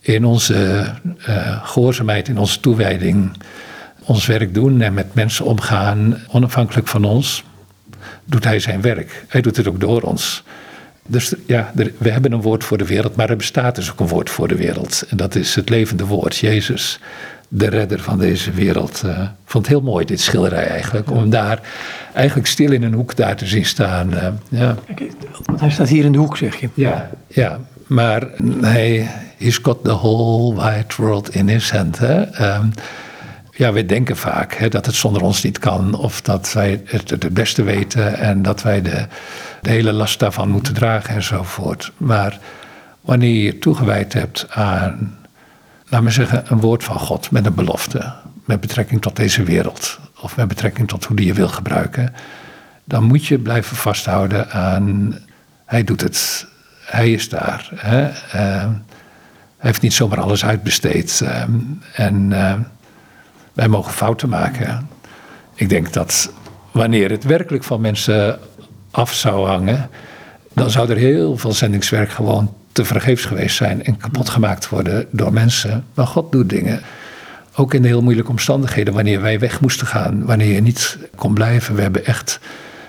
in 0.00 0.24
onze 0.24 0.84
uh, 1.28 1.64
gehoorzaamheid, 1.64 2.28
in 2.28 2.38
onze 2.38 2.60
toewijding, 2.60 3.30
ons 4.04 4.26
werk 4.26 4.54
doen 4.54 4.80
en 4.80 4.94
met 4.94 5.14
mensen 5.14 5.44
omgaan, 5.44 6.18
onafhankelijk 6.28 6.88
van 6.88 7.04
ons, 7.04 7.44
doet 8.30 8.44
hij 8.44 8.60
zijn 8.60 8.80
werk. 8.80 9.24
Hij 9.28 9.40
doet 9.40 9.56
het 9.56 9.68
ook 9.68 9.80
door 9.80 10.02
ons. 10.02 10.42
Dus 11.06 11.34
ja, 11.46 11.72
we 11.98 12.10
hebben 12.10 12.32
een 12.32 12.42
woord 12.42 12.64
voor 12.64 12.78
de 12.78 12.86
wereld, 12.86 13.16
maar 13.16 13.30
er 13.30 13.36
bestaat 13.36 13.74
dus 13.74 13.90
ook 13.90 14.00
een 14.00 14.08
woord 14.08 14.30
voor 14.30 14.48
de 14.48 14.56
wereld. 14.56 15.04
En 15.08 15.16
dat 15.16 15.34
is 15.34 15.54
het 15.54 15.68
levende 15.68 16.06
woord, 16.06 16.36
Jezus 16.36 17.00
de 17.52 17.68
redder 17.68 18.00
van 18.00 18.18
deze 18.18 18.50
wereld. 18.50 19.02
Uh, 19.06 19.18
vond 19.44 19.66
het 19.66 19.74
heel 19.74 19.82
mooi, 19.82 20.04
dit 20.04 20.20
schilderij 20.20 20.66
eigenlijk. 20.66 21.10
Om 21.10 21.30
daar 21.30 21.60
eigenlijk 22.14 22.48
stil 22.48 22.72
in 22.72 22.82
een 22.82 22.92
hoek 22.92 23.16
daar 23.16 23.36
te 23.36 23.46
zien 23.46 23.64
staan. 23.64 24.14
Uh, 24.14 24.26
ja. 24.48 24.74
Want 25.44 25.60
hij 25.60 25.70
staat 25.70 25.88
hier 25.88 26.04
in 26.04 26.12
de 26.12 26.18
hoek, 26.18 26.36
zeg 26.36 26.60
je. 26.60 26.68
Ja, 26.74 27.10
ja. 27.26 27.58
maar 27.86 28.26
hij 28.60 29.10
he's 29.36 29.58
got 29.62 29.84
the 29.84 29.94
whole 29.94 30.54
wide 30.54 30.94
world 30.96 31.34
in 31.34 31.48
his 31.48 31.70
hand. 31.70 31.98
Hè? 31.98 32.20
Um, 32.54 32.72
ja, 33.60 33.72
we 33.72 33.86
denken 33.86 34.16
vaak 34.16 34.54
hè, 34.54 34.68
dat 34.68 34.86
het 34.86 34.94
zonder 34.94 35.22
ons 35.22 35.42
niet 35.42 35.58
kan. 35.58 35.94
Of 35.94 36.20
dat 36.20 36.52
wij 36.52 36.82
het 36.84 37.10
het 37.10 37.34
beste 37.34 37.62
weten 37.62 38.18
en 38.18 38.42
dat 38.42 38.62
wij 38.62 38.82
de, 38.82 39.06
de 39.62 39.70
hele 39.70 39.92
last 39.92 40.18
daarvan 40.18 40.48
moeten 40.48 40.74
dragen 40.74 41.14
enzovoort. 41.14 41.92
Maar 41.96 42.38
wanneer 43.00 43.44
je 43.44 43.58
toegewijd 43.58 44.12
hebt 44.12 44.46
aan, 44.50 45.18
laten 45.88 46.06
we 46.06 46.12
zeggen, 46.12 46.44
een 46.48 46.60
woord 46.60 46.84
van 46.84 46.98
God 46.98 47.30
met 47.30 47.46
een 47.46 47.54
belofte, 47.54 48.12
met 48.44 48.60
betrekking 48.60 49.02
tot 49.02 49.16
deze 49.16 49.42
wereld 49.42 49.98
of 50.20 50.36
met 50.36 50.48
betrekking 50.48 50.88
tot 50.88 51.04
hoe 51.04 51.16
die 51.16 51.26
je 51.26 51.34
wil 51.34 51.48
gebruiken, 51.48 52.14
dan 52.84 53.04
moet 53.04 53.26
je 53.26 53.38
blijven 53.38 53.76
vasthouden 53.76 54.50
aan, 54.50 55.18
hij 55.64 55.84
doet 55.84 56.00
het, 56.00 56.46
hij 56.84 57.12
is 57.12 57.28
daar. 57.28 57.70
Hè? 57.74 58.08
Uh, 58.08 58.12
hij 58.32 59.70
heeft 59.70 59.82
niet 59.82 59.94
zomaar 59.94 60.20
alles 60.20 60.44
uitbesteed. 60.44 61.20
Uh, 61.22 61.42
en 61.94 62.30
uh, 62.30 62.54
wij 63.60 63.68
mogen 63.68 63.92
fouten 63.92 64.28
maken. 64.28 64.88
Ik 65.54 65.68
denk 65.68 65.92
dat 65.92 66.32
wanneer 66.70 67.10
het 67.10 67.24
werkelijk 67.24 67.64
van 67.64 67.80
mensen 67.80 68.38
af 68.90 69.14
zou 69.14 69.46
hangen, 69.46 69.90
dan 70.52 70.70
zou 70.70 70.90
er 70.90 70.96
heel 70.96 71.36
veel 71.36 71.52
zendingswerk 71.52 72.10
gewoon 72.10 72.54
te 72.72 72.84
vergeefs 72.84 73.24
geweest 73.24 73.56
zijn 73.56 73.84
en 73.84 73.96
kapot 73.96 74.28
gemaakt 74.28 74.68
worden 74.68 75.06
door 75.10 75.32
mensen. 75.32 75.84
Maar 75.94 76.06
God 76.06 76.32
doet 76.32 76.48
dingen. 76.48 76.80
Ook 77.54 77.74
in 77.74 77.82
de 77.82 77.88
heel 77.88 78.02
moeilijke 78.02 78.30
omstandigheden, 78.30 78.94
wanneer 78.94 79.20
wij 79.20 79.38
weg 79.38 79.60
moesten 79.60 79.86
gaan, 79.86 80.24
wanneer 80.24 80.52
je 80.52 80.62
niet 80.62 80.98
kon 81.14 81.34
blijven. 81.34 81.74
We 81.74 81.82
hebben 81.82 82.06
echt 82.06 82.40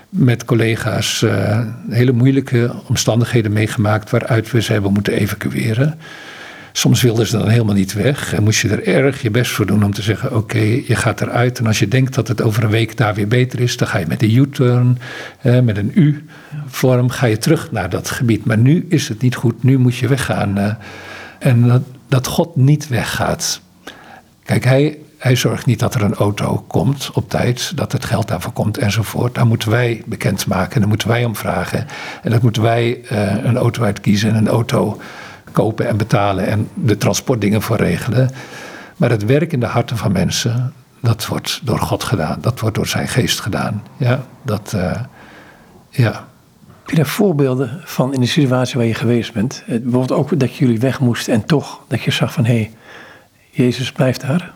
met 0.08 0.44
collega's 0.44 1.22
uh, 1.22 1.60
hele 1.90 2.12
moeilijke 2.12 2.74
omstandigheden 2.88 3.52
meegemaakt 3.52 4.10
waaruit 4.10 4.50
we 4.50 4.62
ze 4.62 4.72
hebben 4.72 4.92
moeten 4.92 5.12
evacueren. 5.12 5.98
Soms 6.72 7.02
wilden 7.02 7.26
ze 7.26 7.38
dan 7.38 7.48
helemaal 7.48 7.74
niet 7.74 7.92
weg 7.92 8.34
en 8.34 8.42
moest 8.42 8.60
je 8.60 8.68
er 8.68 8.86
erg 8.86 9.22
je 9.22 9.30
best 9.30 9.50
voor 9.50 9.66
doen 9.66 9.84
om 9.84 9.92
te 9.92 10.02
zeggen: 10.02 10.36
Oké, 10.36 10.58
je 10.58 10.96
gaat 10.96 11.20
eruit. 11.20 11.58
En 11.58 11.66
als 11.66 11.78
je 11.78 11.88
denkt 11.88 12.14
dat 12.14 12.28
het 12.28 12.42
over 12.42 12.64
een 12.64 12.70
week 12.70 12.96
daar 12.96 13.14
weer 13.14 13.28
beter 13.28 13.60
is, 13.60 13.76
dan 13.76 13.88
ga 13.88 13.98
je 13.98 14.06
met 14.06 14.20
de 14.20 14.32
U-turn, 14.32 14.98
eh, 15.40 15.60
met 15.60 15.76
een 15.76 15.92
U-vorm, 15.94 17.10
ga 17.10 17.26
je 17.26 17.38
terug 17.38 17.72
naar 17.72 17.90
dat 17.90 18.10
gebied. 18.10 18.44
Maar 18.44 18.58
nu 18.58 18.86
is 18.88 19.08
het 19.08 19.20
niet 19.20 19.34
goed, 19.34 19.62
nu 19.62 19.78
moet 19.78 19.96
je 19.96 20.08
weggaan. 20.08 20.58
Uh, 20.58 20.74
en 21.38 21.68
dat, 21.68 21.82
dat 22.08 22.26
God 22.26 22.56
niet 22.56 22.88
weggaat. 22.88 23.60
Kijk, 24.44 24.64
hij, 24.64 24.98
hij 25.18 25.36
zorgt 25.36 25.66
niet 25.66 25.78
dat 25.78 25.94
er 25.94 26.02
een 26.02 26.14
auto 26.14 26.64
komt 26.68 27.10
op 27.14 27.30
tijd, 27.30 27.72
dat 27.76 27.92
het 27.92 28.04
geld 28.04 28.28
daarvoor 28.28 28.52
komt 28.52 28.78
enzovoort. 28.78 29.34
Daar 29.34 29.46
moeten 29.46 29.70
wij 29.70 30.02
bekendmaken, 30.06 30.80
daar 30.80 30.88
moeten 30.88 31.08
wij 31.08 31.24
om 31.24 31.36
vragen. 31.36 31.86
En 32.22 32.30
dat 32.30 32.42
moeten 32.42 32.62
wij 32.62 33.00
uh, 33.12 33.44
een 33.44 33.56
auto 33.56 33.82
uitkiezen 33.82 34.30
en 34.30 34.36
een 34.36 34.48
auto 34.48 35.00
kopen 35.52 35.88
en 35.88 35.96
betalen 35.96 36.46
en 36.46 36.68
de 36.74 36.96
transportdingen 36.96 37.62
voor 37.62 37.76
regelen. 37.76 38.30
Maar 38.96 39.10
het 39.10 39.24
werk 39.24 39.52
in 39.52 39.60
de 39.60 39.66
harten 39.66 39.96
van 39.96 40.12
mensen, 40.12 40.72
dat 41.00 41.26
wordt 41.26 41.60
door 41.62 41.78
God 41.78 42.04
gedaan. 42.04 42.38
Dat 42.40 42.60
wordt 42.60 42.76
door 42.76 42.86
zijn 42.86 43.08
geest 43.08 43.40
gedaan. 43.40 43.82
Ja, 43.96 44.22
dat, 44.42 44.72
uh, 44.76 45.00
ja. 45.90 46.12
Heb 46.80 46.90
je 46.90 46.96
daar 46.96 47.06
voorbeelden 47.06 47.80
van 47.84 48.14
in 48.14 48.20
de 48.20 48.26
situatie 48.26 48.76
waar 48.76 48.86
je 48.86 48.94
geweest 48.94 49.32
bent? 49.32 49.62
Bijvoorbeeld 49.66 50.12
ook 50.12 50.38
dat 50.38 50.56
jullie 50.56 50.80
weg 50.80 51.00
moesten 51.00 51.34
en 51.34 51.44
toch 51.44 51.80
dat 51.88 52.02
je 52.02 52.10
zag 52.10 52.32
van 52.32 52.44
hé, 52.44 52.54
hey, 52.54 52.70
Jezus 53.50 53.92
blijft 53.92 54.20
daar? 54.20 54.52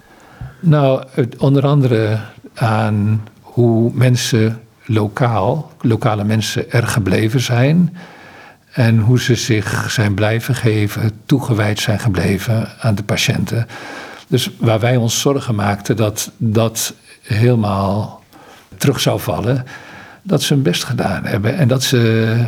Nou, 0.60 1.04
onder 1.38 1.66
andere 1.66 2.18
aan 2.54 3.22
hoe 3.40 3.90
mensen 3.94 4.60
lokaal, 4.86 5.72
lokale 5.80 6.24
mensen 6.24 6.72
er 6.72 6.86
gebleven 6.86 7.40
zijn. 7.40 7.96
En 8.76 8.98
hoe 8.98 9.20
ze 9.20 9.34
zich 9.34 9.90
zijn 9.90 10.14
blijven 10.14 10.54
geven, 10.54 11.10
toegewijd 11.26 11.80
zijn 11.80 11.98
gebleven 11.98 12.68
aan 12.80 12.94
de 12.94 13.02
patiënten. 13.02 13.66
Dus 14.28 14.50
waar 14.58 14.80
wij 14.80 14.96
ons 14.96 15.20
zorgen 15.20 15.54
maakten 15.54 15.96
dat 15.96 16.30
dat 16.36 16.94
helemaal 17.22 18.22
terug 18.76 19.00
zou 19.00 19.20
vallen, 19.20 19.64
dat 20.22 20.42
ze 20.42 20.54
hun 20.54 20.62
best 20.62 20.84
gedaan 20.84 21.24
hebben. 21.24 21.56
En 21.56 21.68
dat 21.68 21.82
ze 21.82 22.44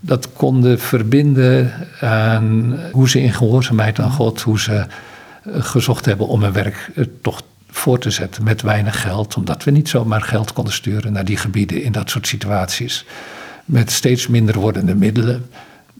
dat 0.00 0.32
konden 0.32 0.80
verbinden 0.80 1.72
aan 2.00 2.78
hoe 2.92 3.08
ze 3.08 3.20
in 3.20 3.32
gehoorzaamheid 3.32 4.00
aan 4.00 4.12
God, 4.12 4.40
hoe 4.40 4.60
ze 4.60 4.86
gezocht 5.46 6.04
hebben 6.04 6.26
om 6.26 6.42
hun 6.42 6.52
werk 6.52 6.90
toch 7.22 7.42
voor 7.70 7.98
te 7.98 8.10
zetten 8.10 8.44
met 8.44 8.62
weinig 8.62 9.00
geld, 9.00 9.34
omdat 9.34 9.64
we 9.64 9.70
niet 9.70 9.88
zomaar 9.88 10.22
geld 10.22 10.52
konden 10.52 10.72
sturen 10.72 11.12
naar 11.12 11.24
die 11.24 11.36
gebieden 11.36 11.82
in 11.82 11.92
dat 11.92 12.10
soort 12.10 12.26
situaties 12.26 13.04
met 13.68 13.90
steeds 13.90 14.26
minder 14.26 14.58
wordende 14.58 14.94
middelen. 14.94 15.46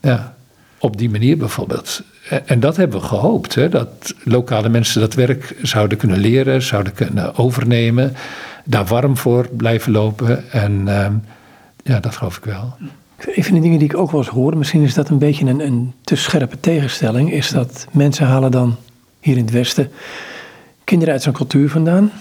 Ja, 0.03 0.35
op 0.79 0.97
die 0.97 1.11
manier 1.11 1.37
bijvoorbeeld. 1.37 2.03
En 2.45 2.61
dat 2.61 2.77
hebben 2.77 3.01
we 3.01 3.07
gehoopt, 3.07 3.55
hè, 3.55 3.69
dat 3.69 4.15
lokale 4.25 4.69
mensen 4.69 5.01
dat 5.01 5.15
werk 5.15 5.57
zouden 5.63 5.99
kunnen 5.99 6.19
leren, 6.19 6.63
zouden 6.63 6.93
kunnen 6.93 7.37
overnemen, 7.37 8.15
daar 8.65 8.85
warm 8.85 9.17
voor 9.17 9.49
blijven 9.57 9.93
lopen. 9.93 10.51
En 10.51 10.73
uh, 10.87 11.07
ja, 11.83 12.01
dat 12.01 12.17
geloof 12.17 12.37
ik 12.37 12.45
wel. 12.45 12.77
Een 13.35 13.45
van 13.45 13.55
de 13.55 13.61
dingen 13.61 13.79
die 13.79 13.89
ik 13.89 13.97
ook 13.97 14.11
wel 14.11 14.21
eens 14.21 14.31
hoor, 14.31 14.57
misschien 14.57 14.83
is 14.83 14.95
dat 14.95 15.09
een 15.09 15.19
beetje 15.19 15.47
een, 15.47 15.61
een 15.61 15.93
te 16.03 16.17
scherpe 16.17 16.61
tegenstelling, 16.61 17.33
is 17.33 17.49
dat 17.49 17.87
mensen 17.91 18.27
halen 18.27 18.51
dan 18.51 18.77
hier 19.21 19.37
in 19.37 19.45
het 19.45 19.53
Westen 19.53 19.91
kinderen 20.85 21.15
uit 21.15 21.23
zo'n 21.23 21.33
cultuur 21.33 21.71
vandaan. 21.71 22.13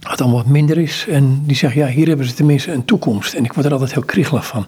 Wat 0.00 0.18
dan 0.18 0.32
wat 0.32 0.46
minder 0.46 0.78
is. 0.78 1.06
En 1.08 1.42
die 1.46 1.56
zeggen, 1.56 1.80
ja, 1.80 1.86
hier 1.86 2.08
hebben 2.08 2.26
ze 2.26 2.34
tenminste 2.34 2.72
een 2.72 2.84
toekomst. 2.84 3.34
En 3.34 3.44
ik 3.44 3.52
word 3.52 3.66
er 3.66 3.72
altijd 3.72 3.92
heel 3.92 4.02
kriegelig 4.02 4.46
van. 4.46 4.66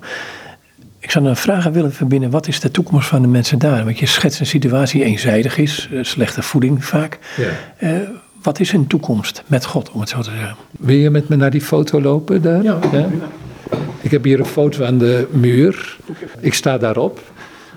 Ik 0.98 1.10
zou 1.10 1.26
een 1.26 1.36
vragen 1.36 1.72
willen 1.72 1.92
verbinden, 1.92 2.30
wat 2.30 2.48
is 2.48 2.60
de 2.60 2.70
toekomst 2.70 3.08
van 3.08 3.22
de 3.22 3.28
mensen 3.28 3.58
daar? 3.58 3.84
Want 3.84 3.98
je 3.98 4.06
schetst 4.06 4.40
een 4.40 4.46
situatie 4.46 5.00
die 5.00 5.08
eenzijdig 5.08 5.58
is, 5.58 5.88
eh, 5.92 5.98
slechte 6.02 6.42
voeding 6.42 6.84
vaak. 6.84 7.18
Ja. 7.36 7.48
Uh, 7.88 8.08
wat 8.42 8.60
is 8.60 8.72
hun 8.72 8.86
toekomst 8.86 9.42
met 9.46 9.64
God, 9.64 9.90
om 9.90 10.00
het 10.00 10.08
zo 10.08 10.20
te 10.20 10.30
zeggen? 10.30 10.56
Wil 10.78 10.96
je 10.96 11.10
met 11.10 11.28
me 11.28 11.36
naar 11.36 11.50
die 11.50 11.60
foto 11.60 12.00
lopen 12.00 12.42
daar? 12.42 12.62
Ja. 12.62 12.78
ja? 12.92 13.08
Ik 14.00 14.10
heb 14.10 14.24
hier 14.24 14.38
een 14.38 14.46
foto 14.46 14.84
aan 14.84 14.98
de 14.98 15.28
muur. 15.30 15.96
Ik 16.40 16.54
sta 16.54 16.78
daarop, 16.78 17.20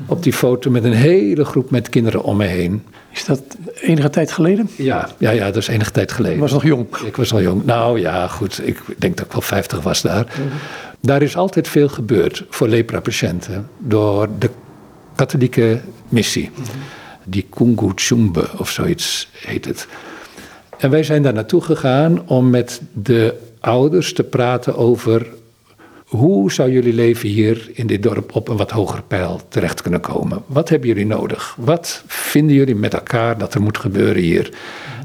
op 0.06 0.24
die 0.24 0.34
foto 0.34 0.70
met 0.72 0.84
een 0.84 0.94
hele 0.94 1.46
groep 1.46 1.72
met 1.72 1.90
kinderen 1.90 2.24
om 2.24 2.38
me 2.38 2.46
heen. 2.46 2.84
Is 3.12 3.26
dat 3.26 3.42
enige 3.82 4.10
tijd 4.10 4.32
geleden? 4.32 4.70
Ja, 4.76 5.10
ja, 5.18 5.30
ja 5.30 5.46
dat 5.46 5.56
is 5.56 5.68
enige 5.68 5.92
tijd 5.92 6.12
geleden. 6.12 6.36
Je 6.36 6.42
was 6.42 6.52
nog 6.52 6.64
jong? 6.64 6.98
Ik 7.06 7.16
was 7.16 7.32
nog 7.32 7.42
jong. 7.42 7.66
Nou 7.66 8.00
ja, 8.00 8.28
goed. 8.28 8.68
Ik 8.68 8.82
denk 8.98 9.18
dat 9.18 9.26
ik 9.26 9.32
wel 9.32 9.42
50 9.42 9.82
was 9.82 10.02
daar. 10.02 10.26
Daar 11.02 11.22
is 11.22 11.36
altijd 11.36 11.68
veel 11.68 11.90
gebeurd 11.90 12.46
voor 12.50 12.68
lepra-patiënten 12.68 13.70
door 13.78 14.28
de 14.40 14.50
katholieke 15.16 15.80
missie. 16.10 16.52
Die 17.24 17.46
Kungu 17.50 17.92
Chumbe 17.96 18.48
of 18.58 18.70
zoiets 18.70 19.30
heet 19.34 19.66
het. 19.66 19.88
En 20.78 20.90
wij 20.90 21.04
zijn 21.04 21.24
daar 21.24 21.34
naartoe 21.34 21.62
gegaan 21.62 22.28
om 22.28 22.50
met 22.50 22.82
de 22.94 23.34
ouders 23.60 24.14
te 24.14 24.24
praten 24.24 24.78
over 24.78 25.28
hoe 26.10 26.52
zou 26.52 26.72
jullie 26.72 26.94
leven 26.94 27.30
hier 27.30 27.70
in 27.74 27.88
dit 27.88 28.04
dorp 28.04 28.36
op 28.36 28.48
een 28.48 28.58
wat 28.58 28.72
hoger 28.72 29.04
pijl 29.04 29.42
terecht 29.50 29.82
kunnen 29.82 30.00
komen? 30.00 30.44
Wat 30.46 30.70
hebben 30.70 30.88
jullie 30.88 31.06
nodig? 31.06 31.56
Wat 31.58 32.04
vinden 32.08 32.56
jullie 32.56 32.76
met 32.76 32.94
elkaar 32.94 33.38
dat 33.38 33.54
er 33.54 33.62
moet 33.62 33.78
gebeuren 33.78 34.22
hier? 34.22 34.50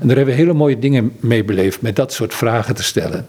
En 0.00 0.06
daar 0.06 0.16
hebben 0.16 0.34
we 0.34 0.40
hele 0.40 0.52
mooie 0.52 0.78
dingen 0.78 1.12
mee 1.20 1.44
beleefd 1.44 1.82
met 1.82 1.96
dat 1.96 2.12
soort 2.12 2.34
vragen 2.34 2.74
te 2.74 2.82
stellen. 2.82 3.26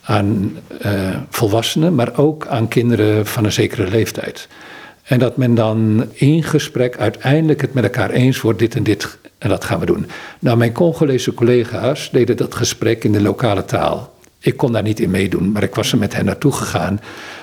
Aan 0.00 0.56
uh, 0.86 1.16
volwassenen, 1.28 1.94
maar 1.94 2.18
ook 2.18 2.46
aan 2.46 2.68
kinderen 2.68 3.26
van 3.26 3.44
een 3.44 3.52
zekere 3.52 3.90
leeftijd. 3.90 4.48
En 5.02 5.18
dat 5.18 5.36
men 5.36 5.54
dan 5.54 6.06
in 6.12 6.42
gesprek 6.42 6.96
uiteindelijk 6.96 7.60
het 7.60 7.74
met 7.74 7.84
elkaar 7.84 8.10
eens 8.10 8.40
wordt, 8.40 8.58
dit 8.58 8.74
en 8.74 8.82
dit 8.82 9.18
en 9.38 9.48
dat 9.48 9.64
gaan 9.64 9.80
we 9.80 9.86
doen. 9.86 10.06
Nou, 10.38 10.56
mijn 10.56 10.72
Congolese 10.72 11.34
collega's 11.34 12.10
deden 12.10 12.36
dat 12.36 12.54
gesprek 12.54 13.04
in 13.04 13.12
de 13.12 13.22
lokale 13.22 13.64
taal. 13.64 14.13
Ik 14.44 14.56
kon 14.56 14.72
daar 14.72 14.82
niet 14.82 15.00
in 15.00 15.10
meedoen, 15.10 15.52
maar 15.52 15.62
ik 15.62 15.74
was 15.74 15.92
er 15.92 15.98
met 15.98 16.14
hen 16.14 16.24
naartoe 16.24 16.52
gegaan. 16.52 17.00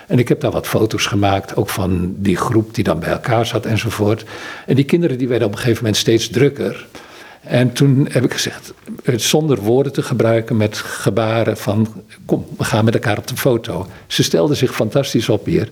En 0.07 0.19
ik 0.19 0.27
heb 0.27 0.41
daar 0.41 0.51
wat 0.51 0.67
foto's 0.67 1.05
gemaakt, 1.05 1.55
ook 1.55 1.69
van 1.69 2.13
die 2.17 2.37
groep 2.37 2.75
die 2.75 2.83
dan 2.83 2.99
bij 2.99 3.09
elkaar 3.09 3.45
zat 3.45 3.65
enzovoort. 3.65 4.25
En 4.65 4.75
die 4.75 4.85
kinderen 4.85 5.17
die 5.17 5.27
werden 5.27 5.47
op 5.47 5.53
een 5.53 5.59
gegeven 5.59 5.83
moment 5.83 6.01
steeds 6.01 6.29
drukker. 6.29 6.87
En 7.41 7.73
toen 7.73 8.07
heb 8.11 8.23
ik 8.23 8.33
gezegd, 8.33 8.73
zonder 9.15 9.57
woorden 9.57 9.93
te 9.93 10.01
gebruiken, 10.01 10.57
met 10.57 10.77
gebaren 10.77 11.57
van 11.57 12.03
kom, 12.25 12.45
we 12.57 12.63
gaan 12.63 12.85
met 12.85 12.93
elkaar 12.93 13.17
op 13.17 13.27
de 13.27 13.37
foto. 13.37 13.87
Ze 14.07 14.23
stelden 14.23 14.57
zich 14.57 14.73
fantastisch 14.75 15.29
op 15.29 15.45
hier. 15.45 15.69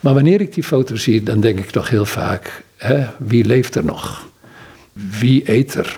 Maar 0.00 0.14
wanneer 0.14 0.40
ik 0.40 0.54
die 0.54 0.64
foto 0.64 0.96
zie, 0.96 1.22
dan 1.22 1.40
denk 1.40 1.58
ik 1.58 1.70
toch 1.70 1.88
heel 1.90 2.06
vaak, 2.06 2.62
hè, 2.76 3.06
wie 3.18 3.44
leeft 3.44 3.74
er 3.74 3.84
nog? 3.84 4.28
Wie 4.92 5.50
eet 5.52 5.74
er? 5.74 5.96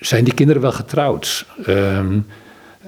Zijn 0.00 0.24
die 0.24 0.34
kinderen 0.34 0.62
wel 0.62 0.72
getrouwd? 0.72 1.46
Um, 1.68 2.26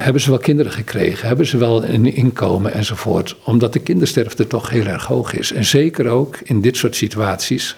hebben 0.03 0.23
ze 0.23 0.31
wel 0.31 0.39
kinderen 0.39 0.73
gekregen? 0.73 1.29
Hebben 1.29 1.47
ze 1.47 1.57
wel 1.57 1.85
een 1.85 2.15
inkomen 2.15 2.73
enzovoort? 2.73 3.37
Omdat 3.45 3.73
de 3.73 3.79
kindersterfte 3.79 4.47
toch 4.47 4.71
heel 4.71 4.87
erg 4.87 5.05
hoog 5.05 5.35
is. 5.35 5.53
En 5.53 5.65
zeker 5.65 6.09
ook 6.09 6.39
in 6.45 6.61
dit 6.61 6.77
soort 6.77 6.97
situaties, 6.97 7.77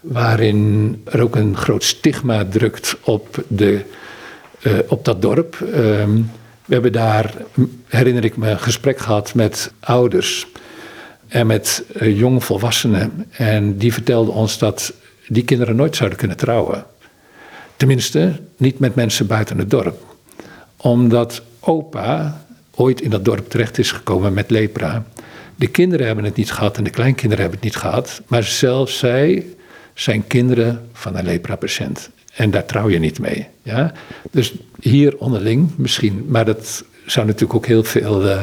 waarin 0.00 1.02
er 1.04 1.20
ook 1.20 1.36
een 1.36 1.56
groot 1.56 1.84
stigma 1.84 2.44
drukt 2.44 2.96
op, 3.00 3.44
de, 3.48 3.80
uh, 4.62 4.72
op 4.88 5.04
dat 5.04 5.22
dorp. 5.22 5.58
Uh, 5.60 5.70
we 6.64 6.74
hebben 6.74 6.92
daar, 6.92 7.34
herinner 7.86 8.24
ik 8.24 8.36
me, 8.36 8.50
een 8.50 8.58
gesprek 8.58 8.98
gehad 8.98 9.34
met 9.34 9.72
ouders 9.80 10.46
en 11.28 11.46
met 11.46 11.84
uh, 12.00 12.18
jongvolwassenen. 12.18 13.26
En 13.30 13.76
die 13.76 13.92
vertelden 13.92 14.34
ons 14.34 14.58
dat 14.58 14.92
die 15.28 15.44
kinderen 15.44 15.76
nooit 15.76 15.96
zouden 15.96 16.18
kunnen 16.18 16.36
trouwen. 16.36 16.84
Tenminste, 17.76 18.32
niet 18.56 18.78
met 18.78 18.94
mensen 18.94 19.26
buiten 19.26 19.58
het 19.58 19.70
dorp 19.70 20.12
omdat 20.84 21.42
opa 21.64 22.44
ooit 22.74 23.00
in 23.00 23.10
dat 23.10 23.24
dorp 23.24 23.50
terecht 23.50 23.78
is 23.78 23.92
gekomen 23.92 24.34
met 24.34 24.50
lepra. 24.50 25.04
De 25.56 25.66
kinderen 25.66 26.06
hebben 26.06 26.24
het 26.24 26.36
niet 26.36 26.52
gehad 26.52 26.76
en 26.76 26.84
de 26.84 26.90
kleinkinderen 26.90 27.42
hebben 27.42 27.60
het 27.60 27.68
niet 27.68 27.82
gehad. 27.82 28.22
Maar 28.26 28.42
zelfs 28.42 28.98
zij 28.98 29.46
zijn 29.94 30.26
kinderen 30.26 30.88
van 30.92 31.16
een 31.16 31.24
lepra-patiënt. 31.24 32.10
En 32.34 32.50
daar 32.50 32.64
trouw 32.64 32.88
je 32.88 32.98
niet 32.98 33.18
mee. 33.18 33.46
Ja? 33.62 33.92
Dus 34.30 34.54
hier 34.80 35.18
onderling 35.18 35.70
misschien, 35.76 36.24
maar 36.28 36.44
dat 36.44 36.84
zou 37.06 37.26
natuurlijk 37.26 37.54
ook 37.54 37.66
heel 37.66 37.84
veel 37.84 38.24
uh, 38.24 38.42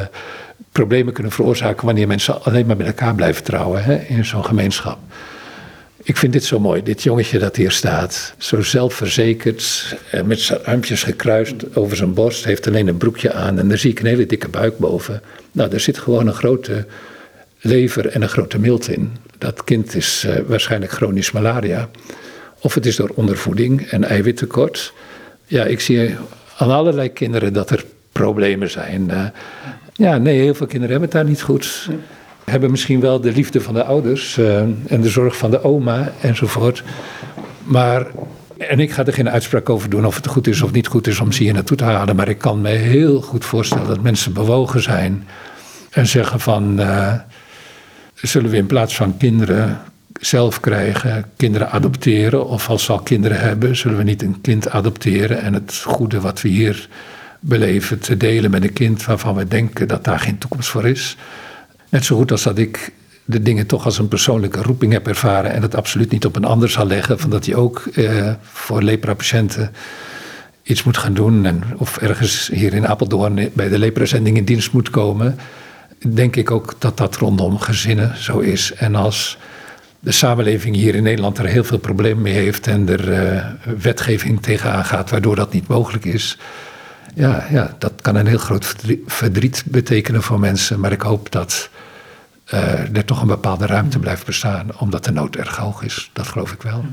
problemen 0.72 1.12
kunnen 1.12 1.32
veroorzaken 1.32 1.86
wanneer 1.86 2.06
mensen 2.06 2.42
alleen 2.42 2.66
maar 2.66 2.76
met 2.76 2.86
elkaar 2.86 3.14
blijven 3.14 3.44
trouwen 3.44 3.84
hè, 3.84 3.94
in 3.94 4.24
zo'n 4.24 4.44
gemeenschap. 4.44 4.98
Ik 6.04 6.16
vind 6.16 6.32
dit 6.32 6.44
zo 6.44 6.60
mooi, 6.60 6.82
dit 6.82 7.02
jongetje 7.02 7.38
dat 7.38 7.56
hier 7.56 7.70
staat. 7.70 8.34
Zo 8.38 8.62
zelfverzekerd, 8.62 9.94
eh, 10.10 10.22
met 10.22 10.40
zijn 10.40 10.64
armpjes 10.64 11.02
gekruist 11.02 11.76
over 11.76 11.96
zijn 11.96 12.14
borst. 12.14 12.44
Heeft 12.44 12.66
alleen 12.66 12.88
een 12.88 12.96
broekje 12.96 13.32
aan 13.32 13.58
en 13.58 13.68
daar 13.68 13.78
zie 13.78 13.90
ik 13.90 14.00
een 14.00 14.06
hele 14.06 14.26
dikke 14.26 14.48
buik 14.48 14.78
boven. 14.78 15.22
Nou, 15.52 15.70
daar 15.70 15.80
zit 15.80 15.98
gewoon 15.98 16.26
een 16.26 16.34
grote 16.34 16.86
lever 17.60 18.06
en 18.06 18.22
een 18.22 18.28
grote 18.28 18.58
milt 18.58 18.88
in. 18.88 19.16
Dat 19.38 19.64
kind 19.64 19.94
is 19.94 20.24
uh, 20.26 20.34
waarschijnlijk 20.46 20.92
chronisch 20.92 21.32
malaria. 21.32 21.88
Of 22.60 22.74
het 22.74 22.86
is 22.86 22.96
door 22.96 23.10
ondervoeding 23.14 23.86
en 23.86 24.04
eiwittekort. 24.04 24.92
Ja, 25.46 25.64
ik 25.64 25.80
zie 25.80 26.16
aan 26.56 26.70
allerlei 26.70 27.12
kinderen 27.12 27.52
dat 27.52 27.70
er 27.70 27.84
problemen 28.12 28.70
zijn. 28.70 29.08
Uh, 29.10 29.24
ja, 29.92 30.18
nee, 30.18 30.40
heel 30.40 30.54
veel 30.54 30.66
kinderen 30.66 30.90
hebben 30.90 31.08
het 31.08 31.18
daar 31.18 31.28
niet 31.28 31.42
goed 31.42 31.88
hebben 32.44 32.70
misschien 32.70 33.00
wel 33.00 33.20
de 33.20 33.32
liefde 33.32 33.60
van 33.60 33.74
de 33.74 33.84
ouders 33.84 34.38
uh, 34.38 34.58
en 34.86 35.00
de 35.00 35.08
zorg 35.08 35.36
van 35.36 35.50
de 35.50 35.64
oma 35.64 36.12
enzovoort. 36.20 36.82
Maar, 37.64 38.06
en 38.58 38.80
ik 38.80 38.92
ga 38.92 39.06
er 39.06 39.12
geen 39.12 39.30
uitspraak 39.30 39.68
over 39.68 39.90
doen 39.90 40.06
of 40.06 40.16
het 40.16 40.26
goed 40.26 40.46
is 40.46 40.62
of 40.62 40.72
niet 40.72 40.86
goed 40.86 41.06
is 41.06 41.20
om 41.20 41.32
ze 41.32 41.42
hier 41.42 41.52
naartoe 41.52 41.76
te 41.76 41.84
halen. 41.84 42.16
Maar 42.16 42.28
ik 42.28 42.38
kan 42.38 42.60
me 42.60 42.68
heel 42.68 43.20
goed 43.20 43.44
voorstellen 43.44 43.86
dat 43.86 44.02
mensen 44.02 44.32
bewogen 44.32 44.82
zijn 44.82 45.26
en 45.90 46.06
zeggen 46.06 46.40
van, 46.40 46.80
uh, 46.80 47.14
zullen 48.14 48.50
we 48.50 48.56
in 48.56 48.66
plaats 48.66 48.96
van 48.96 49.16
kinderen 49.16 49.80
zelf 50.20 50.60
krijgen, 50.60 51.24
kinderen 51.36 51.70
adopteren? 51.70 52.46
Of 52.46 52.68
als 52.68 52.86
we 52.86 52.92
al 52.92 53.00
kinderen 53.00 53.40
hebben, 53.40 53.76
zullen 53.76 53.96
we 53.96 54.02
niet 54.02 54.22
een 54.22 54.40
kind 54.40 54.70
adopteren 54.70 55.42
en 55.42 55.54
het 55.54 55.82
goede 55.84 56.20
wat 56.20 56.40
we 56.40 56.48
hier 56.48 56.88
beleven 57.40 57.98
te 57.98 58.16
delen 58.16 58.50
met 58.50 58.62
een 58.62 58.72
kind 58.72 59.04
waarvan 59.04 59.34
we 59.34 59.48
denken 59.48 59.88
dat 59.88 60.04
daar 60.04 60.20
geen 60.20 60.38
toekomst 60.38 60.68
voor 60.68 60.88
is? 60.88 61.16
Net 61.92 62.04
zo 62.04 62.16
goed 62.16 62.30
als 62.30 62.42
dat 62.42 62.58
ik 62.58 62.92
de 63.24 63.42
dingen 63.42 63.66
toch 63.66 63.84
als 63.84 63.98
een 63.98 64.08
persoonlijke 64.08 64.62
roeping 64.62 64.92
heb 64.92 65.06
ervaren 65.06 65.52
en 65.52 65.62
het 65.62 65.74
absoluut 65.74 66.10
niet 66.10 66.26
op 66.26 66.36
een 66.36 66.44
ander 66.44 66.70
zal 66.70 66.86
leggen, 66.86 67.18
van 67.18 67.30
dat 67.30 67.46
hij 67.46 67.54
ook 67.54 67.86
eh, 67.94 68.32
voor 68.42 68.82
lepra-patiënten 68.82 69.72
iets 70.62 70.82
moet 70.82 70.96
gaan 70.96 71.14
doen 71.14 71.46
en, 71.46 71.62
of 71.76 71.96
ergens 71.96 72.50
hier 72.52 72.74
in 72.74 72.86
Apeldoorn 72.86 73.50
bij 73.52 73.68
de 73.68 73.78
leprazending 73.78 74.36
in 74.36 74.44
dienst 74.44 74.72
moet 74.72 74.90
komen, 74.90 75.38
denk 76.08 76.36
ik 76.36 76.50
ook 76.50 76.74
dat 76.78 76.96
dat 76.96 77.16
rondom 77.16 77.58
gezinnen 77.58 78.16
zo 78.16 78.38
is. 78.38 78.72
En 78.72 78.94
als 78.94 79.38
de 80.00 80.12
samenleving 80.12 80.74
hier 80.74 80.94
in 80.94 81.02
Nederland 81.02 81.38
er 81.38 81.46
heel 81.46 81.64
veel 81.64 81.78
problemen 81.78 82.22
mee 82.22 82.34
heeft 82.34 82.66
en 82.66 82.88
er 82.88 83.08
uh, 83.08 83.46
wetgeving 83.80 84.42
tegenaan 84.42 84.84
gaat 84.84 85.10
waardoor 85.10 85.36
dat 85.36 85.52
niet 85.52 85.68
mogelijk 85.68 86.04
is, 86.04 86.38
ja, 87.14 87.46
ja, 87.50 87.74
dat 87.78 87.92
kan 88.00 88.16
een 88.16 88.26
heel 88.26 88.38
groot 88.38 88.74
verdriet 89.06 89.62
betekenen 89.66 90.22
voor 90.22 90.40
mensen. 90.40 90.80
Maar 90.80 90.92
ik 90.92 91.02
hoop 91.02 91.32
dat 91.32 91.70
uh, 92.54 92.96
er 92.96 93.04
toch 93.04 93.20
een 93.20 93.26
bepaalde 93.26 93.66
ruimte 93.66 93.98
blijft 93.98 94.26
bestaan, 94.26 94.78
omdat 94.78 95.04
de 95.04 95.12
nood 95.12 95.36
erg 95.36 95.56
hoog 95.56 95.82
is. 95.82 96.10
Dat 96.12 96.26
geloof 96.26 96.52
ik 96.52 96.62
wel. 96.62 96.84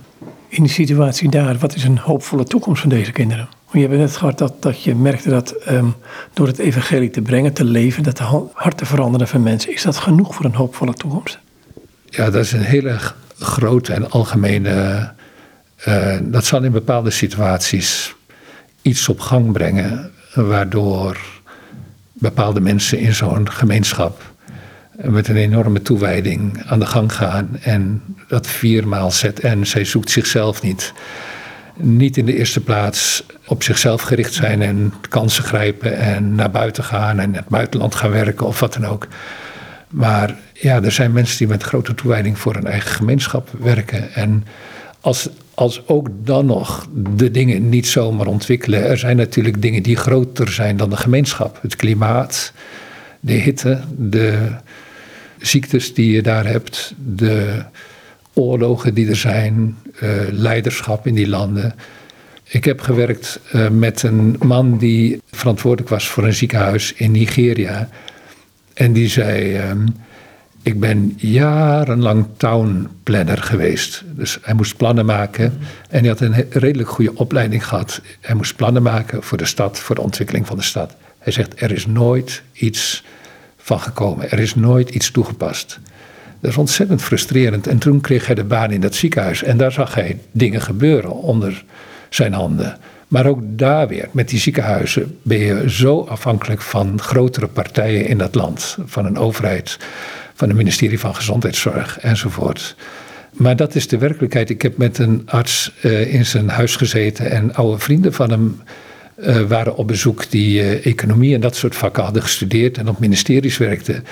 In 0.48 0.64
die 0.64 0.72
situatie 0.72 1.30
daar, 1.30 1.58
wat 1.58 1.76
is 1.76 1.84
een 1.84 1.98
hoopvolle 1.98 2.44
toekomst 2.44 2.82
van 2.82 2.90
deze 2.90 3.12
kinderen? 3.12 3.50
Je 3.72 3.80
hebt 3.80 3.94
net 3.94 4.18
gehad 4.18 4.38
dat, 4.38 4.62
dat 4.62 4.84
je 4.84 4.96
merkte 4.96 5.30
dat 5.30 5.56
um, 5.70 5.96
door 6.34 6.48
het 6.48 6.60
evangelie 6.60 7.10
te 7.10 7.22
brengen, 7.22 7.54
te 7.54 7.64
leven, 7.64 8.04
dat 8.04 8.18
de 8.18 8.48
harten 8.54 8.88
veranderen 8.88 9.28
van 9.28 9.44
mensen. 9.44 9.74
Is 9.74 9.82
dat 9.82 9.98
genoeg 9.98 10.36
voor 10.36 10.46
een 10.46 10.56
hoopvolle 10.56 10.94
toekomst? 10.94 11.40
Ja, 12.06 12.30
dat 12.30 12.44
is 12.44 12.52
een 12.52 12.64
hele 12.64 12.98
grote 13.40 13.94
en 13.94 14.12
algemene. 14.12 15.12
Uh, 15.88 16.18
dat 16.22 16.46
zal 16.46 16.64
in 16.64 16.72
bepaalde 16.72 17.10
situaties 17.10 18.16
iets 18.82 19.10
op 19.10 19.20
gang 19.20 19.52
brengen, 19.52 20.12
waardoor 20.34 21.18
bepaalde 22.14 22.60
mensen 22.60 23.00
in 23.00 23.14
zo'n 23.14 23.52
gemeenschap 23.52 24.29
met 25.04 25.28
een 25.28 25.36
enorme 25.36 25.82
toewijding 25.82 26.64
aan 26.66 26.80
de 26.80 26.86
gang 26.86 27.14
gaan. 27.14 27.58
En 27.62 28.02
dat 28.28 28.48
viermaal 28.48 29.12
en 29.42 29.68
zij 29.68 29.86
zoekt 29.86 30.10
zichzelf 30.10 30.62
niet. 30.62 30.94
Niet 31.76 32.18
in 32.18 32.26
de 32.26 32.38
eerste 32.38 32.62
plaats 32.62 33.24
op 33.48 33.64
zichzelf 33.64 34.02
gericht 34.02 34.34
zijn 34.34 34.62
en 34.62 34.94
kansen 35.10 35.44
grijpen 35.44 35.98
en 35.98 36.36
naar 36.36 36.52
buiten 36.52 36.84
gaan 36.84 37.20
en 37.20 37.30
in 37.30 37.36
het 37.36 37.48
buitenland 37.48 37.96
gaan 37.96 38.12
werken 38.12 38.46
of 38.46 38.60
wat 38.60 38.74
dan 38.74 38.86
ook. 38.86 39.08
Maar 39.90 40.36
ja, 40.54 40.84
er 40.84 40.92
zijn 40.92 41.12
mensen 41.12 41.38
die 41.38 41.48
met 41.48 41.64
grote 41.64 41.96
toewijding 41.96 42.40
voor 42.40 42.56
een 42.56 42.68
eigen 42.68 42.92
gemeenschap 42.92 43.50
werken. 43.60 44.14
En 44.14 44.46
als, 45.02 45.30
als 45.54 45.88
ook 45.88 46.08
dan 46.24 46.46
nog 46.46 46.88
de 47.16 47.32
dingen 47.32 47.70
niet 47.70 47.88
zomaar 47.88 48.28
ontwikkelen. 48.28 48.86
Er 48.86 48.98
zijn 48.98 49.18
natuurlijk 49.18 49.62
dingen 49.62 49.84
die 49.84 49.96
groter 49.96 50.52
zijn 50.52 50.78
dan 50.78 50.90
de 50.90 50.98
gemeenschap. 50.98 51.60
Het 51.62 51.76
klimaat, 51.76 52.54
de 53.20 53.34
hitte, 53.34 53.82
de 53.98 54.52
ziektes 55.40 55.94
die 55.94 56.12
je 56.12 56.22
daar 56.22 56.46
hebt, 56.46 56.94
de 57.16 57.64
oorlogen 58.34 58.94
die 58.94 59.10
er 59.10 59.16
zijn, 59.16 59.78
uh, 60.04 60.12
leiderschap 60.32 61.08
in 61.08 61.14
die 61.14 61.28
landen. 61.28 61.76
Ik 62.44 62.66
heb 62.66 62.82
gewerkt 62.82 63.40
uh, 63.54 63.70
met 63.70 64.04
een 64.04 64.36
man 64.40 64.78
die 64.78 65.22
verantwoordelijk 65.32 65.90
was 65.90 66.08
voor 66.08 66.24
een 66.24 66.34
ziekenhuis 66.34 66.94
in 66.94 67.12
Nigeria. 67.12 67.90
En 68.74 68.94
die 68.94 69.08
zei: 69.08 69.58
uh, 69.58 69.72
Ik 70.64 70.80
ben 70.80 71.14
jarenlang 71.18 72.26
townplanner 72.38 73.38
geweest. 73.38 74.04
Dus 74.16 74.38
hij 74.42 74.54
moest 74.54 74.78
plannen 74.78 75.06
maken. 75.06 75.58
En 75.90 76.00
hij 76.00 76.08
had 76.08 76.20
een 76.20 76.46
redelijk 76.50 76.90
goede 76.90 77.16
opleiding 77.16 77.68
gehad. 77.68 78.02
Hij 78.20 78.36
moest 78.36 78.56
plannen 78.56 78.84
maken 78.84 79.24
voor 79.24 79.38
de 79.38 79.46
stad, 79.46 79.80
voor 79.80 79.96
de 79.96 80.02
ontwikkeling 80.02 80.48
van 80.48 80.58
de 80.58 80.64
stad. 80.64 80.96
Hij 81.20 81.34
zegt: 81.34 81.62
Er 81.62 81.72
is 81.72 81.86
nooit 81.86 82.42
iets 82.54 83.04
gekomen. 83.78 84.32
Er 84.32 84.40
is 84.40 84.56
nooit 84.56 84.90
iets 84.90 85.12
toegepast. 85.12 85.80
Dat 86.40 86.52
is 86.52 86.58
ontzettend 86.58 87.02
frustrerend. 87.02 87.68
En 87.68 87.78
toen 87.78 88.02
kreeg 88.02 88.26
hij 88.26 88.36
de 88.36 88.44
baan 88.44 88.72
in 88.72 88.82
dat 88.82 88.96
ziekenhuis. 88.96 89.44
En 89.44 89.58
daar 89.58 89.72
zag 89.72 89.94
hij 89.94 90.20
dingen 90.32 90.62
gebeuren 90.62 91.12
onder 91.12 91.64
zijn 92.10 92.34
handen. 92.34 92.78
Maar 93.08 93.26
ook 93.26 93.40
daar 93.42 93.88
weer, 93.88 94.10
met 94.12 94.30
die 94.30 94.40
ziekenhuizen, 94.40 95.18
ben 95.22 95.38
je 95.38 95.70
zo 95.70 96.02
afhankelijk 96.02 96.62
van 96.62 97.02
grotere 97.02 97.48
partijen 97.48 98.08
in 98.08 98.18
dat 98.18 98.36
land. 98.36 98.78
Van 98.86 99.06
een 99.06 99.18
overheid, 99.18 99.78
van 100.34 100.48
het 100.48 100.58
ministerie 100.58 101.00
van 101.00 101.16
Gezondheidszorg 101.16 102.00
enzovoort. 102.00 102.76
Maar 103.32 103.56
dat 103.56 103.76
is 103.76 103.88
de 103.88 103.98
werkelijkheid. 103.98 104.50
Ik 104.50 104.62
heb 104.62 104.78
met 104.78 104.98
een 104.98 105.22
arts 105.26 105.72
uh, 105.84 106.14
in 106.14 106.26
zijn 106.26 106.50
huis 106.50 106.76
gezeten 106.76 107.32
en 107.32 107.56
oude 107.56 107.80
vrienden 107.80 108.14
van 108.14 108.30
hem 108.30 108.62
uh, 109.22 109.42
waren 109.42 109.76
op 109.76 109.88
bezoek 109.88 110.30
die 110.30 110.62
uh, 110.62 110.86
economie 110.86 111.34
en 111.34 111.42
dat 111.42 111.56
soort 111.56 111.76
vakken 111.76 112.04
hadden 112.04 112.22
gestudeerd 112.22 112.78
en 112.78 112.90
op 112.90 113.00
ministeries 113.00 113.58
werkten. 113.58 114.06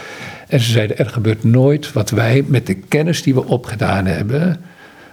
En 0.48 0.60
ze 0.60 0.72
zeiden: 0.72 0.98
er 0.98 1.10
gebeurt 1.10 1.44
nooit 1.44 1.92
wat 1.92 2.10
wij 2.10 2.44
met 2.48 2.66
de 2.68 2.74
kennis 2.74 3.22
die 3.22 3.34
we 3.34 3.46
opgedaan 3.46 4.06
hebben, 4.06 4.62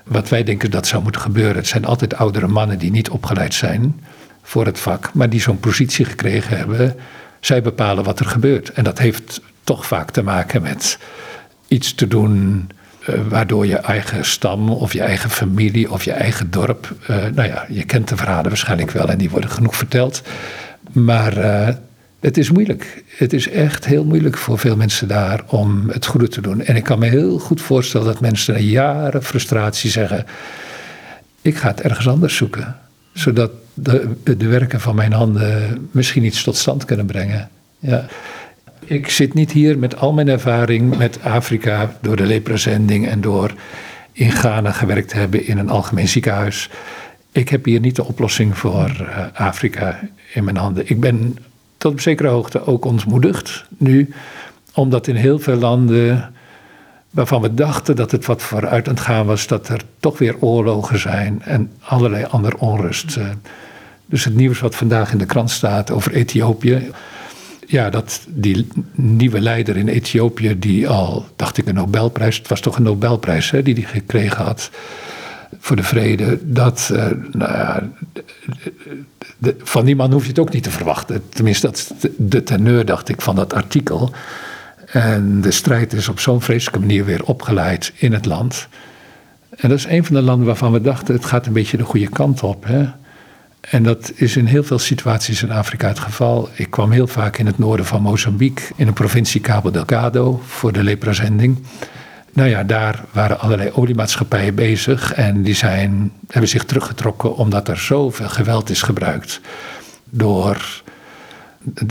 wat 0.04 0.28
wij 0.28 0.44
denken 0.44 0.70
dat 0.70 0.86
zou 0.86 1.02
moeten 1.02 1.20
gebeuren. 1.20 1.56
Het 1.56 1.66
zijn 1.66 1.84
altijd 1.84 2.14
oudere 2.14 2.48
mannen 2.48 2.78
die 2.78 2.90
niet 2.90 3.10
opgeleid 3.10 3.54
zijn 3.54 4.00
voor 4.42 4.66
het 4.66 4.78
vak, 4.78 5.10
maar 5.14 5.30
die 5.30 5.40
zo'n 5.40 5.60
positie 5.60 6.04
gekregen 6.04 6.56
hebben. 6.56 6.94
Zij 7.40 7.62
bepalen 7.62 8.04
wat 8.04 8.20
er 8.20 8.26
gebeurt. 8.26 8.72
En 8.72 8.84
dat 8.84 8.98
heeft 8.98 9.40
toch 9.64 9.86
vaak 9.86 10.10
te 10.10 10.22
maken 10.22 10.62
met 10.62 10.98
iets 11.68 11.94
te 11.94 12.08
doen 12.08 12.68
uh, 13.08 13.14
waardoor 13.28 13.66
je 13.66 13.76
eigen 13.76 14.24
stam 14.24 14.70
of 14.70 14.92
je 14.92 15.02
eigen 15.02 15.30
familie 15.30 15.90
of 15.90 16.04
je 16.04 16.12
eigen 16.12 16.50
dorp. 16.50 16.94
Uh, 17.10 17.16
nou 17.34 17.48
ja, 17.48 17.66
je 17.68 17.84
kent 17.84 18.08
de 18.08 18.16
verhalen 18.16 18.48
waarschijnlijk 18.48 18.90
wel 18.90 19.08
en 19.08 19.18
die 19.18 19.30
worden 19.30 19.50
genoeg 19.50 19.76
verteld. 19.76 20.22
Maar 20.92 21.38
uh, 21.38 21.68
het 22.20 22.36
is 22.36 22.50
moeilijk. 22.50 23.04
Het 23.16 23.32
is 23.32 23.48
echt 23.48 23.84
heel 23.84 24.04
moeilijk 24.04 24.36
voor 24.36 24.58
veel 24.58 24.76
mensen 24.76 25.08
daar 25.08 25.42
om 25.46 25.88
het 25.90 26.06
goede 26.06 26.28
te 26.28 26.40
doen. 26.40 26.62
En 26.62 26.76
ik 26.76 26.84
kan 26.84 26.98
me 26.98 27.06
heel 27.06 27.38
goed 27.38 27.60
voorstellen 27.60 28.06
dat 28.06 28.20
mensen 28.20 28.54
na 28.54 28.60
jaren 28.60 29.22
frustratie 29.22 29.90
zeggen: 29.90 30.26
Ik 31.42 31.56
ga 31.56 31.68
het 31.68 31.80
ergens 31.80 32.08
anders 32.08 32.36
zoeken. 32.36 32.76
Zodat 33.12 33.50
de, 33.74 34.08
de 34.22 34.46
werken 34.46 34.80
van 34.80 34.94
mijn 34.94 35.12
handen 35.12 35.88
misschien 35.90 36.24
iets 36.24 36.42
tot 36.42 36.56
stand 36.56 36.84
kunnen 36.84 37.06
brengen. 37.06 37.48
Ja. 37.78 38.06
Ik 38.86 39.10
zit 39.10 39.34
niet 39.34 39.52
hier 39.52 39.78
met 39.78 39.96
al 39.96 40.12
mijn 40.12 40.28
ervaring 40.28 40.96
met 40.96 41.22
Afrika 41.22 41.96
door 42.00 42.16
de 42.16 42.26
leprazending 42.26 43.08
en 43.08 43.20
door 43.20 43.54
in 44.12 44.30
Ghana 44.30 44.72
gewerkt 44.72 45.08
te 45.08 45.16
hebben 45.16 45.46
in 45.46 45.58
een 45.58 45.68
algemeen 45.68 46.08
ziekenhuis. 46.08 46.70
Ik 47.32 47.48
heb 47.48 47.64
hier 47.64 47.80
niet 47.80 47.96
de 47.96 48.04
oplossing 48.04 48.58
voor 48.58 48.96
uh, 49.00 49.26
Afrika 49.32 50.00
in 50.32 50.44
mijn 50.44 50.56
handen. 50.56 50.90
Ik 50.90 51.00
ben 51.00 51.38
tot 51.76 51.92
op 51.92 52.00
zekere 52.00 52.28
hoogte 52.28 52.66
ook 52.66 52.84
ontmoedigd 52.84 53.64
nu, 53.76 54.12
omdat 54.74 55.06
in 55.06 55.14
heel 55.14 55.38
veel 55.38 55.56
landen 55.56 56.34
waarvan 57.10 57.42
we 57.42 57.54
dachten 57.54 57.96
dat 57.96 58.10
het 58.10 58.26
wat 58.26 58.42
vooruit 58.42 58.88
aan 58.88 58.94
het 58.94 59.02
gaan 59.02 59.26
was, 59.26 59.46
dat 59.46 59.68
er 59.68 59.80
toch 60.00 60.18
weer 60.18 60.36
oorlogen 60.40 60.98
zijn 60.98 61.42
en 61.42 61.72
allerlei 61.80 62.24
andere 62.30 62.58
onrust. 62.58 63.16
Uh, 63.16 63.28
dus 64.06 64.24
het 64.24 64.34
nieuws 64.34 64.60
wat 64.60 64.74
vandaag 64.74 65.12
in 65.12 65.18
de 65.18 65.26
krant 65.26 65.50
staat 65.50 65.90
over 65.90 66.12
Ethiopië 66.12 66.90
ja, 67.66 67.90
dat 67.90 68.26
die 68.28 68.68
nieuwe 68.94 69.40
leider 69.40 69.76
in 69.76 69.88
Ethiopië, 69.88 70.58
die 70.58 70.88
al, 70.88 71.26
dacht 71.36 71.58
ik, 71.58 71.66
een 71.66 71.74
Nobelprijs, 71.74 72.36
het 72.36 72.48
was 72.48 72.60
toch 72.60 72.76
een 72.76 72.82
Nobelprijs 72.82 73.50
hè, 73.50 73.62
die 73.62 73.74
hij 73.74 73.82
gekregen 73.82 74.44
had, 74.44 74.70
voor 75.58 75.76
de 75.76 75.82
vrede. 75.82 76.38
Dat, 76.42 76.90
uh, 76.92 77.06
nou 77.32 77.52
ja, 77.52 77.88
van 79.62 79.84
die 79.84 79.96
man 79.96 80.12
hoef 80.12 80.22
je 80.22 80.28
het 80.28 80.38
ook 80.38 80.52
niet 80.52 80.62
te 80.62 80.70
verwachten. 80.70 81.22
Tenminste, 81.28 81.66
dat 81.66 81.76
is 81.76 82.10
de 82.16 82.42
teneur, 82.42 82.84
dacht 82.84 83.08
ik, 83.08 83.20
van 83.20 83.36
dat 83.36 83.54
artikel. 83.54 84.12
En 84.86 85.40
de 85.40 85.50
strijd 85.50 85.92
is 85.92 86.08
op 86.08 86.20
zo'n 86.20 86.40
vreselijke 86.40 86.80
manier 86.80 87.04
weer 87.04 87.24
opgeleid 87.24 87.92
in 87.96 88.12
het 88.12 88.24
land. 88.24 88.68
En 89.56 89.68
dat 89.68 89.78
is 89.78 89.86
een 89.86 90.04
van 90.04 90.14
de 90.14 90.22
landen 90.22 90.46
waarvan 90.46 90.72
we 90.72 90.80
dachten, 90.80 91.14
het 91.14 91.24
gaat 91.24 91.46
een 91.46 91.52
beetje 91.52 91.76
de 91.76 91.84
goede 91.84 92.08
kant 92.08 92.42
op. 92.42 92.64
Hè? 92.64 92.86
En 93.70 93.82
dat 93.82 94.12
is 94.14 94.36
in 94.36 94.46
heel 94.46 94.64
veel 94.64 94.78
situaties 94.78 95.42
in 95.42 95.50
Afrika 95.50 95.88
het 95.88 95.98
geval. 95.98 96.48
Ik 96.54 96.70
kwam 96.70 96.90
heel 96.90 97.06
vaak 97.06 97.38
in 97.38 97.46
het 97.46 97.58
noorden 97.58 97.86
van 97.86 98.02
Mozambique, 98.02 98.64
in 98.76 98.86
de 98.86 98.92
provincie 98.92 99.40
Cabo 99.40 99.70
Delgado, 99.70 100.42
voor 100.46 100.72
de 100.72 100.82
leprazending. 100.82 101.58
Nou 102.32 102.48
ja, 102.48 102.64
daar 102.64 103.04
waren 103.10 103.40
allerlei 103.40 103.70
oliemaatschappijen 103.72 104.54
bezig 104.54 105.12
en 105.12 105.42
die 105.42 105.54
zijn, 105.54 106.12
hebben 106.28 106.50
zich 106.50 106.64
teruggetrokken 106.64 107.36
omdat 107.36 107.68
er 107.68 107.78
zoveel 107.78 108.28
geweld 108.28 108.70
is 108.70 108.82
gebruikt 108.82 109.40
door 110.10 110.82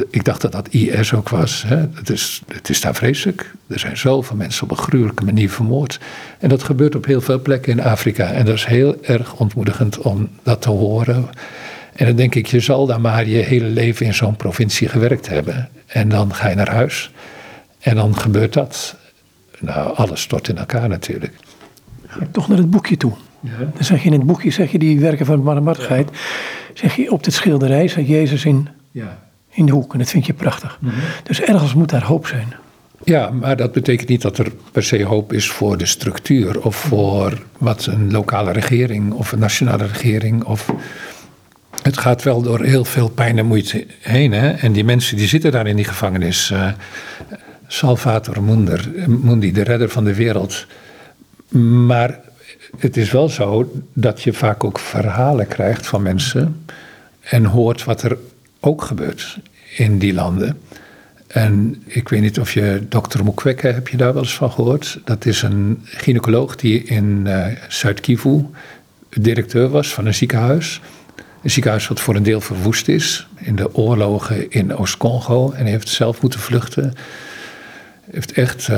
ik 0.09 0.25
dacht 0.25 0.41
dat 0.41 0.51
dat 0.51 0.67
IS 0.67 1.13
ook 1.13 1.29
was. 1.29 1.63
Hè. 1.67 1.75
Het, 1.93 2.09
is, 2.09 2.41
het 2.47 2.69
is 2.69 2.81
daar 2.81 2.95
vreselijk. 2.95 3.53
Er 3.67 3.79
zijn 3.79 3.97
zoveel 3.97 4.35
mensen 4.35 4.63
op 4.63 4.71
een 4.71 4.83
gruwelijke 4.83 5.25
manier 5.25 5.49
vermoord. 5.49 5.99
En 6.39 6.49
dat 6.49 6.63
gebeurt 6.63 6.95
op 6.95 7.05
heel 7.05 7.21
veel 7.21 7.41
plekken 7.41 7.71
in 7.71 7.83
Afrika. 7.83 8.31
En 8.31 8.45
dat 8.45 8.55
is 8.55 8.65
heel 8.65 8.97
erg 9.01 9.35
ontmoedigend 9.35 9.97
om 9.97 10.29
dat 10.43 10.61
te 10.61 10.69
horen. 10.69 11.29
En 11.95 12.05
dan 12.05 12.15
denk 12.15 12.35
ik, 12.35 12.45
je 12.45 12.59
zal 12.59 12.85
dan 12.85 13.01
maar 13.01 13.27
je 13.27 13.37
hele 13.37 13.67
leven 13.67 14.05
in 14.05 14.13
zo'n 14.13 14.35
provincie 14.35 14.87
gewerkt 14.87 15.29
hebben. 15.29 15.69
En 15.85 16.09
dan 16.09 16.33
ga 16.33 16.49
je 16.49 16.55
naar 16.55 16.71
huis. 16.71 17.11
En 17.79 17.95
dan 17.95 18.17
gebeurt 18.17 18.53
dat. 18.53 18.95
Nou, 19.59 19.95
alles 19.95 20.21
stort 20.21 20.47
in 20.47 20.57
elkaar 20.57 20.89
natuurlijk. 20.89 21.33
Toch 22.31 22.47
naar 22.47 22.57
het 22.57 22.69
boekje 22.69 22.97
toe. 22.97 23.13
Ja. 23.39 23.57
Dan 23.57 23.83
zeg 23.83 23.99
je 23.99 24.05
in 24.05 24.13
het 24.13 24.25
boekje, 24.25 24.51
zeg 24.51 24.71
je 24.71 24.79
die 24.79 24.99
werken 24.99 25.25
van 25.25 25.35
de 25.35 25.41
barmhartigheid. 25.41 26.09
Zeg 26.73 26.95
je 26.95 27.11
op 27.11 27.23
dit 27.23 27.33
schilderij, 27.33 27.87
zegt 27.87 28.07
Jezus 28.07 28.45
in 28.45 28.67
ja 28.91 29.22
in 29.53 29.65
de 29.65 29.71
hoek. 29.71 29.93
En 29.93 29.99
dat 29.99 30.09
vind 30.09 30.25
je 30.25 30.33
prachtig. 30.33 30.77
Mhm. 30.81 30.95
Dus 31.23 31.41
ergens 31.41 31.73
moet 31.73 31.89
daar 31.89 32.03
hoop 32.03 32.27
zijn. 32.27 32.53
Ja, 33.03 33.29
maar 33.29 33.57
dat 33.57 33.71
betekent 33.71 34.09
niet 34.09 34.21
dat 34.21 34.37
er 34.37 34.51
per 34.71 34.83
se 34.83 35.03
hoop 35.03 35.33
is 35.33 35.49
voor 35.49 35.77
de 35.77 35.85
structuur 35.85 36.61
of 36.61 36.75
voor 36.75 37.43
wat 37.57 37.85
een 37.85 38.11
lokale 38.11 38.51
regering 38.51 39.11
of 39.11 39.31
een 39.31 39.39
nationale 39.39 39.85
regering 39.85 40.43
of. 40.43 40.73
Het 41.81 41.97
gaat 41.97 42.23
wel 42.23 42.41
door 42.41 42.63
heel 42.63 42.85
veel 42.85 43.09
pijn 43.09 43.37
en 43.37 43.45
moeite 43.45 43.85
heen. 43.99 44.31
Hè? 44.31 44.51
En 44.51 44.71
die 44.71 44.83
mensen 44.83 45.17
die 45.17 45.27
zitten 45.27 45.51
daar 45.51 45.67
in 45.67 45.75
die 45.75 45.85
gevangenis. 45.85 46.49
Uh, 46.51 46.71
Salvator 47.67 48.43
Munder, 48.43 48.91
Mundi, 49.07 49.51
de 49.51 49.63
redder 49.63 49.89
van 49.89 50.03
de 50.03 50.15
wereld. 50.15 50.65
Maar 51.87 52.19
het 52.77 52.97
is 52.97 53.11
wel 53.11 53.29
zo 53.29 53.71
dat 53.93 54.21
je 54.21 54.33
vaak 54.33 54.63
ook 54.63 54.79
verhalen 54.79 55.47
krijgt 55.47 55.87
van 55.87 56.01
mensen. 56.01 56.65
En 57.21 57.45
hoort 57.45 57.83
wat 57.83 58.03
er 58.03 58.17
ook 58.65 58.81
gebeurt 58.81 59.37
in 59.75 59.97
die 59.99 60.13
landen. 60.13 60.59
En 61.27 61.83
ik 61.85 62.09
weet 62.09 62.21
niet 62.21 62.39
of 62.39 62.53
je 62.53 62.85
dokter 62.89 63.23
Mukwege, 63.23 63.67
heb 63.67 63.87
je 63.87 63.97
daar 63.97 64.13
wel 64.13 64.21
eens 64.21 64.35
van 64.35 64.51
gehoord? 64.51 64.99
Dat 65.05 65.25
is 65.25 65.41
een 65.41 65.81
gynaecoloog 65.83 66.55
die 66.55 66.83
in 66.83 67.23
uh, 67.27 67.45
Zuid-Kivu 67.67 68.45
directeur 69.09 69.69
was 69.69 69.93
van 69.93 70.05
een 70.05 70.13
ziekenhuis. 70.13 70.81
Een 71.43 71.51
ziekenhuis 71.51 71.87
wat 71.87 71.99
voor 71.99 72.15
een 72.15 72.23
deel 72.23 72.41
verwoest 72.41 72.87
is 72.87 73.27
in 73.35 73.55
de 73.55 73.75
oorlogen 73.75 74.51
in 74.51 74.75
Oost-Congo. 74.75 75.51
En 75.51 75.65
heeft 75.65 75.89
zelf 75.89 76.21
moeten 76.21 76.39
vluchten. 76.39 76.93
Heeft 78.11 78.31
echt, 78.31 78.67
uh, 78.67 78.77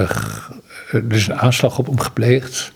er 0.92 1.14
is 1.14 1.28
een 1.28 1.40
aanslag 1.40 1.78
op 1.78 1.86
hem 1.86 2.00
gepleegd. 2.00 2.72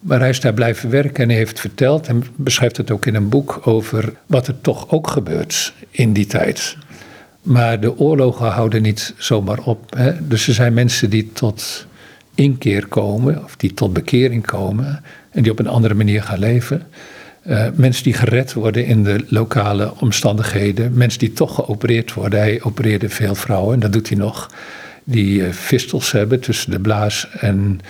Maar 0.00 0.18
hij 0.18 0.28
is 0.28 0.40
daar 0.40 0.54
blijven 0.54 0.90
werken 0.90 1.22
en 1.22 1.28
hij 1.28 1.38
heeft 1.38 1.60
verteld, 1.60 2.06
en 2.06 2.24
beschrijft 2.36 2.76
het 2.76 2.90
ook 2.90 3.06
in 3.06 3.14
een 3.14 3.28
boek, 3.28 3.60
over 3.64 4.12
wat 4.26 4.46
er 4.46 4.60
toch 4.60 4.90
ook 4.90 5.08
gebeurt 5.08 5.74
in 5.90 6.12
die 6.12 6.26
tijd. 6.26 6.76
Maar 7.42 7.80
de 7.80 7.98
oorlogen 7.98 8.50
houden 8.50 8.82
niet 8.82 9.14
zomaar 9.16 9.58
op. 9.58 9.96
Hè? 9.96 10.26
Dus 10.28 10.48
er 10.48 10.54
zijn 10.54 10.74
mensen 10.74 11.10
die 11.10 11.30
tot 11.32 11.86
inkeer 12.34 12.86
komen, 12.86 13.44
of 13.44 13.56
die 13.56 13.74
tot 13.74 13.92
bekering 13.92 14.46
komen, 14.46 15.02
en 15.30 15.42
die 15.42 15.52
op 15.52 15.58
een 15.58 15.66
andere 15.66 15.94
manier 15.94 16.22
gaan 16.22 16.38
leven. 16.38 16.86
Uh, 17.46 17.66
mensen 17.74 18.04
die 18.04 18.12
gered 18.12 18.52
worden 18.52 18.86
in 18.86 19.04
de 19.04 19.24
lokale 19.28 19.92
omstandigheden. 20.00 20.94
Mensen 20.94 21.18
die 21.18 21.32
toch 21.32 21.54
geopereerd 21.54 22.14
worden. 22.14 22.38
Hij 22.38 22.62
opereerde 22.62 23.08
veel 23.08 23.34
vrouwen, 23.34 23.74
en 23.74 23.80
dat 23.80 23.92
doet 23.92 24.08
hij 24.08 24.18
nog. 24.18 24.50
Die 25.04 25.40
uh, 25.40 25.52
fistels 25.52 26.12
hebben 26.12 26.40
tussen 26.40 26.70
de 26.70 26.80
blaas 26.80 27.28
en 27.38 27.80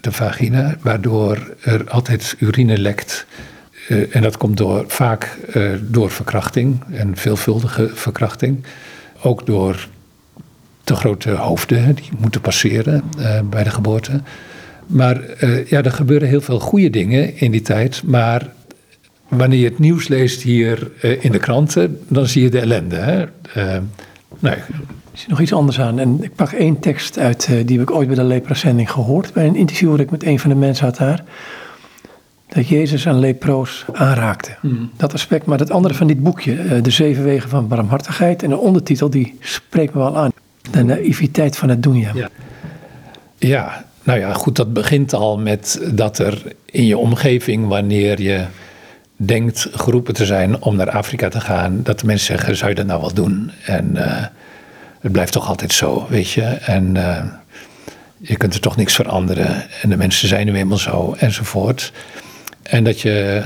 de 0.00 0.12
vagina, 0.12 0.76
waardoor 0.80 1.54
er 1.60 1.90
altijd 1.90 2.36
urine 2.38 2.78
lekt. 2.78 3.26
Uh, 3.88 4.16
en 4.16 4.22
dat 4.22 4.36
komt 4.36 4.56
door, 4.56 4.84
vaak 4.86 5.36
uh, 5.54 5.72
door 5.82 6.10
verkrachting 6.10 6.82
en 6.92 7.16
veelvuldige 7.16 7.90
verkrachting. 7.94 8.64
Ook 9.22 9.46
door 9.46 9.88
te 10.84 10.94
grote 10.94 11.30
hoofden 11.30 11.94
die 11.94 12.10
moeten 12.18 12.40
passeren 12.40 13.02
uh, 13.18 13.40
bij 13.40 13.64
de 13.64 13.70
geboorte. 13.70 14.20
Maar 14.86 15.20
ja, 15.66 15.82
er 15.82 15.92
gebeuren 15.92 16.28
heel 16.28 16.40
veel 16.40 16.60
goede 16.60 16.90
dingen 16.90 17.36
in 17.36 17.50
die 17.50 17.62
tijd. 17.62 18.02
Maar 18.02 18.48
wanneer 19.28 19.58
je 19.58 19.64
het 19.64 19.78
nieuws 19.78 20.08
leest 20.08 20.42
hier 20.42 20.90
in 21.20 21.32
de 21.32 21.38
kranten, 21.38 22.00
dan 22.08 22.26
zie 22.26 22.42
je 22.42 22.50
de 22.50 22.60
ellende. 22.60 22.96
Hè? 22.96 23.24
nee, 24.38 24.56
er 25.14 25.20
zit 25.20 25.28
nog 25.28 25.40
iets 25.40 25.52
anders 25.52 25.80
aan. 25.80 25.98
En 25.98 26.22
ik 26.22 26.34
pak 26.34 26.52
één 26.52 26.78
tekst 26.78 27.18
uit, 27.18 27.48
uh, 27.50 27.66
die 27.66 27.78
heb 27.78 27.88
ik 27.88 27.94
ooit 27.94 28.06
bij 28.06 28.16
de 28.16 28.24
lepra-zending 28.24 28.90
gehoord. 28.90 29.32
Bij 29.32 29.46
een 29.46 29.56
interview 29.56 29.90
dat 29.90 30.00
ik 30.00 30.10
met 30.10 30.24
een 30.24 30.38
van 30.38 30.50
de 30.50 30.56
mensen 30.56 30.84
had 30.84 30.96
daar. 30.96 31.24
Dat 32.48 32.68
Jezus 32.68 33.04
een 33.04 33.18
leproos 33.18 33.84
aanraakte. 33.92 34.56
Mm. 34.60 34.90
Dat 34.96 35.12
aspect. 35.12 35.46
Maar 35.46 35.58
het 35.58 35.70
andere 35.70 35.94
van 35.94 36.06
dit 36.06 36.22
boekje, 36.22 36.52
uh, 36.52 36.82
De 36.82 36.90
Zeven 36.90 37.24
Wegen 37.24 37.48
van 37.48 37.68
Barmhartigheid. 37.68 38.42
En 38.42 38.48
de 38.48 38.56
ondertitel, 38.56 39.10
die 39.10 39.36
spreekt 39.40 39.94
me 39.94 40.00
wel 40.00 40.16
aan. 40.16 40.30
De 40.70 40.82
naïviteit 40.82 41.56
van 41.56 41.68
het 41.68 41.82
doen, 41.82 41.96
ja. 41.96 42.10
ja. 42.14 42.28
Ja, 43.38 43.84
nou 44.02 44.18
ja, 44.18 44.32
goed, 44.32 44.56
dat 44.56 44.72
begint 44.72 45.12
al 45.12 45.38
met 45.38 45.90
dat 45.92 46.18
er 46.18 46.42
in 46.64 46.86
je 46.86 46.98
omgeving, 46.98 47.68
wanneer 47.68 48.20
je 48.20 48.44
denkt 49.16 49.68
geroepen 49.72 50.14
te 50.14 50.24
zijn 50.24 50.62
om 50.62 50.76
naar 50.76 50.90
Afrika 50.90 51.28
te 51.28 51.40
gaan, 51.40 51.80
dat 51.82 52.00
de 52.00 52.06
mensen 52.06 52.26
zeggen: 52.26 52.56
zou 52.56 52.70
je 52.70 52.76
dat 52.76 52.86
nou 52.86 53.00
wel 53.00 53.14
doen? 53.14 53.50
En 53.64 53.90
uh, 53.94 54.24
het 55.04 55.12
blijft 55.12 55.32
toch 55.32 55.48
altijd 55.48 55.72
zo, 55.72 56.06
weet 56.08 56.30
je. 56.30 56.42
En 56.42 56.94
uh, 56.94 57.24
je 58.16 58.36
kunt 58.36 58.54
er 58.54 58.60
toch 58.60 58.76
niks 58.76 58.94
veranderen. 58.94 59.70
En 59.82 59.88
de 59.88 59.96
mensen 59.96 60.28
zijn 60.28 60.46
nu 60.46 60.54
eenmaal 60.54 60.78
zo, 60.78 61.14
enzovoort. 61.18 61.92
En 62.62 62.84
dat 62.84 63.00
je 63.00 63.42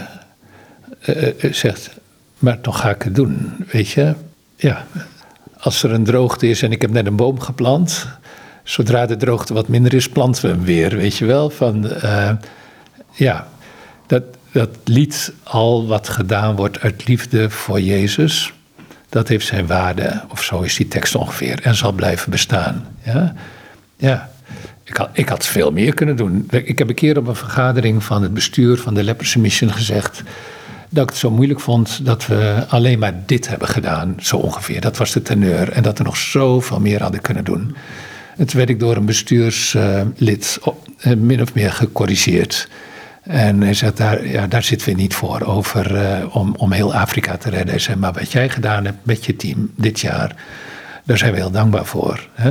uh, 1.07 1.53
zegt, 1.53 1.91
maar 2.39 2.61
toch 2.61 2.81
ga 2.81 2.91
ik 2.91 3.03
het 3.03 3.15
doen, 3.15 3.65
weet 3.71 3.89
je. 3.89 4.15
Ja, 4.57 4.87
als 5.61 5.83
er 5.83 5.93
een 5.93 6.05
droogte 6.05 6.49
is 6.49 6.63
en 6.63 6.73
ik 6.73 6.83
heb 6.83 6.91
net 6.91 7.07
een 7.07 7.17
boom 7.17 7.41
geplant... 7.41 8.07
zodra 8.63 9.07
de 9.07 9.17
droogte 9.17 9.55
wat 9.55 9.69
minder 9.69 9.95
is, 9.95 10.09
planten 10.09 10.43
we 10.43 10.49
hem 10.49 10.65
weer, 10.65 10.97
weet 10.97 11.17
je 11.17 11.25
wel. 11.25 11.51
Van, 11.51 11.91
ja, 13.13 13.49
dat, 14.07 14.23
dat 14.53 14.71
lied 14.85 15.33
al 15.43 15.87
wat 15.87 16.09
gedaan 16.09 16.57
wordt 16.57 16.81
uit 16.81 17.09
liefde 17.09 17.51
voor 17.51 17.81
Jezus 17.81 18.53
dat 19.09 19.29
heeft 19.29 19.47
zijn 19.47 19.67
waarde, 19.67 20.23
of 20.29 20.43
zo 20.43 20.61
is 20.61 20.77
die 20.77 20.89
tekst 20.89 21.15
ongeveer, 21.15 21.61
en 21.63 21.75
zal 21.75 21.93
blijven 21.93 22.31
bestaan. 22.31 22.87
Ja, 23.05 23.35
ja. 23.97 24.31
Ik, 24.85 24.97
had, 24.97 25.09
ik 25.13 25.31
veel 25.39 25.71
meer 25.71 25.95
kunnen 25.95 26.17
doen. 26.17 26.49
Ik 26.51 26.79
heb 26.79 26.89
een 26.89 26.95
keer 26.95 27.19
op 27.19 27.27
een 27.27 27.35
vergadering 27.35 28.05
van 28.05 28.23
het 28.23 28.35
bestuur 28.35 28.79
van 28.79 28.95
de 28.95 29.03
Leprosy 29.03 29.39
Mission 29.39 29.73
gezegd 29.73 30.23
dat 30.89 31.03
ik 31.03 31.09
het 31.09 31.19
zo 31.19 31.31
moeilijk 31.31 31.61
vond 31.61 32.05
dat 32.05 32.27
we 32.27 32.65
alleen 32.69 32.99
maar 32.99 33.15
dit 33.27 33.49
hebben 33.49 33.69
gedaan, 33.69 34.15
zo 34.19 34.37
ongeveer. 34.37 34.81
Dat 34.81 34.97
was 34.97 35.13
de 35.13 35.23
teneur. 35.23 35.73
En 35.73 35.83
dat 35.83 35.99
we 35.99 36.05
nog 36.05 36.17
zoveel 36.17 36.81
meer 36.81 37.03
hadden 37.03 37.21
kunnen 37.21 37.45
doen. 37.45 37.77
En 38.37 38.47
toen 38.47 38.57
werd 38.57 38.69
ik 38.69 38.81
door 38.81 38.97
een 38.97 39.05
bestuurslid 39.05 40.59
uh, 41.07 41.15
min 41.15 41.43
of 41.43 41.55
meer 41.55 41.73
gecorrigeerd. 41.73 42.69
En 43.29 43.61
hij 43.61 43.75
zegt, 43.75 43.97
daar, 43.97 44.27
ja, 44.27 44.47
daar 44.47 44.63
zitten 44.63 44.89
we 44.89 44.95
niet 44.95 45.15
voor, 45.15 45.41
over, 45.41 45.95
uh, 45.95 46.37
om, 46.37 46.55
om 46.57 46.73
heel 46.73 46.95
Afrika 46.95 47.37
te 47.37 47.51
redden. 47.51 47.69
Hij 47.69 47.79
zei, 47.79 47.97
maar 47.97 48.13
wat 48.13 48.33
jij 48.33 48.49
gedaan 48.49 48.85
hebt 48.85 49.07
met 49.07 49.25
je 49.25 49.37
team 49.37 49.71
dit 49.77 50.01
jaar, 50.01 50.35
daar 51.05 51.19
zijn 51.19 51.33
we 51.33 51.39
heel 51.39 51.51
dankbaar 51.51 51.85
voor. 51.85 52.29
Hè? 52.33 52.51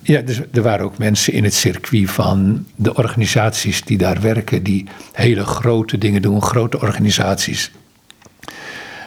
Ja, 0.00 0.20
dus 0.20 0.40
er 0.52 0.62
waren 0.62 0.84
ook 0.84 0.98
mensen 0.98 1.32
in 1.32 1.44
het 1.44 1.54
circuit 1.54 2.10
van 2.10 2.66
de 2.76 2.94
organisaties 2.94 3.84
die 3.84 3.98
daar 3.98 4.20
werken, 4.20 4.62
die 4.62 4.86
hele 5.12 5.44
grote 5.44 5.98
dingen 5.98 6.22
doen, 6.22 6.42
grote 6.42 6.80
organisaties. 6.80 7.70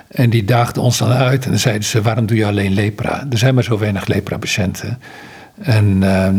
En 0.07 0.29
die 0.29 0.45
daagden 0.45 0.83
ons 0.83 0.97
dan 0.97 1.11
uit 1.11 1.43
en 1.43 1.49
dan 1.49 1.59
zeiden 1.59 1.83
ze, 1.83 2.01
waarom 2.01 2.25
doe 2.25 2.37
je 2.37 2.45
alleen 2.45 2.73
lepra? 2.73 3.27
Er 3.29 3.37
zijn 3.37 3.53
maar 3.53 3.63
zo 3.63 3.77
weinig 3.77 4.07
lepra-patiënten. 4.07 4.99
En... 5.61 6.01
Uh, 6.01 6.29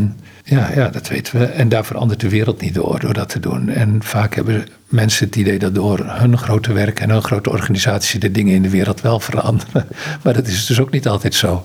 ja, 0.48 0.70
ja, 0.74 0.88
dat 0.88 1.08
weten 1.08 1.38
we. 1.38 1.44
En 1.44 1.68
daar 1.68 1.84
verandert 1.84 2.20
de 2.20 2.28
wereld 2.28 2.60
niet 2.60 2.74
door, 2.74 3.00
door 3.00 3.14
dat 3.14 3.28
te 3.28 3.40
doen. 3.40 3.68
En 3.68 4.02
vaak 4.02 4.34
hebben 4.34 4.66
mensen 4.86 5.26
het 5.26 5.36
idee 5.36 5.58
dat 5.58 5.74
door 5.74 5.98
hun 6.04 6.38
grote 6.38 6.72
werk 6.72 7.00
en 7.00 7.10
hun 7.10 7.22
grote 7.22 7.50
organisatie 7.50 8.20
de 8.20 8.30
dingen 8.30 8.54
in 8.54 8.62
de 8.62 8.70
wereld 8.70 9.00
wel 9.00 9.20
veranderen. 9.20 9.86
Maar 10.22 10.34
dat 10.34 10.46
is 10.46 10.66
dus 10.66 10.80
ook 10.80 10.90
niet 10.90 11.08
altijd 11.08 11.34
zo. 11.34 11.64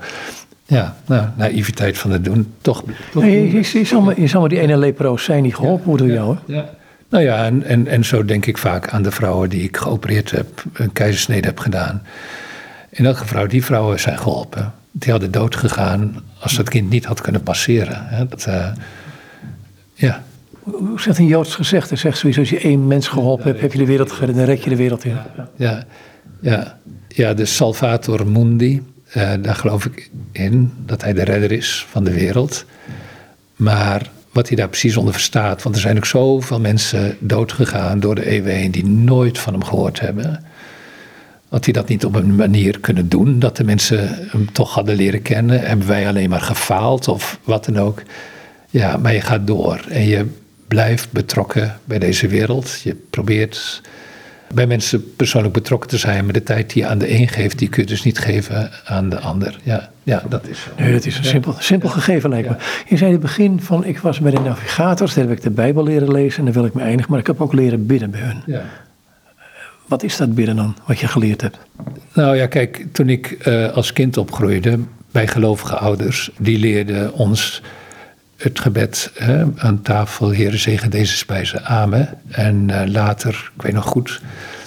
Ja, 0.66 0.96
nou, 1.06 1.28
naïviteit 1.36 1.98
van 1.98 2.12
het 2.12 2.26
doen, 2.26 2.54
toch. 2.62 2.84
toch 3.12 3.24
je, 3.24 3.52
je, 3.52 3.80
je, 3.80 3.86
zal 3.86 4.02
maar, 4.02 4.20
je 4.20 4.28
zal 4.28 4.40
maar 4.40 4.50
die 4.50 4.60
ene 4.60 4.78
leproos 4.78 5.24
zijn 5.24 5.44
die 5.44 5.54
geholpen 5.54 5.86
wordt 5.86 6.02
door 6.02 6.12
jou. 6.12 6.38
Ja, 6.46 6.70
Nou 7.10 7.24
ja, 7.24 7.46
en, 7.46 7.64
en, 7.64 7.88
en 7.88 8.06
zo 8.06 8.26
denk 8.26 8.46
ik 8.46 8.58
vaak 8.58 8.90
aan 8.90 9.04
de 9.04 9.12
vrouwen 9.12 9.50
die 9.50 9.64
ik 9.64 9.78
geopereerd 9.78 10.32
heb, 10.32 10.64
een 10.74 10.94
keizersnede 10.94 11.48
heb 11.48 11.60
gedaan. 11.60 12.02
In 12.90 13.06
elke 13.06 13.26
vrouw, 13.26 13.48
die 13.48 13.66
vrouwen 13.66 14.00
zijn 14.00 14.18
geholpen. 14.18 14.74
Die 14.96 15.12
hadden 15.12 15.32
dood 15.32 15.56
gegaan 15.56 16.16
als 16.40 16.56
dat 16.56 16.70
kind 16.70 16.90
niet 16.90 17.06
had 17.06 17.22
kunnen 17.22 17.44
passeren. 17.44 18.08
Hè. 18.08 18.28
Dat, 18.28 18.46
uh, 18.48 18.68
ja. 19.94 20.24
Hoe 20.64 21.02
zegt 21.02 21.18
een 21.18 21.28
Joods 21.28 21.56
gezegde? 21.56 21.96
Zegt 21.96 22.18
sowieso, 22.18 22.40
als 22.40 22.50
je 22.50 22.60
één 22.60 22.88
mens 22.88 23.08
geholpen 23.08 23.46
hebt, 23.46 23.62
heb 23.62 23.72
je 23.72 23.78
de 23.78 23.86
wereld 23.86 24.12
gered, 24.12 24.36
dan 24.36 24.46
red 24.46 24.64
je 24.64 24.70
de 24.70 24.76
wereld 24.76 25.04
in. 25.04 25.18
Ja, 25.56 25.84
ja, 26.40 26.78
ja 27.08 27.34
de 27.34 27.46
Salvator 27.46 28.28
Mundi, 28.28 28.82
uh, 29.18 29.34
daar 29.42 29.56
geloof 29.56 29.86
ik 29.86 30.10
in, 30.32 30.74
dat 30.86 31.02
hij 31.02 31.14
de 31.14 31.24
redder 31.24 31.52
is 31.52 31.86
van 31.90 32.04
de 32.04 32.14
wereld. 32.14 32.66
Maar 33.56 34.10
wat 34.32 34.48
hij 34.48 34.58
daar 34.58 34.68
precies 34.68 34.98
onder 34.98 35.14
verstaat, 35.14 35.64
want 35.64 35.76
er 35.76 35.82
zijn 35.82 35.98
ook 35.98 36.06
zoveel 36.06 36.60
mensen 36.60 37.18
doodgegaan 37.20 38.00
door 38.00 38.16
de 38.16 38.26
eeuwen 38.26 38.54
heen 38.54 38.72
die 38.72 38.86
nooit 38.86 39.40
van 39.40 39.54
hem 39.54 39.64
gehoord 39.64 40.00
hebben. 40.00 40.44
Had 41.54 41.64
hij 41.64 41.74
dat 41.74 41.88
niet 41.88 42.06
op 42.06 42.16
een 42.16 42.36
manier 42.36 42.80
kunnen 42.80 43.10
doen, 43.10 43.40
dat 43.40 43.58
de 43.58 43.64
mensen 43.64 44.28
hem 44.30 44.52
toch 44.52 44.74
hadden 44.74 44.96
leren 44.96 45.22
kennen? 45.22 45.60
Hebben 45.60 45.88
wij 45.88 46.08
alleen 46.08 46.30
maar 46.30 46.42
gefaald 46.42 47.08
of 47.08 47.40
wat 47.44 47.66
dan 47.66 47.78
ook? 47.80 48.02
Ja, 48.70 48.98
maar 48.98 49.14
je 49.14 49.22
gaat 49.22 49.48
door 49.48 49.86
en 49.90 50.08
je 50.08 50.26
blijft 50.68 51.12
betrokken 51.12 51.80
bij 51.86 52.00
deze 52.00 52.28
wereld. 52.28 52.82
Je 52.84 52.96
probeert 53.10 53.82
bij 54.54 54.68
mensen 54.68 55.16
persoonlijk 55.16 55.54
betrokken 55.54 55.90
te 55.90 55.98
zijn, 55.98 56.24
maar 56.24 56.34
de 56.34 56.44
tijd 56.44 56.74
die 56.74 56.82
je 56.82 56.88
aan 56.88 56.98
de 56.98 57.20
een 57.20 57.28
geeft, 57.28 57.60
die 57.60 57.70
kun 57.70 57.82
je 57.82 57.88
dus 57.88 58.04
niet 58.04 58.20
geven 58.20 58.72
aan 58.86 59.10
de 59.10 59.20
ander. 59.20 59.60
Ja, 59.64 59.90
ja 60.04 60.24
dat 60.30 60.48
is. 60.48 60.68
Nee, 60.78 60.94
dat 60.94 61.06
is 61.06 61.18
een 61.18 61.24
simpel, 61.24 61.56
simpel 61.60 61.90
gegeven 61.90 62.30
lijkt 62.30 62.50
me. 62.50 62.56
Je 62.88 62.98
zei 62.98 63.06
in 63.06 63.16
het 63.16 63.22
begin 63.22 63.62
van, 63.62 63.86
ik 63.86 64.00
was 64.00 64.20
bij 64.20 64.32
de 64.32 64.40
navigators, 64.40 65.14
daar 65.14 65.28
heb 65.28 65.38
ik 65.38 65.44
de 65.44 65.50
Bijbel 65.50 65.84
leren 65.84 66.12
lezen 66.12 66.40
en 66.40 66.46
daar 66.46 66.54
wil 66.54 66.66
ik 66.66 66.74
me 66.74 66.82
eindigen, 66.82 67.12
maar 67.12 67.20
ik 67.20 67.28
heb 67.28 67.42
ook 67.42 67.54
leren 67.54 67.86
bidden 67.86 68.12
bij 68.12 68.22
hun. 68.22 68.42
Ja. 68.46 68.64
Wat 69.86 70.04
is 70.04 70.18
dat 70.18 70.36
bidden 70.36 70.56
dan, 70.56 70.76
wat 70.86 71.00
je 71.00 71.08
geleerd 71.08 71.42
hebt? 71.42 71.58
Nou 72.14 72.36
ja, 72.36 72.48
kijk, 72.48 72.86
toen 72.92 73.10
ik 73.10 73.38
uh, 73.48 73.72
als 73.74 73.94
kind 73.94 74.18
opgroeide 74.18 74.80
bij 75.12 75.28
gelovige 75.28 75.76
ouders, 75.76 76.32
die 76.38 76.60
leerden 76.60 77.14
ons 77.14 77.62
het 78.38 78.60
gebed 78.60 79.12
hè, 79.14 79.44
aan 79.56 79.82
tafel, 79.82 80.34
Heere 80.34 80.58
zegen 80.58 80.90
deze 80.90 81.18
spijzen, 81.18 81.66
amen. 81.66 82.18
En 82.28 82.70
uh, 82.70 82.82
later, 82.86 83.52
ik 83.56 83.62
weet 83.62 83.74
nog 83.74 83.86
goed, 83.86 84.22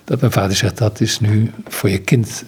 dat 0.07 0.21
mijn 0.21 0.33
vader 0.33 0.57
zegt, 0.57 0.79
dat 0.79 1.01
is 1.01 1.21
nu 1.21 1.51
voor 1.69 1.91
je 1.91 1.99
kind, 1.99 2.45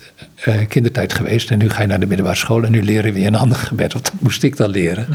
uh, 0.49 0.55
kindertijd 0.69 1.13
geweest. 1.13 1.51
En 1.51 1.59
nu 1.59 1.71
ga 1.71 1.81
je 1.81 1.87
naar 1.87 2.01
de 2.01 2.07
middelbare 2.07 2.37
school 2.37 2.65
en 2.65 2.71
nu 2.71 2.83
leren 2.83 3.13
we 3.13 3.21
je 3.21 3.27
een 3.27 3.35
ander 3.35 3.57
gebed. 3.57 3.95
Of 3.95 4.01
dat 4.01 4.13
moest 4.19 4.43
ik 4.43 4.57
dan 4.57 4.71
leren. 4.71 5.07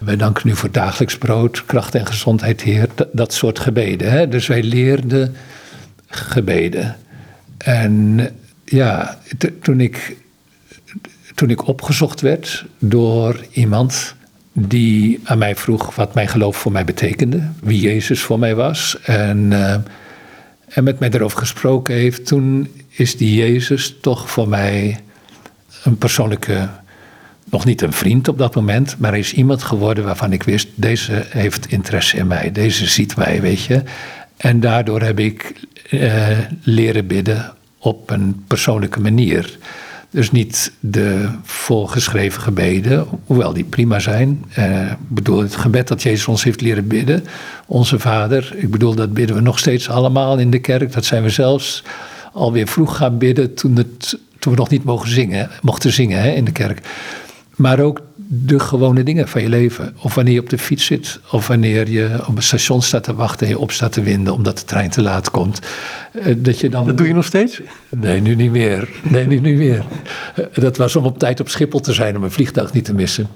Wij 0.00 0.16
danken 0.16 0.48
nu 0.48 0.56
voor 0.56 0.70
dagelijks 0.70 1.18
brood, 1.18 1.64
kracht 1.66 1.94
en 1.94 2.06
gezondheid, 2.06 2.62
Heer. 2.62 2.88
Dat, 2.94 3.08
dat 3.12 3.32
soort 3.32 3.58
gebeden. 3.58 4.10
Hè? 4.10 4.28
Dus 4.28 4.46
wij 4.46 4.62
leerden 4.62 5.36
gebeden. 6.14 6.96
En 7.58 8.20
ja, 8.64 9.18
toen 9.62 9.80
ik, 9.80 10.16
toen 11.34 11.50
ik 11.50 11.66
opgezocht 11.66 12.20
werd 12.20 12.64
door 12.78 13.44
iemand 13.50 14.14
die 14.52 15.20
aan 15.24 15.38
mij 15.38 15.56
vroeg 15.56 15.94
wat 15.94 16.14
mijn 16.14 16.28
geloof 16.28 16.56
voor 16.56 16.72
mij 16.72 16.84
betekende, 16.84 17.50
wie 17.62 17.80
Jezus 17.80 18.22
voor 18.22 18.38
mij 18.38 18.54
was. 18.54 18.98
En, 19.02 19.50
uh, 19.50 19.74
en 20.68 20.84
met 20.84 20.98
mij 20.98 21.10
erover 21.10 21.38
gesproken 21.38 21.94
heeft, 21.94 22.26
toen 22.26 22.68
is 22.88 23.16
die 23.16 23.34
Jezus 23.34 23.96
toch 24.00 24.30
voor 24.30 24.48
mij 24.48 24.98
een 25.82 25.98
persoonlijke, 25.98 26.68
nog 27.44 27.64
niet 27.64 27.82
een 27.82 27.92
vriend 27.92 28.28
op 28.28 28.38
dat 28.38 28.54
moment, 28.54 28.98
maar 28.98 29.18
is 29.18 29.32
iemand 29.32 29.62
geworden 29.62 30.04
waarvan 30.04 30.32
ik 30.32 30.42
wist, 30.42 30.68
deze 30.74 31.24
heeft 31.28 31.66
interesse 31.66 32.16
in 32.16 32.26
mij, 32.26 32.52
deze 32.52 32.86
ziet 32.86 33.16
mij, 33.16 33.40
weet 33.40 33.62
je. 33.62 33.82
En 34.36 34.60
daardoor 34.60 35.00
heb 35.00 35.18
ik 35.18 35.66
uh, 35.90 36.38
leren 36.62 37.06
bidden 37.06 37.54
op 37.78 38.10
een 38.10 38.44
persoonlijke 38.46 39.00
manier. 39.00 39.58
Dus 40.10 40.30
niet 40.30 40.72
de 40.80 41.28
voorgeschreven 41.42 42.42
gebeden, 42.42 43.06
hoewel 43.26 43.52
die 43.52 43.64
prima 43.64 43.98
zijn. 43.98 44.44
Eh, 44.54 44.90
ik 44.90 44.96
bedoel, 45.08 45.40
het 45.40 45.56
gebed 45.56 45.88
dat 45.88 46.02
Jezus 46.02 46.26
ons 46.26 46.44
heeft 46.44 46.60
leren 46.60 46.86
bidden, 46.86 47.24
onze 47.66 47.98
Vader. 47.98 48.52
Ik 48.56 48.70
bedoel, 48.70 48.94
dat 48.94 49.12
bidden 49.12 49.36
we 49.36 49.42
nog 49.42 49.58
steeds 49.58 49.88
allemaal 49.88 50.38
in 50.38 50.50
de 50.50 50.58
kerk. 50.58 50.92
Dat 50.92 51.04
zijn 51.04 51.22
we 51.22 51.28
zelfs 51.28 51.82
alweer 52.32 52.66
vroeg 52.66 52.96
gaan 52.96 53.18
bidden 53.18 53.54
toen, 53.54 53.76
het, 53.76 54.18
toen 54.38 54.52
we 54.52 54.58
nog 54.58 54.70
niet 54.70 54.84
mogen 54.84 55.08
zingen, 55.08 55.50
mochten 55.62 55.92
zingen 55.92 56.22
hè, 56.22 56.30
in 56.30 56.44
de 56.44 56.52
kerk. 56.52 56.80
Maar 57.56 57.80
ook 57.80 58.00
de 58.26 58.58
gewone 58.58 59.02
dingen 59.02 59.28
van 59.28 59.42
je 59.42 59.48
leven. 59.48 59.94
Of 60.02 60.14
wanneer 60.14 60.34
je 60.34 60.40
op 60.40 60.50
de 60.50 60.58
fiets 60.58 60.84
zit. 60.84 61.20
Of 61.30 61.46
wanneer 61.46 61.90
je 61.90 62.18
op 62.26 62.36
een 62.36 62.42
station 62.42 62.82
staat 62.82 63.04
te 63.04 63.14
wachten 63.14 63.46
en 63.46 63.52
je 63.52 63.58
op 63.58 63.70
staat 63.70 63.92
te 63.92 64.02
winden 64.02 64.34
omdat 64.34 64.58
de 64.58 64.64
trein 64.64 64.90
te 64.90 65.02
laat 65.02 65.30
komt. 65.30 65.60
Eh, 66.12 66.34
dat, 66.38 66.60
je 66.60 66.68
dan... 66.68 66.86
dat 66.86 66.96
doe 66.96 67.06
je 67.06 67.14
nog 67.14 67.24
steeds? 67.24 67.60
Nee, 67.88 68.20
nu 68.20 68.34
niet 68.34 68.50
meer. 68.50 68.88
Nee, 69.02 69.26
nu 69.26 69.40
niet 69.40 69.56
meer. 69.56 69.84
Eh, 70.34 70.44
dat 70.54 70.76
was 70.76 70.96
om 70.96 71.04
op 71.04 71.18
tijd 71.18 71.40
op 71.40 71.48
Schiphol 71.48 71.80
te 71.80 71.92
zijn, 71.92 72.16
om 72.16 72.22
een 72.22 72.30
vliegtuig 72.30 72.72
niet 72.72 72.84
te 72.84 72.94
missen. 72.94 73.28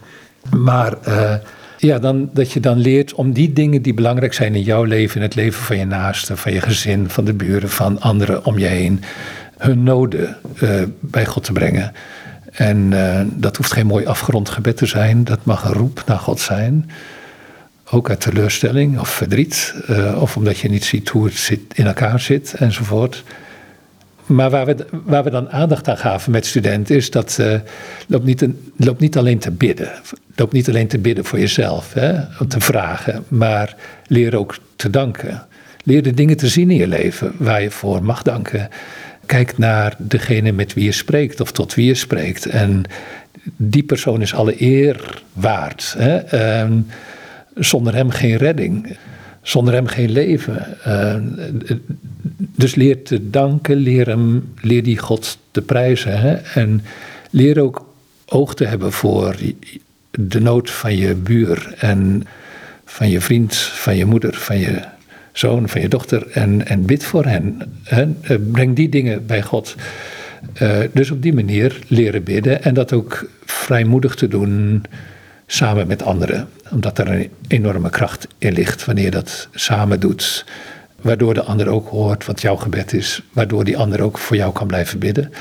Maar 0.57 0.95
uh, 1.09 1.35
ja, 1.79 1.99
dan, 1.99 2.31
dat 2.33 2.53
je 2.53 2.61
dan 2.61 2.79
leert 2.79 3.15
om 3.15 3.33
die 3.33 3.53
dingen 3.53 3.83
die 3.83 3.95
belangrijk 3.95 4.35
zijn 4.35 4.55
in 4.55 4.63
jouw 4.63 4.85
leven, 4.85 5.17
in 5.17 5.23
het 5.23 5.35
leven 5.35 5.63
van 5.63 5.79
je 5.79 5.85
naasten, 5.85 6.39
van 6.39 6.53
je 6.53 6.61
gezin, 6.61 7.09
van 7.09 7.25
de 7.25 7.33
buren, 7.33 7.69
van 7.69 8.01
anderen 8.01 8.45
om 8.45 8.59
je 8.59 8.67
heen, 8.67 9.03
hun 9.59 9.83
noden 9.83 10.37
uh, 10.63 10.83
bij 11.01 11.27
God 11.27 11.45
te 11.45 11.53
brengen. 11.53 11.93
En 12.59 12.93
uh, 12.93 13.21
dat 13.35 13.57
hoeft 13.57 13.73
geen 13.73 13.87
mooi 13.87 14.07
afgerond 14.07 14.49
gebed 14.49 14.77
te 14.77 14.87
zijn. 14.87 15.25
Dat 15.25 15.45
mag 15.45 15.65
een 15.65 15.73
roep 15.73 16.03
naar 16.07 16.19
God 16.19 16.41
zijn. 16.41 16.91
Ook 17.91 18.09
uit 18.09 18.21
teleurstelling 18.21 18.99
of 19.01 19.09
verdriet. 19.09 19.75
Uh, 19.91 20.23
of 20.23 20.37
omdat 20.37 20.59
je 20.59 20.69
niet 20.69 20.85
ziet 20.85 21.09
hoe 21.09 21.25
het 21.25 21.35
zit, 21.35 21.61
in 21.75 21.87
elkaar 21.87 22.21
zit 22.21 22.55
enzovoort. 22.55 23.25
Maar 24.27 24.51
waar 24.51 24.67
we, 24.67 24.87
waar 24.91 25.25
we 25.25 25.31
dan 25.31 25.51
aandacht 25.51 25.89
aan 25.89 25.97
gaven 25.97 26.33
met 26.33 26.47
studenten 26.47 26.97
is 26.97 27.11
dat 27.11 27.37
uh, 27.41 27.55
loop, 28.07 28.25
niet 28.25 28.41
een, 28.41 28.73
niet 28.99 29.17
alleen 29.17 29.39
te 29.39 29.51
bidden. 29.51 29.91
Loop 30.35 30.53
niet 30.53 30.69
alleen 30.69 30.89
te 30.89 30.99
bidden 30.99 31.25
voor 31.25 31.39
jezelf, 31.39 31.93
hè, 31.93 32.13
om 32.41 32.49
te 32.49 32.61
vragen. 32.61 33.25
Maar 33.29 33.77
leer 34.07 34.37
ook 34.37 34.59
te 34.77 34.91
danken. 34.91 35.47
Leer 35.85 36.03
de 36.03 36.15
dingen 36.15 36.37
te 36.37 36.49
zien 36.49 36.71
in 36.71 36.77
je 36.77 36.89
leven 36.89 37.33
waar 37.37 37.63
je 37.63 37.71
voor 37.71 38.05
mag 38.05 38.23
danken 38.23 38.69
kijk 39.29 39.59
naar 39.59 39.95
degene 39.99 40.53
met 40.53 40.75
wie 40.75 40.85
je 40.85 40.93
spreekt 40.93 41.41
of 41.41 41.53
tot 41.53 41.75
wie 41.75 41.87
je 41.87 41.95
spreekt. 41.95 42.47
En 42.47 42.85
die 43.57 43.83
persoon 43.83 44.23
is 44.23 44.35
alle 44.35 44.63
eer 44.63 45.23
waard. 45.33 45.95
Hè? 45.99 46.35
Uh, 46.65 46.77
zonder 47.55 47.95
hem 47.95 48.11
geen 48.11 48.37
redding. 48.37 48.97
Zonder 49.43 49.75
hem 49.75 49.87
geen 49.87 50.11
leven. 50.11 50.77
Uh, 50.87 51.17
dus 52.37 52.75
leer 52.75 53.03
te 53.03 53.31
danken, 53.31 53.77
leer, 53.77 54.07
hem, 54.07 54.53
leer 54.61 54.83
die 54.83 54.99
God 54.99 55.39
te 55.51 55.63
prijzen. 55.63 56.21
Hè? 56.21 56.35
En 56.35 56.83
leer 57.31 57.61
ook 57.61 57.95
oog 58.27 58.55
te 58.55 58.65
hebben 58.65 58.93
voor 58.93 59.37
de 60.11 60.41
nood 60.41 60.71
van 60.71 60.97
je 60.97 61.15
buur 61.15 61.75
en 61.79 62.23
van 62.85 63.09
je 63.09 63.21
vriend, 63.21 63.57
van 63.57 63.97
je 63.97 64.05
moeder, 64.05 64.35
van 64.35 64.59
je 64.59 64.81
zoon, 65.39 65.69
van 65.69 65.81
je 65.81 65.89
dochter 65.89 66.27
en, 66.31 66.67
en 66.67 66.85
bid 66.85 67.05
voor 67.05 67.25
hen. 67.25 67.63
Eh, 67.85 68.37
breng 68.51 68.77
die 68.77 68.89
dingen 68.89 69.27
bij 69.27 69.43
God. 69.43 69.75
Uh, 70.63 70.79
dus 70.93 71.11
op 71.11 71.23
die 71.23 71.35
manier 71.35 71.79
leren 71.87 72.23
bidden 72.23 72.63
en 72.63 72.75
dat 72.75 72.93
ook 72.93 73.31
vrijmoedig 73.45 74.15
te 74.15 74.29
doen 74.29 74.85
samen 75.47 75.87
met 75.87 76.03
anderen. 76.03 76.49
Omdat 76.71 76.99
er 76.99 77.09
een 77.09 77.31
enorme 77.49 77.91
kracht 77.91 78.27
in 78.39 78.53
ligt 78.53 78.85
wanneer 78.85 79.05
je 79.05 79.11
dat 79.11 79.49
samen 79.55 80.01
doet. 80.01 80.45
Waardoor 81.01 81.35
de 81.35 81.43
ander 81.43 81.69
ook 81.69 81.89
hoort 81.89 82.27
wat 82.27 82.41
jouw 82.41 82.57
gebed 82.57 82.93
is. 82.93 83.23
Waardoor 83.33 83.65
die 83.65 83.77
ander 83.77 84.03
ook 84.03 84.19
voor 84.19 84.37
jou 84.37 84.53
kan 84.53 84.67
blijven 84.67 84.99
bidden. 84.99 85.33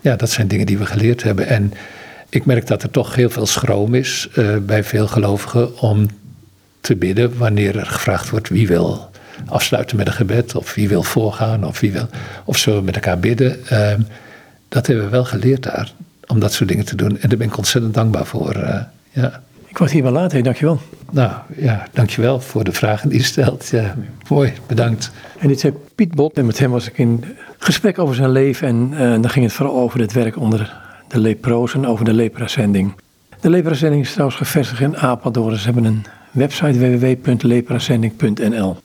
Ja, 0.00 0.16
dat 0.16 0.30
zijn 0.30 0.48
dingen 0.48 0.66
die 0.66 0.78
we 0.78 0.86
geleerd 0.86 1.22
hebben. 1.22 1.46
En 1.46 1.72
ik 2.28 2.44
merk 2.44 2.66
dat 2.66 2.82
er 2.82 2.90
toch 2.90 3.14
heel 3.14 3.30
veel 3.30 3.46
schroom 3.46 3.94
is 3.94 4.28
uh, 4.38 4.56
bij 4.56 4.84
veel 4.84 5.06
gelovigen 5.06 5.78
om 5.80 6.06
te 6.80 6.96
bidden 6.96 7.38
wanneer 7.38 7.78
er 7.78 7.86
gevraagd 7.86 8.30
wordt 8.30 8.48
wie 8.48 8.66
wil 8.66 9.12
afsluiten 9.46 9.96
met 9.96 10.06
een 10.06 10.12
gebed. 10.12 10.54
Of 10.54 10.74
wie 10.74 10.88
wil 10.88 11.02
voorgaan. 11.02 11.66
Of, 11.66 11.80
wie 11.80 11.92
wil, 11.92 12.08
of 12.44 12.58
zullen 12.58 12.78
we 12.78 12.84
met 12.84 12.94
elkaar 12.94 13.18
bidden. 13.18 13.60
Uh, 13.72 13.92
dat 14.68 14.86
hebben 14.86 15.04
we 15.04 15.10
wel 15.10 15.24
geleerd 15.24 15.62
daar. 15.62 15.92
Om 16.26 16.40
dat 16.40 16.52
soort 16.52 16.68
dingen 16.68 16.84
te 16.84 16.96
doen. 16.96 17.20
En 17.20 17.28
daar 17.28 17.38
ben 17.38 17.46
ik 17.46 17.56
ontzettend 17.56 17.94
dankbaar 17.94 18.26
voor. 18.26 18.56
Uh, 18.56 18.80
ja. 19.10 19.42
Ik 19.66 19.78
word 19.78 19.90
hier 19.90 20.02
wel 20.02 20.12
later, 20.12 20.42
dankjewel. 20.42 20.80
Nou 21.10 21.32
ja, 21.56 21.86
dankjewel 21.92 22.40
voor 22.40 22.64
de 22.64 22.72
vragen 22.72 23.08
die 23.08 23.18
je 23.18 23.24
stelt. 23.24 23.68
Ja, 23.68 23.94
mooi, 24.28 24.52
bedankt. 24.66 25.10
En 25.38 25.48
dit 25.48 25.60
zei 25.60 25.72
Piet 25.94 26.14
Bot 26.14 26.38
en 26.38 26.46
met 26.46 26.58
hem 26.58 26.70
was 26.70 26.88
ik 26.88 26.98
in 26.98 27.24
gesprek 27.58 27.98
over 27.98 28.14
zijn 28.14 28.30
leven. 28.30 28.68
En 28.68 28.90
uh, 28.92 28.98
dan 28.98 29.30
ging 29.30 29.44
het 29.44 29.54
vooral 29.54 29.76
over 29.76 30.00
het 30.00 30.12
werk 30.12 30.36
onder 30.36 30.82
de 31.08 31.18
leprozen, 31.18 31.84
over 31.84 32.04
de 32.04 32.12
leprazending. 32.12 32.94
De 33.40 33.50
leprazending 33.50 34.02
is 34.02 34.10
trouwens 34.12 34.38
gevestigd 34.38 34.80
in 34.80 34.96
Apeldoorn. 34.96 35.56
Ze 35.56 35.64
hebben 35.64 35.84
een 35.84 36.04
website 36.30 36.98
www.leprazending.nl. 36.98 38.76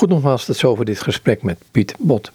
Goed 0.00 0.08
nogmaals, 0.08 0.44
tot 0.44 0.56
zover 0.56 0.84
dit 0.84 1.00
gesprek 1.00 1.42
met 1.42 1.58
Piet 1.70 1.94
Bot. 1.98 2.28